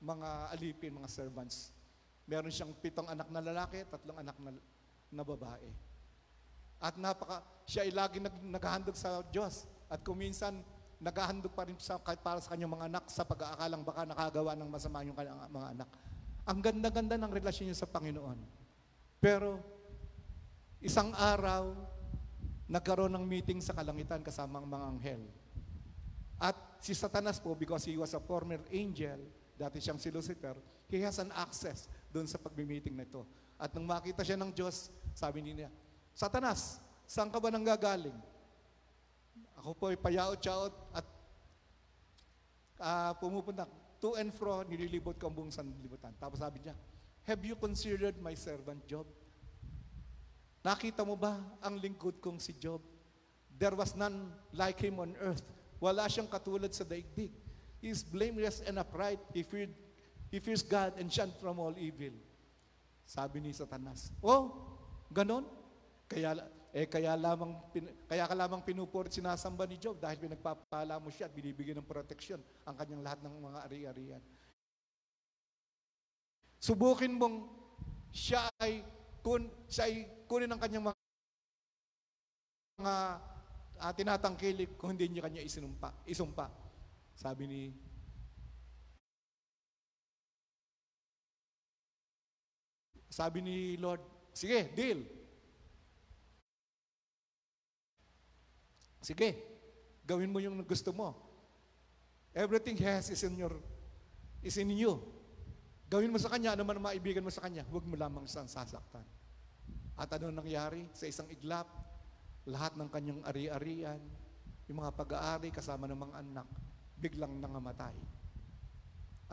mga 0.00 0.28
alipin, 0.56 0.96
mga 0.96 1.08
servants. 1.08 1.72
Meron 2.24 2.52
siyang 2.52 2.72
pitong 2.76 3.08
anak 3.08 3.28
na 3.28 3.40
lalaki, 3.40 3.84
tatlong 3.88 4.16
anak 4.16 4.36
na, 4.40 4.50
na 5.12 5.22
babae. 5.24 5.68
At 6.80 6.96
napaka, 6.96 7.44
siya 7.68 7.84
ay 7.84 7.92
lagi 7.92 8.16
nag, 8.20 8.32
naghahandog 8.40 8.96
sa 8.96 9.20
Diyos. 9.28 9.68
At 9.92 10.00
kung 10.00 10.16
minsan, 10.16 10.64
naghahandog 10.96 11.52
pa 11.52 11.68
rin 11.68 11.76
sa, 11.76 12.00
kahit 12.00 12.24
para 12.24 12.40
sa 12.40 12.56
kanyang 12.56 12.72
mga 12.72 12.86
anak 12.88 13.04
sa 13.12 13.28
pag-aakalang 13.28 13.84
baka 13.84 14.08
nakagawa 14.08 14.56
ng 14.56 14.68
masama 14.72 15.04
yung 15.04 15.16
kanyang 15.16 15.40
mga 15.52 15.68
anak. 15.76 15.88
Ang 16.48 16.58
ganda-ganda 16.64 17.16
ng 17.20 17.32
relasyon 17.32 17.68
niya 17.68 17.84
sa 17.84 17.88
Panginoon. 17.88 18.40
Pero, 19.20 19.60
isang 20.80 21.12
araw, 21.12 21.76
nagkaroon 22.64 23.12
ng 23.12 23.24
meeting 23.28 23.60
sa 23.60 23.76
kalangitan 23.76 24.24
kasama 24.24 24.58
ang 24.58 24.66
mga 24.66 24.86
anghel. 24.96 25.22
At 26.40 26.56
si 26.80 26.96
Satanas 26.96 27.36
po, 27.36 27.52
because 27.52 27.84
he 27.84 28.00
was 28.00 28.16
a 28.16 28.22
former 28.24 28.64
angel, 28.72 29.20
dati 29.60 29.76
siyang 29.76 30.00
si 30.00 30.08
Lucifer, 30.08 30.56
he 30.88 31.04
has 31.04 31.20
an 31.20 31.28
access 31.36 31.84
doon 32.08 32.24
sa 32.24 32.40
pagmi-meeting 32.40 32.96
na 32.96 33.04
ito. 33.04 33.28
At 33.60 33.76
nung 33.76 33.84
makita 33.84 34.24
siya 34.24 34.40
ng 34.40 34.56
Diyos, 34.56 34.88
sabi 35.12 35.44
niya, 35.44 35.68
Satanas, 36.16 36.80
saan 37.04 37.28
ka 37.28 37.36
ba 37.36 37.52
nanggagaling? 37.52 38.16
Ako 39.60 39.76
po 39.76 39.92
ay 39.92 40.00
payaot-yaot 40.00 40.96
at 40.96 41.06
ah, 42.80 43.12
pumupunta 43.20 43.68
to 44.00 44.16
and 44.16 44.32
fro, 44.32 44.64
nililibot 44.64 45.20
ko 45.20 45.28
ang 45.28 45.36
buong 45.36 45.52
sanlibutan. 45.52 46.16
Tapos 46.16 46.40
sabi 46.40 46.64
niya, 46.64 46.72
Have 47.28 47.44
you 47.44 47.56
considered 47.56 48.16
my 48.22 48.34
servant 48.34 48.84
Job? 48.88 49.06
Nakita 50.60 51.04
mo 51.04 51.16
ba 51.16 51.40
ang 51.64 51.80
lingkod 51.80 52.20
kong 52.20 52.36
si 52.36 52.52
Job? 52.56 52.84
There 53.56 53.72
was 53.76 53.96
none 53.96 54.32
like 54.52 54.80
him 54.80 55.00
on 55.00 55.16
earth. 55.20 55.44
Wala 55.80 56.08
siyang 56.08 56.28
katulad 56.28 56.72
sa 56.76 56.84
daigdig. 56.84 57.32
He 57.80 57.88
is 57.88 58.04
blameless 58.04 58.60
and 58.68 58.76
upright. 58.76 59.20
He 59.32 59.40
feared, 59.40 59.72
he 60.28 60.36
fears 60.40 60.60
God 60.60 61.00
and 61.00 61.08
shunned 61.08 61.32
from 61.40 61.56
all 61.56 61.72
evil. 61.80 62.12
Sabi 63.08 63.40
ni 63.40 63.56
Satanas, 63.56 64.12
Oh, 64.20 64.52
ganon? 65.08 65.48
Kaya, 66.04 66.36
eh, 66.76 66.84
kaya, 66.84 67.16
lamang, 67.16 67.56
kaya 68.04 68.28
ka 68.28 68.36
lamang 68.36 68.60
pinupurit 68.60 69.10
sinasamba 69.16 69.64
ni 69.64 69.80
Job 69.80 69.96
dahil 69.96 70.20
pinagpapala 70.20 71.00
mo 71.00 71.08
siya 71.08 71.26
at 71.26 71.32
binibigyan 71.32 71.80
ng 71.80 71.88
proteksyon 71.88 72.38
ang 72.68 72.76
kanyang 72.76 73.00
lahat 73.00 73.20
ng 73.24 73.32
mga 73.32 73.58
ari-arian. 73.64 74.22
Subukin 76.60 77.16
mong 77.16 77.48
siya 78.12 78.44
ay, 78.60 78.84
kun, 79.24 79.48
siya 79.64 79.88
ay 79.88 80.04
kunin 80.28 80.52
ang 80.52 80.60
kanyang 80.60 80.92
mga, 80.92 80.98
mga 82.76 82.94
uh, 83.80 83.92
tinatangkilik 83.96 84.70
kung 84.76 84.92
hindi 84.92 85.08
niya 85.08 85.24
kanya 85.24 85.40
isinumpa, 85.40 86.04
isumpa. 86.04 86.52
Sabi 87.16 87.44
ni 87.48 87.60
Sabi 93.10 93.42
ni 93.42 93.74
Lord, 93.74 93.98
sige, 94.30 94.70
deal. 94.70 95.02
Sige, 99.02 99.34
gawin 100.06 100.30
mo 100.30 100.38
yung 100.38 100.62
gusto 100.62 100.94
mo. 100.94 101.18
Everything 102.30 102.78
he 102.78 102.86
has 102.86 103.10
is 103.10 103.26
in 103.26 103.34
your 103.34 103.50
is 104.46 104.54
in 104.54 104.70
you. 104.70 105.02
Gawin 105.90 106.14
mo 106.14 106.22
sa 106.22 106.30
kanya, 106.30 106.54
ano 106.54 106.62
man 106.62 106.78
ang 106.78 106.86
maibigan 106.86 107.26
mo 107.26 107.34
sa 107.34 107.42
kanya, 107.42 107.66
huwag 107.66 107.82
mo 107.82 107.98
lamang 107.98 108.22
siyang 108.22 108.46
sasaktan. 108.46 109.02
At 109.98 110.06
ano 110.14 110.30
nangyari? 110.30 110.86
Sa 110.94 111.10
isang 111.10 111.26
iglap, 111.34 111.66
lahat 112.46 112.78
ng 112.78 112.86
kanyang 112.86 113.20
ari-arian, 113.26 113.98
yung 114.70 114.78
mga 114.78 114.94
pag-aari 114.94 115.50
kasama 115.50 115.90
ng 115.90 115.98
mga 115.98 116.14
anak, 116.22 116.46
biglang 116.94 117.34
nangamatay. 117.42 117.98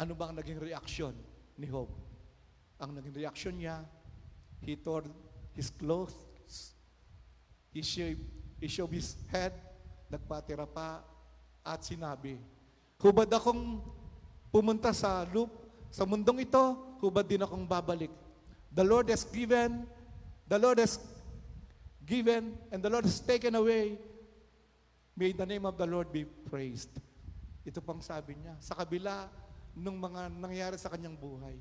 Ano 0.01 0.17
ba 0.17 0.33
ang 0.33 0.35
naging 0.41 0.57
reaksyon 0.57 1.13
ni 1.61 1.69
Job? 1.69 1.93
Ang 2.81 2.97
naging 2.97 3.21
reaksyon 3.21 3.55
niya, 3.61 3.85
he 4.65 4.73
tore 4.73 5.05
his 5.53 5.69
clothes, 5.69 6.73
he 7.69 7.85
shaved, 7.85 8.25
he 8.57 8.65
shaved 8.65 8.93
his 8.97 9.13
head, 9.29 9.53
nagpatira 10.09 10.65
pa, 10.65 11.05
at 11.61 11.85
sinabi, 11.85 12.41
Hubad 12.97 13.29
akong 13.29 13.81
pumunta 14.49 14.89
sa 14.89 15.21
loop, 15.29 15.53
sa 15.91 16.03
mundong 16.03 16.43
ito, 16.43 16.63
hubad 17.01 17.25
din 17.25 17.43
akong 17.43 17.65
babalik. 17.65 18.11
The 18.73 18.85
Lord 18.85 19.09
has 19.09 19.25
given, 19.25 19.87
the 20.45 20.59
Lord 20.59 20.77
has 20.77 20.99
given, 22.05 22.55
and 22.69 22.79
the 22.83 22.91
Lord 22.91 23.07
has 23.07 23.19
taken 23.19 23.55
away. 23.55 23.97
May 25.17 25.33
the 25.33 25.49
name 25.49 25.65
of 25.65 25.75
the 25.75 25.87
Lord 25.89 26.13
be 26.13 26.23
praised. 26.25 26.93
Ito 27.65 27.81
pang 27.81 27.99
sabi 27.99 28.37
niya. 28.37 28.53
Sa 28.61 28.77
kabila 28.77 29.25
ng 29.73 29.97
mga 29.97 30.21
nangyari 30.37 30.77
sa 30.77 30.93
kanyang 30.93 31.17
buhay, 31.17 31.57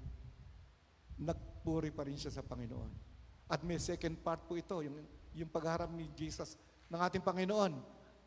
nagpuri 1.16 1.88
pa 1.88 2.04
rin 2.04 2.20
siya 2.20 2.30
sa 2.30 2.44
Panginoon. 2.44 2.92
At 3.48 3.64
may 3.64 3.80
second 3.80 4.20
part 4.20 4.44
po 4.44 4.58
ito, 4.58 4.76
yung, 4.84 5.00
yung 5.32 5.50
pagharap 5.50 5.88
ni 5.94 6.04
Jesus 6.12 6.60
ng 6.92 7.00
ating 7.00 7.24
Panginoon 7.24 7.72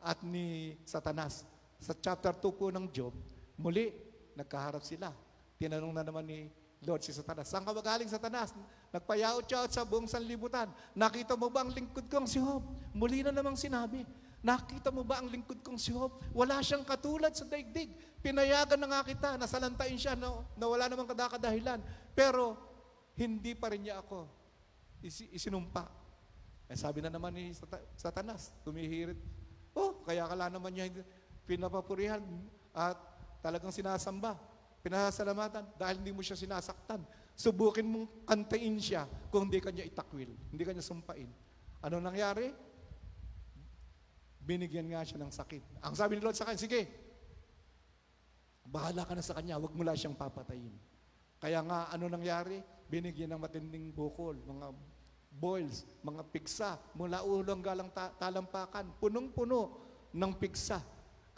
at 0.01 0.19
ni 0.25 0.75
Satanas. 0.87 1.45
Sa 1.79 1.93
chapter 1.95 2.33
2 2.35 2.59
po 2.59 2.67
ng 2.73 2.87
Job, 2.91 3.13
muli, 3.59 3.91
nagkaharap 4.35 4.83
sila. 4.83 5.11
Tinanong 5.59 5.91
na 5.91 6.07
naman 6.07 6.23
ni 6.23 6.47
Lord 6.87 7.03
si 7.03 7.11
Satanas, 7.11 7.51
saan 7.51 7.67
ka 7.67 7.75
magaling 7.75 8.07
Satanas? 8.07 8.55
Nagpayaot-yaot 8.95 9.67
sa 9.67 9.83
buong 9.83 10.07
sanlibutan. 10.07 10.71
Nakita 10.95 11.35
mo 11.35 11.51
ba 11.51 11.67
ang 11.67 11.75
lingkod 11.75 12.07
kong 12.07 12.23
si 12.23 12.39
Job? 12.39 12.63
Muli 12.95 13.19
na 13.27 13.35
namang 13.35 13.59
sinabi, 13.59 14.07
nakita 14.39 14.87
mo 14.87 15.03
ba 15.03 15.19
ang 15.19 15.27
lingkod 15.27 15.59
kong 15.59 15.75
si 15.75 15.91
Job? 15.91 16.15
Wala 16.31 16.63
siyang 16.63 16.87
katulad 16.87 17.35
sa 17.35 17.43
daigdig. 17.43 17.91
Pinayagan 18.23 18.79
na 18.79 18.87
nga 18.87 19.01
kita, 19.03 19.35
nasalantain 19.35 19.99
siya 19.99 20.15
na, 20.15 20.31
na 20.55 20.65
wala 20.71 20.87
namang 20.87 21.11
kadakadahilan. 21.11 21.83
Pero, 22.15 22.55
hindi 23.19 23.51
pa 23.51 23.75
rin 23.75 23.83
niya 23.83 23.99
ako 23.99 24.23
isi, 25.03 25.27
isinumpa. 25.35 25.83
Eh, 26.71 26.79
sabi 26.79 27.03
na 27.03 27.11
naman 27.11 27.35
ni 27.35 27.51
Satanas, 27.99 28.55
tumihirit. 28.63 29.19
Oh, 29.75 29.99
kaya 30.07 30.23
kala 30.23 30.47
naman 30.47 30.71
niya 30.71 31.03
pinapapurihan 31.43 32.23
at 32.71 32.95
talagang 33.43 33.75
sinasamba 33.75 34.39
pinasalamatan 34.79 35.65
dahil 35.75 35.99
hindi 35.99 36.11
mo 36.15 36.23
siya 36.23 36.39
sinasaktan. 36.39 37.03
Subukin 37.39 37.87
mong 37.87 38.27
kantain 38.27 38.75
siya 38.79 39.07
kung 39.31 39.47
hindi 39.47 39.63
kanya 39.63 39.87
itakwil, 39.87 40.27
hindi 40.51 40.63
kanya 40.63 40.83
sumpain. 40.83 41.31
Ano 41.79 42.03
nangyari? 42.03 42.51
Binigyan 44.43 44.91
nga 44.91 45.07
siya 45.07 45.23
ng 45.23 45.31
sakit. 45.31 45.63
Ang 45.79 45.95
sabi 45.95 46.19
ni 46.19 46.21
Lord 46.23 46.35
sa 46.35 46.43
kanya, 46.43 46.59
sige, 46.59 46.89
bahala 48.67 49.07
ka 49.07 49.15
na 49.15 49.23
sa 49.23 49.37
kanya, 49.39 49.55
huwag 49.55 49.71
mo 49.71 49.87
lang 49.87 49.95
siyang 49.95 50.19
papatayin. 50.19 50.75
Kaya 51.39 51.63
nga, 51.63 51.87
ano 51.89 52.11
nangyari? 52.11 52.59
Binigyan 52.91 53.31
ng 53.37 53.41
matinding 53.41 53.95
bukol, 53.95 54.35
mga 54.43 54.75
boils, 55.31 55.85
mga 56.03 56.21
pigsa, 56.33 56.75
mula 56.97 57.23
ulo 57.23 57.47
hanggang 57.47 57.87
ta- 57.93 58.11
talampakan, 58.17 58.91
punong-puno 58.99 59.79
ng 60.11 60.31
pigsa. 60.35 60.81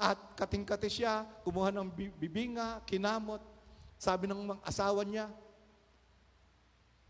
At 0.01 0.17
kating-kati 0.33 0.89
siya, 0.89 1.21
kumuha 1.45 1.69
ng 1.69 1.93
bibinga, 2.17 2.81
kinamot. 2.89 3.37
Sabi 4.01 4.25
ng 4.25 4.49
mga 4.49 4.65
asawa 4.65 5.05
niya, 5.05 5.29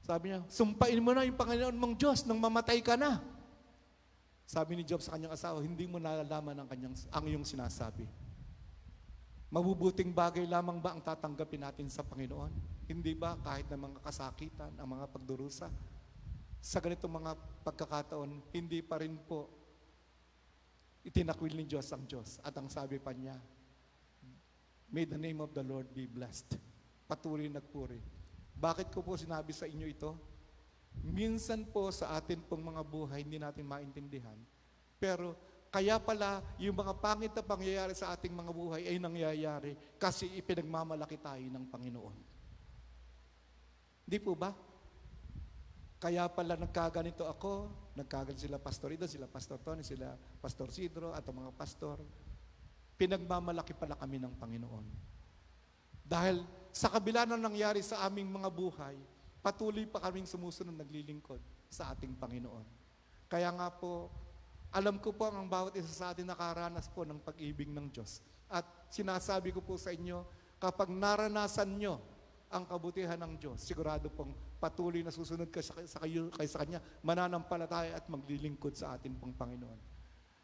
sabi 0.03 0.35
niya, 0.35 0.43
sumpain 0.51 0.99
mo 0.99 1.15
na 1.15 1.23
yung 1.23 1.39
Panginoon 1.39 1.77
mong 1.79 1.95
Diyos 1.95 2.27
nang 2.27 2.35
mamatay 2.35 2.83
ka 2.83 2.99
na. 2.99 3.23
Sabi 4.43 4.75
ni 4.75 4.83
Job 4.83 4.99
sa 4.99 5.15
kanyang 5.15 5.31
asawa, 5.31 5.63
hindi 5.63 5.87
mo 5.87 6.03
nalalaman 6.03 6.51
ang, 6.51 6.67
kanyang, 6.67 6.91
ang 7.15 7.23
iyong 7.23 7.47
sinasabi. 7.47 8.03
Mabubuting 9.47 10.11
bagay 10.11 10.43
lamang 10.43 10.83
ba 10.83 10.91
ang 10.91 10.99
tatanggapin 10.99 11.63
natin 11.63 11.87
sa 11.87 12.03
Panginoon? 12.03 12.51
Hindi 12.91 13.15
ba 13.15 13.39
kahit 13.39 13.71
na 13.71 13.79
mga 13.79 14.03
kasakitan, 14.03 14.75
ang 14.75 14.89
mga 14.99 15.07
pagdurusa? 15.15 15.71
Sa 16.59 16.77
ganitong 16.83 17.23
mga 17.23 17.39
pagkakataon, 17.63 18.51
hindi 18.51 18.83
pa 18.83 18.99
rin 18.99 19.15
po 19.15 19.60
itinakwil 21.01 21.53
ni 21.57 21.65
Diyos 21.65 21.89
ang 21.93 22.05
Diyos. 22.05 22.37
At 22.45 22.53
ang 22.57 22.69
sabi 22.69 23.01
pa 23.01 23.13
niya, 23.13 23.37
May 24.91 25.07
the 25.07 25.15
name 25.15 25.39
of 25.39 25.55
the 25.55 25.63
Lord 25.63 25.87
be 25.95 26.03
blessed. 26.03 26.59
Patuloy 27.07 27.47
nagpuri. 27.47 27.99
Bakit 28.51 28.91
ko 28.91 28.99
po 28.99 29.15
sinabi 29.15 29.55
sa 29.55 29.63
inyo 29.63 29.87
ito? 29.87 30.11
Minsan 30.99 31.63
po 31.71 31.87
sa 31.95 32.19
atin 32.19 32.43
pong 32.43 32.59
mga 32.67 32.83
buhay, 32.83 33.23
hindi 33.23 33.39
natin 33.39 33.63
maintindihan. 33.63 34.35
Pero 34.99 35.39
kaya 35.71 35.95
pala, 36.03 36.43
yung 36.59 36.75
mga 36.75 36.93
pangit 36.99 37.31
na 37.31 37.39
pangyayari 37.39 37.95
sa 37.95 38.11
ating 38.11 38.35
mga 38.35 38.51
buhay 38.51 38.83
ay 38.91 38.99
nangyayari 38.99 39.79
kasi 39.95 40.27
ipinagmamalaki 40.35 41.15
tayo 41.15 41.47
ng 41.47 41.65
Panginoon. 41.71 42.17
Di 44.03 44.19
po 44.19 44.35
ba? 44.35 44.51
Kaya 46.01 46.25
pala 46.33 46.57
nagkaganito 46.57 47.29
ako, 47.29 47.69
nagkaganito 47.93 48.41
sila 48.41 48.57
Pastor 48.57 48.89
Ido, 48.89 49.05
sila 49.05 49.29
Pastor 49.29 49.61
Tony, 49.61 49.85
sila 49.85 50.17
Pastor 50.41 50.73
Sidro, 50.73 51.13
at 51.13 51.21
mga 51.21 51.53
pastor. 51.53 52.01
Pinagmamalaki 52.97 53.77
pala 53.77 53.93
kami 53.93 54.17
ng 54.17 54.33
Panginoon. 54.33 54.85
Dahil 56.01 56.41
sa 56.73 56.89
kabila 56.89 57.29
na 57.29 57.37
nangyari 57.37 57.85
sa 57.85 58.01
aming 58.09 58.33
mga 58.33 58.49
buhay, 58.49 58.97
patuloy 59.45 59.85
pa 59.85 60.01
kaming 60.01 60.25
sumusunod 60.25 60.73
naglilingkod 60.73 61.37
sa 61.69 61.93
ating 61.93 62.17
Panginoon. 62.17 62.65
Kaya 63.29 63.53
nga 63.53 63.69
po, 63.69 64.09
alam 64.73 64.97
ko 64.97 65.13
po 65.13 65.29
ang 65.29 65.45
bawat 65.45 65.77
isa 65.77 65.93
sa 65.93 66.17
atin 66.17 66.25
nakaranas 66.25 66.89
po 66.89 67.05
ng 67.05 67.21
pag-ibig 67.21 67.69
ng 67.69 67.93
Diyos. 67.93 68.25
At 68.49 68.65
sinasabi 68.89 69.53
ko 69.53 69.61
po 69.61 69.77
sa 69.77 69.93
inyo, 69.93 70.25
kapag 70.57 70.89
naranasan 70.89 71.77
nyo 71.77 72.01
ang 72.51 72.67
kabutihan 72.67 73.15
ng 73.15 73.39
Diyos, 73.39 73.63
sigurado 73.63 74.11
pong 74.11 74.35
patuloy 74.59 75.01
na 75.01 75.09
susunod 75.09 75.47
ka 75.47 75.63
sa, 75.63 75.73
sa, 75.87 76.03
kayo, 76.03 76.27
kay 76.35 76.45
sa 76.45 76.59
Kanya, 76.61 76.83
mananampalataya 76.99 77.95
at 77.95 78.05
maglilingkod 78.11 78.75
sa 78.75 78.99
atin 78.99 79.15
pong 79.15 79.31
Panginoon. 79.33 79.79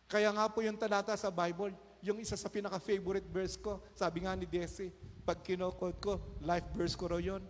Kaya 0.07 0.31
nga 0.31 0.47
po 0.47 0.63
yung 0.63 0.79
talata 0.79 1.11
sa 1.19 1.27
Bible, 1.27 1.75
yung 1.99 2.23
isa 2.23 2.39
sa 2.39 2.47
pinaka-favorite 2.47 3.27
verse 3.27 3.59
ko, 3.59 3.83
sabi 3.91 4.23
nga 4.23 4.31
ni 4.39 4.47
Desi, 4.47 4.87
pag 5.27 5.43
kinokod 5.43 5.99
ko, 5.99 6.39
life 6.39 6.71
verse 6.71 6.95
ko 6.95 7.11
ro 7.11 7.19
yun. 7.19 7.43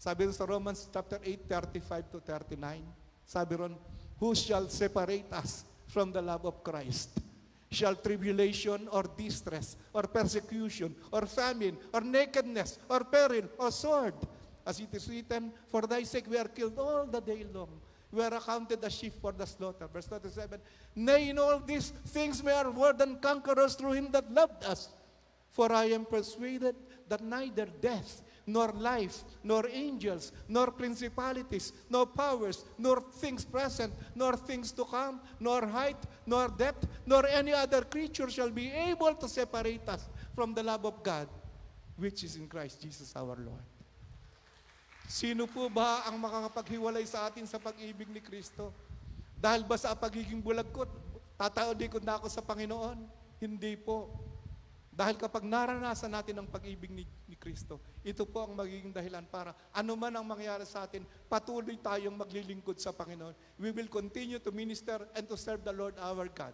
Sabi 0.00 0.24
sa 0.32 0.48
Romans 0.48 0.88
chapter 0.88 1.20
8, 1.20 1.44
35 1.76 2.12
to 2.16 2.18
39, 2.24 2.80
sabi 3.28 3.52
ron, 3.60 3.76
Who 4.16 4.32
shall 4.32 4.64
separate 4.72 5.28
us 5.28 5.68
from 5.92 6.16
the 6.16 6.24
love 6.24 6.48
of 6.48 6.64
Christ? 6.64 7.27
Shall 7.70 7.94
tribulation 7.94 8.88
or 8.90 9.04
distress 9.16 9.76
or 9.92 10.02
persecution 10.04 10.94
or 11.12 11.26
famine 11.26 11.76
or 11.92 12.00
nakedness 12.00 12.78
or 12.88 13.04
peril 13.04 13.44
or 13.58 13.70
sword. 13.70 14.14
As 14.66 14.80
it 14.80 14.92
is 14.92 15.08
written, 15.08 15.52
For 15.68 15.82
thy 15.82 16.02
sake 16.02 16.28
we 16.28 16.38
are 16.38 16.48
killed 16.48 16.78
all 16.78 17.06
the 17.06 17.20
day 17.20 17.44
long. 17.52 17.68
We 18.10 18.22
are 18.22 18.34
accounted 18.34 18.82
as 18.84 18.94
sheep 18.94 19.14
for 19.20 19.32
the 19.32 19.46
slaughter. 19.46 19.86
Verse 19.92 20.06
27, 20.06 20.60
Nay, 20.96 21.28
in 21.28 21.38
all 21.38 21.58
these 21.58 21.90
things 22.08 22.42
we 22.42 22.50
are 22.50 22.70
more 22.72 22.94
than 22.94 23.18
conquerors 23.18 23.74
through 23.74 23.92
him 23.92 24.10
that 24.12 24.32
loved 24.32 24.64
us. 24.64 24.88
For 25.50 25.72
I 25.72 25.86
am 25.86 26.04
persuaded 26.04 26.74
that 27.08 27.22
neither 27.22 27.66
death, 27.80 28.22
nor 28.48 28.72
life, 28.72 29.28
nor 29.44 29.68
angels, 29.68 30.32
nor 30.48 30.72
principalities, 30.72 31.76
nor 31.92 32.08
powers, 32.08 32.64
nor 32.80 33.04
things 33.20 33.44
present, 33.44 33.92
nor 34.16 34.40
things 34.40 34.72
to 34.72 34.88
come, 34.88 35.20
nor 35.36 35.68
height, 35.68 36.00
nor 36.24 36.48
depth, 36.48 36.88
nor 37.04 37.28
any 37.28 37.52
other 37.52 37.84
creature 37.84 38.32
shall 38.32 38.48
be 38.48 38.72
able 38.72 39.12
to 39.12 39.28
separate 39.28 39.84
us 39.84 40.08
from 40.32 40.56
the 40.56 40.64
love 40.64 40.88
of 40.88 40.96
God, 41.04 41.28
which 42.00 42.24
is 42.24 42.40
in 42.40 42.48
Christ 42.48 42.80
Jesus 42.80 43.12
our 43.12 43.36
Lord. 43.36 43.66
Sino 45.04 45.44
po 45.44 45.68
ba 45.68 46.08
ang 46.08 46.16
makakapaghiwalay 46.16 47.04
sa 47.04 47.28
atin 47.28 47.44
sa 47.44 47.60
pag-ibig 47.60 48.08
ni 48.08 48.24
Kristo? 48.24 48.72
Dahil 49.36 49.68
ba 49.68 49.76
sa 49.76 49.92
pagiging 49.92 50.40
bulag 50.40 50.72
ko, 50.72 50.88
tataolikod 51.36 52.00
na 52.00 52.16
ako 52.16 52.32
sa 52.32 52.40
Panginoon? 52.40 52.96
Hindi 53.40 53.76
po. 53.76 54.08
Dahil 54.98 55.14
kapag 55.14 55.46
naranasan 55.46 56.10
natin 56.10 56.42
ang 56.42 56.50
pag-ibig 56.50 56.90
ni, 56.90 57.06
ni 57.30 57.38
Kristo, 57.38 57.78
ito 58.02 58.26
po 58.26 58.42
ang 58.42 58.58
magiging 58.58 58.90
dahilan 58.90 59.22
para 59.30 59.54
ano 59.70 59.94
man 59.94 60.10
ang 60.10 60.26
mangyari 60.26 60.66
sa 60.66 60.90
atin, 60.90 61.06
patuloy 61.30 61.78
tayong 61.78 62.18
maglilingkod 62.18 62.82
sa 62.82 62.90
Panginoon. 62.90 63.30
We 63.62 63.70
will 63.70 63.86
continue 63.86 64.42
to 64.42 64.50
minister 64.50 65.06
and 65.14 65.22
to 65.30 65.38
serve 65.38 65.62
the 65.62 65.70
Lord 65.70 65.94
our 66.02 66.26
God. 66.26 66.50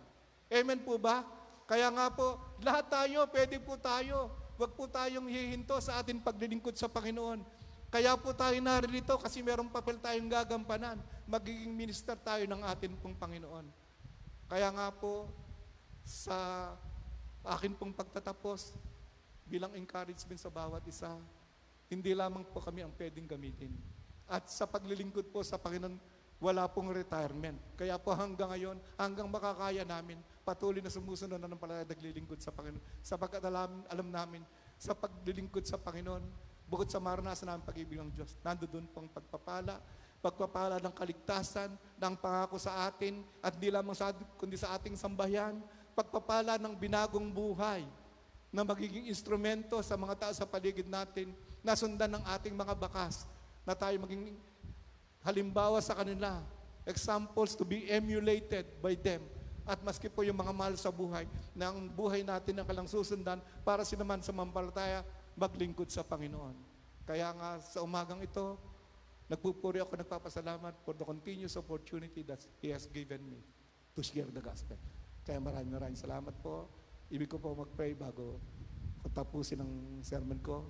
Amen 0.52 0.84
po 0.84 1.00
ba? 1.00 1.24
Kaya 1.64 1.88
nga 1.88 2.12
po, 2.12 2.36
lahat 2.60 2.92
tayo, 2.92 3.24
pwede 3.32 3.56
po 3.64 3.80
tayo. 3.80 4.28
Huwag 4.60 4.76
po 4.76 4.92
tayong 4.92 5.24
hihinto 5.24 5.80
sa 5.80 6.04
ating 6.04 6.20
paglilingkod 6.20 6.76
sa 6.76 6.92
Panginoon. 6.92 7.40
Kaya 7.88 8.12
po 8.20 8.36
tayo 8.36 8.60
naririto 8.60 9.16
kasi 9.16 9.40
merong 9.40 9.72
papel 9.72 9.96
tayong 9.96 10.28
gagampanan. 10.28 11.00
Magiging 11.24 11.72
minister 11.72 12.12
tayo 12.20 12.44
ng 12.44 12.60
atin 12.60 12.92
pong 13.00 13.16
Panginoon. 13.16 13.64
Kaya 14.52 14.68
nga 14.68 14.92
po, 14.92 15.32
sa 16.04 16.68
akin 17.44 17.76
pong 17.76 17.92
pagtatapos, 17.92 18.72
bilang 19.44 19.76
encouragement 19.76 20.40
sa 20.40 20.48
bawat 20.48 20.80
isa, 20.88 21.12
hindi 21.92 22.16
lamang 22.16 22.48
po 22.48 22.64
kami 22.64 22.80
ang 22.80 22.92
pwedeng 22.96 23.28
gamitin. 23.28 23.70
At 24.24 24.48
sa 24.48 24.64
paglilingkod 24.64 25.28
po 25.28 25.44
sa 25.44 25.60
Panginoon, 25.60 26.00
wala 26.40 26.64
pong 26.68 26.92
retirement. 26.92 27.56
Kaya 27.76 28.00
po 28.00 28.16
hanggang 28.16 28.50
ngayon, 28.52 28.76
hanggang 28.96 29.28
makakaya 29.28 29.84
namin, 29.84 30.18
patuloy 30.42 30.80
na 30.80 30.92
sumusunod 30.92 31.36
na 31.36 31.48
ng 31.48 31.60
pala 31.60 31.84
naglilingkod 31.84 32.40
sa 32.40 32.52
Panginoon. 32.52 32.82
Sapagkat 33.04 33.44
alam, 33.44 33.84
alam 33.88 34.08
namin, 34.08 34.40
sa 34.80 34.96
paglilingkod 34.96 35.64
sa 35.68 35.76
Panginoon, 35.76 36.24
bukod 36.64 36.88
sa 36.88 37.00
maranasan 37.00 37.52
namin 37.52 37.68
pag-ibig 37.68 38.00
ng 38.00 38.12
Diyos, 38.12 38.36
nandoon 38.40 38.88
pong 38.90 39.08
pagpapala, 39.12 39.78
pagpapala 40.24 40.80
ng 40.80 40.94
kaligtasan, 40.96 41.68
ng 42.00 42.14
pangako 42.16 42.56
sa 42.56 42.88
atin, 42.88 43.20
at 43.44 43.52
di 43.60 43.68
lamang 43.68 43.92
sa 43.92 44.16
kundi 44.40 44.56
sa 44.56 44.72
ating 44.76 44.96
sambayan, 44.96 45.60
pagpapala 45.94 46.58
ng 46.58 46.74
binagong 46.74 47.30
buhay, 47.30 47.86
na 48.54 48.62
magiging 48.62 49.10
instrumento 49.10 49.82
sa 49.82 49.98
mga 49.98 50.14
tao 50.14 50.32
sa 50.34 50.46
paligid 50.46 50.86
natin, 50.86 51.34
na 51.62 51.74
sundan 51.74 52.18
ng 52.18 52.24
ating 52.38 52.54
mga 52.54 52.74
bakas, 52.74 53.26
na 53.66 53.74
tayo 53.74 53.98
maging 54.02 54.36
halimbawa 55.24 55.80
sa 55.80 55.96
kanila, 55.96 56.38
examples 56.84 57.56
to 57.56 57.64
be 57.64 57.88
emulated 57.88 58.68
by 58.78 58.92
them. 58.94 59.24
At 59.64 59.80
maski 59.80 60.12
po 60.12 60.20
yung 60.20 60.36
mga 60.36 60.52
mahal 60.52 60.76
sa 60.76 60.92
buhay, 60.92 61.24
na 61.56 61.72
ang 61.72 61.88
buhay 61.88 62.20
natin 62.20 62.60
ang 62.60 62.66
kalang 62.68 62.86
susundan 62.86 63.40
para 63.64 63.80
sinaman 63.82 64.20
sa 64.20 64.30
mampalataya 64.30 65.00
maglingkod 65.34 65.88
sa 65.88 66.04
Panginoon. 66.04 66.54
Kaya 67.08 67.32
nga 67.32 67.58
sa 67.58 67.80
umagang 67.80 68.20
ito, 68.20 68.60
nagpupuri 69.26 69.80
ako, 69.80 69.96
nagpapasalamat 69.98 70.84
for 70.84 70.92
the 70.92 71.02
continuous 71.02 71.56
opportunity 71.56 72.20
that 72.22 72.44
He 72.60 72.68
has 72.70 72.84
given 72.92 73.24
me 73.24 73.40
to 73.96 74.04
share 74.04 74.28
the 74.28 74.44
gospel. 74.44 74.76
Kaya 75.24 75.40
maraming 75.40 75.72
maraming 75.72 76.00
salamat 76.00 76.36
po. 76.44 76.68
Ibig 77.08 77.28
ko 77.32 77.40
po 77.40 77.56
mag-pray 77.56 77.96
bago 77.96 78.36
ko 79.00 79.08
tapusin 79.12 79.60
ang 79.60 80.00
sermon 80.00 80.40
ko. 80.40 80.68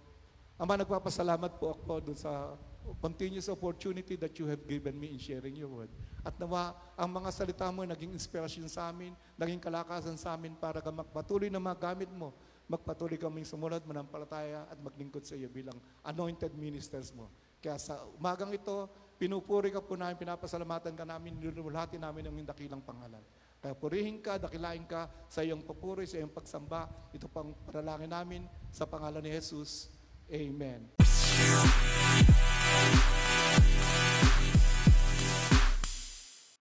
Ama, 0.55 0.79
nagpapasalamat 0.79 1.59
po 1.59 1.75
ako 1.75 1.99
dun 1.99 2.19
sa 2.19 2.55
continuous 3.03 3.51
opportunity 3.51 4.15
that 4.15 4.35
you 4.39 4.47
have 4.47 4.63
given 4.71 4.95
me 4.95 5.11
in 5.11 5.19
sharing 5.19 5.59
your 5.59 5.71
word. 5.71 5.91
At 6.23 6.39
nawa, 6.39 6.75
ang 6.95 7.11
mga 7.11 7.31
salita 7.35 7.67
mo 7.75 7.83
naging 7.83 8.15
inspirasyon 8.15 8.71
sa 8.71 8.91
amin, 8.95 9.15
naging 9.35 9.59
kalakasan 9.59 10.15
sa 10.15 10.39
amin 10.39 10.55
para 10.55 10.79
ka 10.79 10.95
magpatuloy 10.95 11.51
na 11.51 11.59
magamit 11.59 12.11
mo, 12.13 12.31
magpatuloy 12.71 13.19
kaming 13.19 13.47
sumunod, 13.47 13.83
manampalataya 13.83 14.69
at 14.71 14.79
maglingkod 14.79 15.27
sa 15.27 15.35
iyo 15.35 15.51
bilang 15.51 15.77
anointed 16.07 16.55
ministers 16.55 17.11
mo. 17.11 17.27
Kaya 17.59 17.81
sa 17.81 18.07
umagang 18.15 18.53
ito, 18.55 18.87
pinupuri 19.19 19.73
ka 19.73 19.81
po 19.81 19.97
namin, 19.97 20.15
pinapasalamatan 20.15 20.95
ka 20.95 21.03
namin, 21.03 21.41
nilululhati 21.41 21.97
namin 21.99 22.29
ang 22.29 22.35
iyong 22.37 22.51
dakilang 22.53 22.83
pangalan. 22.85 23.25
Kaya 23.65 23.73
purihin 23.81 24.21
ka, 24.21 24.37
dakilain 24.37 24.85
ka 24.85 25.09
sa 25.25 25.41
iyong 25.41 25.65
papuri, 25.65 26.05
sa 26.05 26.21
iyong 26.21 26.37
pagsamba. 26.37 26.85
Ito 27.17 27.33
pang 27.33 27.57
panalangin 27.65 28.13
namin 28.13 28.45
sa 28.69 28.85
pangalan 28.85 29.25
ni 29.25 29.33
Jesus. 29.33 29.89
Amen. 30.29 30.93